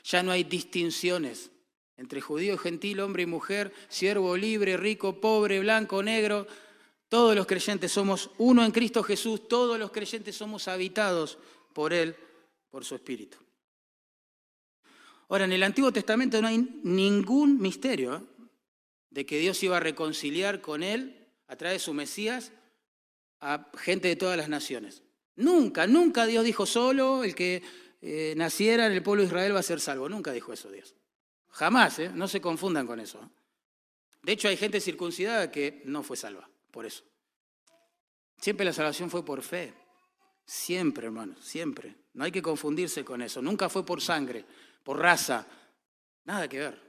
ya 0.05 0.23
no 0.23 0.31
hay 0.31 0.45
distinciones, 0.45 1.51
entre 1.97 2.21
judío, 2.21 2.57
gentil, 2.57 3.01
hombre 3.01 3.25
y 3.25 3.27
mujer, 3.27 3.73
siervo, 3.89 4.37
libre, 4.37 4.77
rico, 4.77 5.21
pobre, 5.21 5.59
blanco, 5.59 6.05
negro. 6.05 6.47
Todos 7.09 7.35
los 7.35 7.47
creyentes 7.47 7.91
somos 7.91 8.31
uno 8.39 8.65
en 8.65 8.71
Cristo 8.71 9.03
Jesús, 9.03 9.49
todos 9.49 9.77
los 9.77 9.91
creyentes 9.91 10.37
somos 10.37 10.69
habitados 10.69 11.37
por 11.73 11.93
Él, 11.93 12.15
por 12.71 12.85
su 12.85 12.95
Espíritu. 12.95 13.44
Ahora, 15.29 15.45
en 15.45 15.53
el 15.53 15.63
Antiguo 15.63 15.93
Testamento 15.93 16.41
no 16.41 16.49
hay 16.49 16.59
ningún 16.83 17.61
misterio 17.61 18.27
de 19.11 19.25
que 19.25 19.39
Dios 19.39 19.63
iba 19.63 19.77
a 19.77 19.81
reconciliar 19.81 20.61
con 20.61 20.83
Él 20.83 21.29
a 21.47 21.57
través 21.57 21.77
de 21.77 21.85
su 21.85 21.95
Mesías 21.95 22.53
a 23.41 23.71
gente 23.77 24.09
de 24.09 24.17
todas 24.17 24.37
las 24.37 24.49
naciones. 24.49 25.03
Nunca, 25.37 25.87
nunca 25.87 26.27
Dios 26.27 26.45
dijo 26.45 26.67
solo 26.67 27.25
el 27.25 27.35
que 27.35 27.63
eh, 28.01 28.35
naciera 28.37 28.87
en 28.87 28.93
el 28.93 29.03
pueblo 29.03 29.23
de 29.23 29.29
Israel 29.29 29.55
va 29.55 29.61
a 29.61 29.65
ser 29.65 29.81
salvo. 29.81 30.09
Nunca 30.09 30.33
dijo 30.33 30.53
eso 30.53 30.71
Dios. 30.71 30.95
Jamás, 31.51 31.99
¿eh? 31.99 32.11
no 32.15 32.29
se 32.29 32.41
confundan 32.41 32.87
con 32.87 33.01
eso. 33.01 33.21
¿eh? 33.23 33.29
De 34.23 34.33
hecho, 34.33 34.49
hay 34.49 34.57
gente 34.57 34.81
circuncidada 34.81 35.51
que 35.51 35.83
no 35.85 36.03
fue 36.03 36.17
salva, 36.17 36.49
por 36.71 36.87
eso. 36.87 37.05
Siempre 38.39 38.67
la 38.67 38.73
salvación 38.73 39.11
fue 39.11 39.25
por 39.25 39.43
fe. 39.43 39.73
Siempre, 40.45 41.07
hermano, 41.07 41.41
siempre. 41.41 41.95
No 42.15 42.25
hay 42.25 42.33
que 42.33 42.43
confundirse 42.43 43.05
con 43.05 43.23
eso. 43.23 43.41
Nunca 43.41 43.69
fue 43.69 43.85
por 43.85 44.01
sangre, 44.01 44.45
por 44.85 45.01
raza. 45.01 45.45
Nada 46.25 46.47
que 46.47 46.61
ver. 46.61 46.81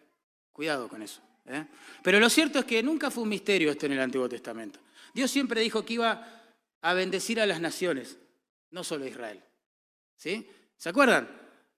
Cuidado 0.52 0.88
con 0.88 1.02
eso. 1.02 1.22
¿eh? 1.48 1.66
Pero 2.04 2.20
lo 2.20 2.30
cierto 2.30 2.60
es 2.60 2.66
que 2.66 2.84
nunca 2.84 3.10
fue 3.10 3.24
un 3.24 3.30
misterio 3.30 3.72
esto 3.72 3.88
en 3.88 3.94
el 3.94 4.00
Antiguo 4.02 4.30
Testamento. 4.30 4.80
Dios 5.14 5.32
siempre 5.32 5.62
dijo 5.62 5.84
que 5.84 5.94
iba 5.94 6.44
a 6.82 6.94
bendecir 6.94 7.42
a 7.42 7.46
las 7.46 7.60
naciones, 7.60 8.18
no 8.70 8.84
solo 8.84 9.06
a 9.06 9.08
Israel. 9.08 9.42
¿Sí? 10.16 10.48
¿Se 10.78 10.90
acuerdan? 10.90 11.28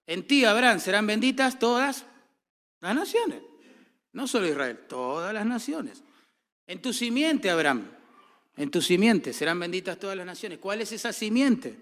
En 0.06 0.28
ti, 0.28 0.44
Abraham, 0.44 0.80
serán 0.80 1.08
benditas 1.08 1.58
todas 1.60 2.06
las 2.82 2.96
naciones. 2.96 3.42
No 4.14 4.28
solo 4.28 4.48
Israel, 4.48 4.80
todas 4.88 5.34
las 5.34 5.46
naciones. 5.46 6.04
En 6.66 6.82
tu 6.82 6.92
simiente, 6.92 7.50
Abraham, 7.50 7.90
en 8.58 8.72
tu 8.72 8.82
simiente 8.82 9.34
serán 9.34 9.60
benditas 9.60 10.00
todas 10.00 10.18
las 10.18 10.26
naciones. 10.26 10.58
¿Cuál 10.58 10.82
es 10.82 10.92
esa 10.92 11.14
simiente? 11.14 11.78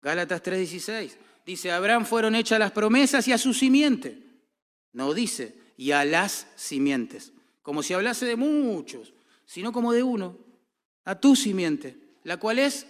Gálatas 0.00 0.42
3:16. 0.42 1.16
Dice, 1.44 1.70
a 1.70 1.76
Abraham 1.76 2.04
fueron 2.04 2.34
hechas 2.34 2.58
las 2.58 2.72
promesas 2.72 3.26
y 3.28 3.32
a 3.32 3.38
su 3.38 3.54
simiente. 3.54 4.18
No 4.92 5.14
dice, 5.14 5.56
y 5.76 5.92
a 5.92 6.04
las 6.04 6.46
simientes. 6.56 7.32
Como 7.62 7.82
si 7.82 7.94
hablase 7.94 8.26
de 8.26 8.36
muchos, 8.36 9.12
sino 9.46 9.72
como 9.72 9.92
de 9.92 10.02
uno. 10.02 10.38
A 11.04 11.18
tu 11.18 11.34
simiente, 11.34 11.96
la 12.24 12.36
cual 12.36 12.58
es 12.58 12.86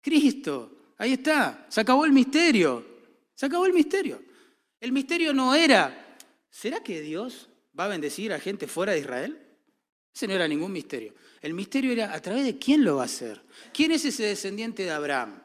Cristo. 0.00 0.94
Ahí 0.98 1.12
está, 1.12 1.66
se 1.68 1.80
acabó 1.80 2.04
el 2.06 2.12
misterio. 2.12 2.84
Se 3.34 3.46
acabó 3.46 3.66
el 3.66 3.72
misterio. 3.72 4.22
El 4.80 4.92
misterio 4.92 5.34
no 5.34 5.54
era, 5.54 6.16
¿será 6.50 6.82
que 6.82 7.00
Dios 7.00 7.48
va 7.78 7.84
a 7.84 7.88
bendecir 7.88 8.32
a 8.32 8.40
gente 8.40 8.66
fuera 8.66 8.92
de 8.92 9.00
Israel? 9.00 9.38
Ese 10.14 10.26
no 10.26 10.34
era 10.34 10.48
ningún 10.48 10.72
misterio. 10.72 11.12
El 11.42 11.52
misterio 11.52 11.92
era 11.92 12.14
a 12.14 12.20
través 12.20 12.44
de 12.44 12.58
quién 12.58 12.82
lo 12.82 12.96
va 12.96 13.02
a 13.02 13.06
hacer. 13.06 13.42
¿Quién 13.74 13.92
es 13.92 14.04
ese 14.06 14.22
descendiente 14.22 14.84
de 14.84 14.90
Abraham? 14.90 15.42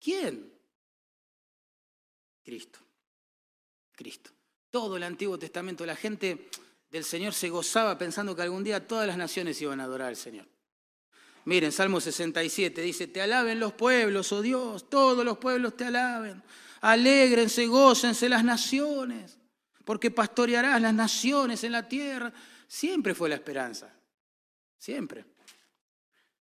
¿Quién? 0.00 0.49
Cristo. 2.50 2.80
Cristo. 3.92 4.32
Todo 4.70 4.96
el 4.96 5.04
Antiguo 5.04 5.38
Testamento, 5.38 5.86
la 5.86 5.94
gente 5.94 6.48
del 6.90 7.04
Señor 7.04 7.32
se 7.32 7.48
gozaba 7.48 7.96
pensando 7.96 8.34
que 8.34 8.42
algún 8.42 8.64
día 8.64 8.88
todas 8.88 9.06
las 9.06 9.16
naciones 9.16 9.62
iban 9.62 9.78
a 9.78 9.84
adorar 9.84 10.08
al 10.08 10.16
Señor. 10.16 10.48
Miren, 11.44 11.70
Salmo 11.70 12.00
67 12.00 12.82
dice, 12.82 13.06
te 13.06 13.22
alaben 13.22 13.60
los 13.60 13.72
pueblos, 13.74 14.32
oh 14.32 14.42
Dios, 14.42 14.90
todos 14.90 15.24
los 15.24 15.38
pueblos 15.38 15.76
te 15.76 15.84
alaben. 15.84 16.42
Alégrense, 16.80 17.68
gócense 17.68 18.28
las 18.28 18.42
naciones, 18.42 19.38
porque 19.84 20.10
pastorearás 20.10 20.82
las 20.82 20.92
naciones 20.92 21.62
en 21.62 21.70
la 21.70 21.88
tierra. 21.88 22.32
Siempre 22.66 23.14
fue 23.14 23.28
la 23.28 23.36
esperanza, 23.36 23.94
siempre. 24.76 25.24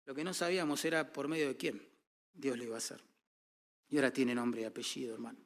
Lo 0.04 0.14
que 0.14 0.22
no 0.22 0.32
sabíamos 0.32 0.84
era 0.84 1.12
por 1.12 1.26
medio 1.26 1.48
de 1.48 1.56
quién 1.56 1.82
Dios 2.32 2.56
lo 2.56 2.62
iba 2.62 2.76
a 2.76 2.78
hacer. 2.78 3.02
Y 3.88 3.96
ahora 3.96 4.12
tiene 4.12 4.36
nombre 4.36 4.62
y 4.62 4.64
apellido, 4.64 5.14
hermano. 5.14 5.45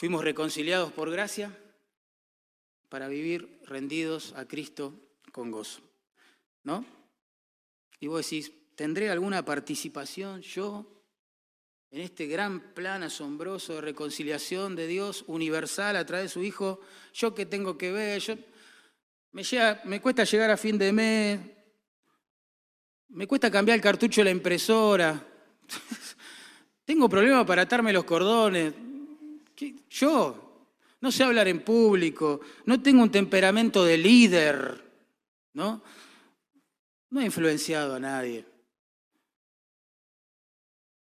Fuimos 0.00 0.24
reconciliados 0.24 0.92
por 0.92 1.10
gracia 1.10 1.54
para 2.88 3.06
vivir 3.06 3.60
rendidos 3.66 4.32
a 4.34 4.48
Cristo 4.48 4.94
con 5.30 5.50
gozo. 5.50 5.82
¿No? 6.64 6.86
Y 7.98 8.06
vos 8.06 8.24
decís, 8.24 8.50
¿tendré 8.76 9.10
alguna 9.10 9.44
participación 9.44 10.40
yo 10.40 11.04
en 11.90 12.00
este 12.00 12.26
gran 12.26 12.72
plan 12.72 13.02
asombroso 13.02 13.74
de 13.74 13.82
reconciliación 13.82 14.74
de 14.74 14.86
Dios 14.86 15.22
universal 15.26 15.96
a 15.96 16.06
través 16.06 16.24
de 16.24 16.28
su 16.30 16.42
Hijo? 16.44 16.80
¿Yo 17.12 17.34
qué 17.34 17.44
tengo 17.44 17.76
que 17.76 17.92
ver? 17.92 18.22
Yo, 18.22 18.36
me, 19.32 19.42
me 19.84 20.00
cuesta 20.00 20.24
llegar 20.24 20.50
a 20.50 20.56
fin 20.56 20.78
de 20.78 20.92
mes, 20.94 21.40
me 23.08 23.26
cuesta 23.26 23.50
cambiar 23.50 23.76
el 23.76 23.82
cartucho 23.82 24.22
de 24.22 24.24
la 24.24 24.30
impresora, 24.30 25.22
tengo 26.86 27.06
problemas 27.06 27.44
para 27.44 27.60
atarme 27.60 27.92
los 27.92 28.04
cordones. 28.04 28.72
Yo 29.88 30.66
no 31.00 31.10
sé 31.10 31.24
hablar 31.24 31.48
en 31.48 31.64
público, 31.64 32.40
no 32.66 32.82
tengo 32.82 33.02
un 33.02 33.10
temperamento 33.10 33.84
de 33.84 33.96
líder, 33.96 34.84
¿no? 35.54 35.82
No 37.10 37.20
he 37.20 37.24
influenciado 37.24 37.94
a 37.94 38.00
nadie. 38.00 38.44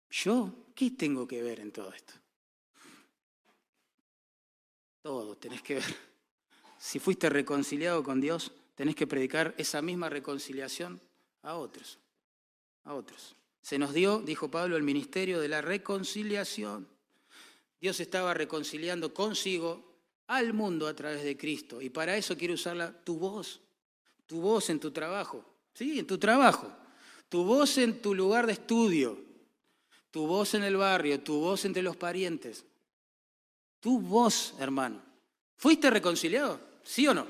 ¿Yo 0.10 0.54
qué 0.76 0.92
tengo 0.92 1.28
que 1.28 1.42
ver 1.42 1.60
en 1.60 1.72
todo 1.72 1.92
esto? 1.94 2.14
Todo 5.02 5.38
tenés 5.38 5.62
que 5.62 5.76
ver. 5.76 5.96
Si 6.78 7.00
fuiste 7.00 7.30
reconciliado 7.30 8.04
con 8.04 8.22
Dios, 8.22 8.52
tenés 8.76 8.96
que 8.96 9.08
predicar 9.08 9.56
esa 9.58 9.82
misma 9.82 10.10
reconciliación 10.10 11.02
a 11.42 11.56
otros. 11.56 11.98
A 12.84 12.94
otros. 12.94 13.36
Se 13.62 13.80
nos 13.80 13.94
dio, 13.94 14.20
dijo 14.20 14.52
Pablo, 14.52 14.78
el 14.78 14.84
ministerio 14.84 15.40
de 15.40 15.48
la 15.48 15.62
reconciliación. 15.62 16.88
Dios 17.80 18.00
estaba 18.00 18.34
reconciliando 18.34 19.14
consigo 19.14 19.88
al 20.28 20.54
mundo 20.54 20.88
a 20.88 20.96
través 20.96 21.24
de 21.24 21.38
Cristo. 21.38 21.82
Y 21.82 21.90
para 21.90 22.18
eso 22.18 22.38
quiere 22.38 22.54
usar 22.54 23.02
tu 23.04 23.18
voz, 23.18 23.62
tu 24.26 24.42
voz 24.42 24.70
en 24.70 24.80
tu 24.80 24.92
trabajo. 24.92 25.46
Sí, 25.74 26.00
en 26.00 26.08
tu 26.08 26.18
trabajo. 26.18 26.72
Tu 27.30 27.44
voz 27.44 27.78
en 27.78 28.02
tu 28.02 28.16
lugar 28.16 28.48
de 28.48 28.54
estudio. 28.54 29.20
Tu 30.12 30.26
voz 30.26 30.54
en 30.54 30.64
el 30.64 30.78
barrio, 30.78 31.20
tu 31.22 31.40
voz 31.40 31.66
entre 31.66 31.84
los 31.84 31.96
parientes. 31.96 32.66
Tu 33.80 34.00
voz, 34.00 34.56
hermano. 34.60 35.02
¿Fuiste 35.56 35.90
reconciliado? 35.90 36.60
¿Sí 36.84 37.08
o 37.08 37.14
no? 37.14 37.28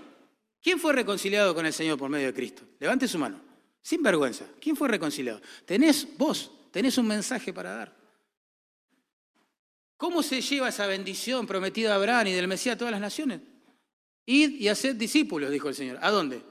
¿Quién 0.61 0.79
fue 0.79 0.93
reconciliado 0.93 1.53
con 1.53 1.65
el 1.65 1.73
Señor 1.73 1.97
por 1.97 2.09
medio 2.09 2.27
de 2.27 2.33
Cristo? 2.33 2.63
Levante 2.79 3.07
su 3.07 3.17
mano. 3.17 3.39
Sin 3.81 4.01
vergüenza. 4.01 4.45
¿Quién 4.59 4.75
fue 4.75 4.87
reconciliado? 4.87 5.41
Tenés 5.65 6.07
vos, 6.17 6.51
tenés 6.71 6.97
un 6.97 7.07
mensaje 7.07 7.53
para 7.53 7.73
dar. 7.73 7.96
¿Cómo 9.97 10.21
se 10.21 10.41
lleva 10.41 10.69
esa 10.69 10.85
bendición 10.85 11.47
prometida 11.47 11.91
a 11.91 11.95
Abraham 11.95 12.27
y 12.27 12.33
del 12.33 12.47
Mesías 12.47 12.75
a 12.75 12.77
todas 12.77 12.91
las 12.91 13.01
naciones? 13.01 13.41
Id 14.25 14.59
y 14.59 14.67
haced 14.67 14.95
discípulos, 14.95 15.49
dijo 15.49 15.69
el 15.69 15.75
Señor. 15.75 15.97
¿A 16.01 16.11
dónde? 16.11 16.43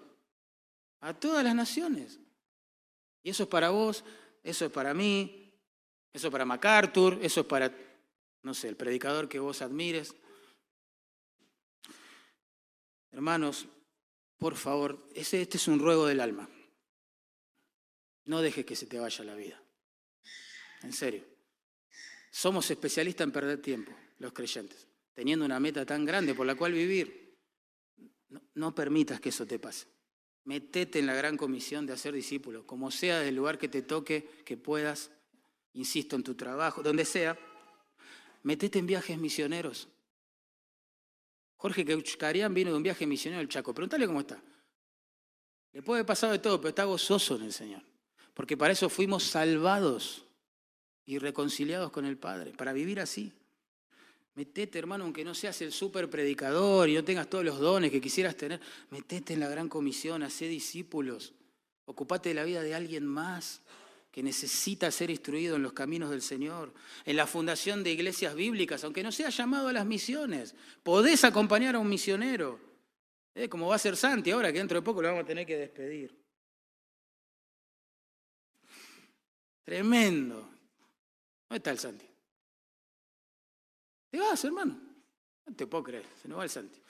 A 1.01 1.15
todas 1.15 1.45
las 1.45 1.55
naciones. 1.55 2.19
Y 3.23 3.31
eso 3.31 3.45
es 3.45 3.49
para 3.49 3.71
vos, 3.71 4.05
eso 4.43 4.65
es 4.65 4.73
para 4.73 4.95
mí, 4.95 5.53
eso 6.13 6.29
es 6.29 6.33
para 6.33 6.45
MacArthur, 6.45 7.19
eso 7.23 7.41
es 7.41 7.47
para, 7.47 7.73
no 8.43 8.55
sé, 8.55 8.69
el 8.69 8.77
predicador 8.77 9.29
que 9.29 9.39
vos 9.39 9.63
admires. 9.63 10.15
Hermanos, 13.13 13.67
por 14.39 14.57
favor, 14.57 15.09
este 15.15 15.43
es 15.43 15.69
un 15.69 15.79
ruego 15.79 16.07
del 16.07 16.21
alma. 16.21 16.49
No 18.25 18.41
dejes 18.41 18.67
que 18.67 18.75
se 18.75 18.87
te 18.87 18.99
vaya 18.99 19.25
la 19.25 19.35
vida. 19.35 19.63
En 20.83 20.93
serio. 20.93 21.36
Somos 22.37 22.71
especialistas 22.71 23.25
en 23.25 23.33
perder 23.33 23.63
tiempo, 23.63 23.91
los 24.19 24.31
creyentes, 24.35 24.87
teniendo 25.15 25.47
una 25.47 25.59
meta 25.59 25.87
tan 25.87 26.05
grande 26.05 26.35
por 26.35 26.47
la 26.47 26.55
cual 26.55 26.75
vivir. 26.75 27.35
No, 28.53 28.75
permitas 28.75 29.23
que 29.23 29.31
eso 29.31 29.47
te 29.47 29.59
pase. 29.59 29.87
Metete 30.45 30.99
en 30.99 31.07
la 31.07 31.15
gran 31.15 31.39
comisión 31.39 31.87
de 31.87 31.95
hacer 31.95 32.13
discípulos, 32.13 32.65
como 32.67 32.91
sea 32.91 33.21
del 33.21 33.37
lugar 33.37 33.57
que 33.57 33.69
te 33.69 33.81
toque, 33.81 34.29
que 34.45 34.59
puedas, 34.59 35.11
insisto, 35.73 36.15
en 36.15 36.23
tu 36.23 36.35
trabajo, 36.35 36.83
donde 36.83 37.07
sea. 37.07 37.39
Metete 38.43 38.81
en 38.81 38.87
viajes 38.87 39.17
misioneros. 39.17 39.89
Jorge 41.57 41.87
Keuchkarian 41.87 42.53
vino 42.53 42.71
de 42.71 42.77
un 42.77 42.83
viaje 42.83 43.07
misionero 43.07 43.41
al 43.41 43.49
Chaco. 43.49 43.73
Pregúntale 43.73 44.07
cómo 44.07 44.21
está. 44.21 44.43
Le 45.73 45.81
puede 45.81 46.05
pasar 46.05 46.33
de 46.33 46.39
todo, 46.39 46.61
pero 46.61 46.69
está 46.69 46.85
gozoso 46.85 47.37
en 47.37 47.45
el 47.45 47.55
Señor 47.55 47.83
porque 48.37 48.55
para 48.55 48.75
eso 48.75 48.91
fuimos 48.91 49.25
salvados 49.25 50.26
y 51.07 51.19
reconciliados 51.19 51.91
con 51.93 52.05
el 52.05 52.19
Padre, 52.19 52.53
para 52.53 52.73
vivir 52.73 53.01
así. 53.01 53.33
Metete, 54.35 54.79
hermano, 54.79 55.05
aunque 55.05 55.25
no 55.25 55.35
seas 55.35 55.63
el 55.63 55.73
super 55.73 56.11
predicador 56.11 56.91
y 56.91 56.95
no 56.95 57.05
tengas 57.05 57.31
todos 57.31 57.45
los 57.45 57.59
dones 57.59 57.91
que 57.91 58.03
quisieras 58.03 58.37
tener, 58.37 58.61
metete 58.91 59.33
en 59.33 59.41
la 59.41 59.49
gran 59.49 59.69
comisión, 59.69 60.23
hacé 60.23 60.47
discípulos, 60.47 61.33
ocupate 61.87 62.29
de 62.29 62.35
la 62.35 62.45
vida 62.45 62.63
de 62.63 62.75
alguien 62.75 63.07
más 63.07 63.63
que 64.11 64.23
necesita 64.23 64.91
ser 64.91 65.11
instruido 65.11 65.57
en 65.57 65.63
los 65.63 65.73
caminos 65.73 66.11
del 66.11 66.23
Señor, 66.23 66.73
en 67.05 67.17
la 67.17 67.27
fundación 67.27 67.83
de 67.83 67.93
iglesias 67.93 68.35
bíblicas, 68.35 68.83
aunque 68.85 69.03
no 69.03 69.13
sea 69.13 69.31
llamado 69.31 69.69
a 69.69 69.73
las 69.73 69.87
misiones, 69.87 70.55
podés 70.83 71.25
acompañar 71.25 71.75
a 71.75 71.79
un 71.79 71.89
misionero, 71.89 72.59
¿eh? 73.35 73.49
como 73.49 73.69
va 73.69 73.77
a 73.77 73.79
ser 73.79 73.97
Santi 73.97 74.31
ahora, 74.33 74.53
que 74.53 74.59
dentro 74.59 74.79
de 74.79 74.83
poco 74.83 75.01
lo 75.01 75.09
vamos 75.09 75.25
a 75.25 75.27
tener 75.27 75.47
que 75.47 75.57
despedir. 75.57 76.15
Tremendo. 79.65 80.56
¿Dónde 81.49 81.59
está 81.59 81.71
el 81.71 81.79
Santi? 81.79 82.07
Te 84.11 84.19
vas, 84.19 84.45
hermano. 84.45 84.79
No 85.47 85.55
te 85.55 85.67
puedo 85.67 85.85
creer, 85.85 86.05
se 86.21 86.29
nos 86.29 86.39
va 86.39 86.45
el 86.45 86.51
Santi. 86.51 86.81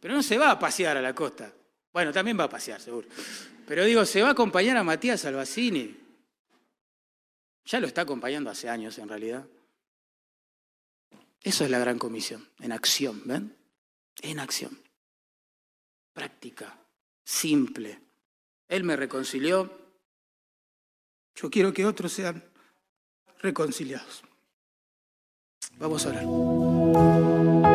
Pero 0.00 0.14
no 0.14 0.22
se 0.22 0.36
va 0.38 0.50
a 0.50 0.58
pasear 0.58 0.96
a 0.96 1.02
la 1.02 1.14
costa. 1.14 1.52
Bueno, 1.92 2.12
también 2.12 2.38
va 2.38 2.44
a 2.44 2.48
pasear, 2.48 2.80
seguro. 2.80 3.08
Pero 3.66 3.84
digo, 3.84 4.04
se 4.04 4.22
va 4.22 4.28
a 4.28 4.32
acompañar 4.32 4.76
a 4.76 4.84
Matías 4.84 5.24
Albacini. 5.24 5.96
Ya 7.64 7.80
lo 7.80 7.86
está 7.86 8.02
acompañando 8.02 8.50
hace 8.50 8.68
años, 8.68 8.98
en 8.98 9.08
realidad. 9.08 9.46
Eso 11.42 11.64
es 11.64 11.70
la 11.70 11.78
gran 11.78 11.98
comisión, 11.98 12.48
en 12.58 12.72
acción, 12.72 13.22
¿ven? 13.24 13.56
En 14.20 14.40
acción. 14.40 14.80
Práctica, 16.12 16.76
simple. 17.24 18.00
Él 18.68 18.82
me 18.82 18.96
reconcilió, 18.96 19.70
yo 21.34 21.50
quiero 21.50 21.72
que 21.72 21.86
otros 21.86 22.12
sean 22.12 22.42
reconciliados. 23.46 24.24
Vamos 25.78 26.04
a 26.04 26.08
orar. 26.08 27.65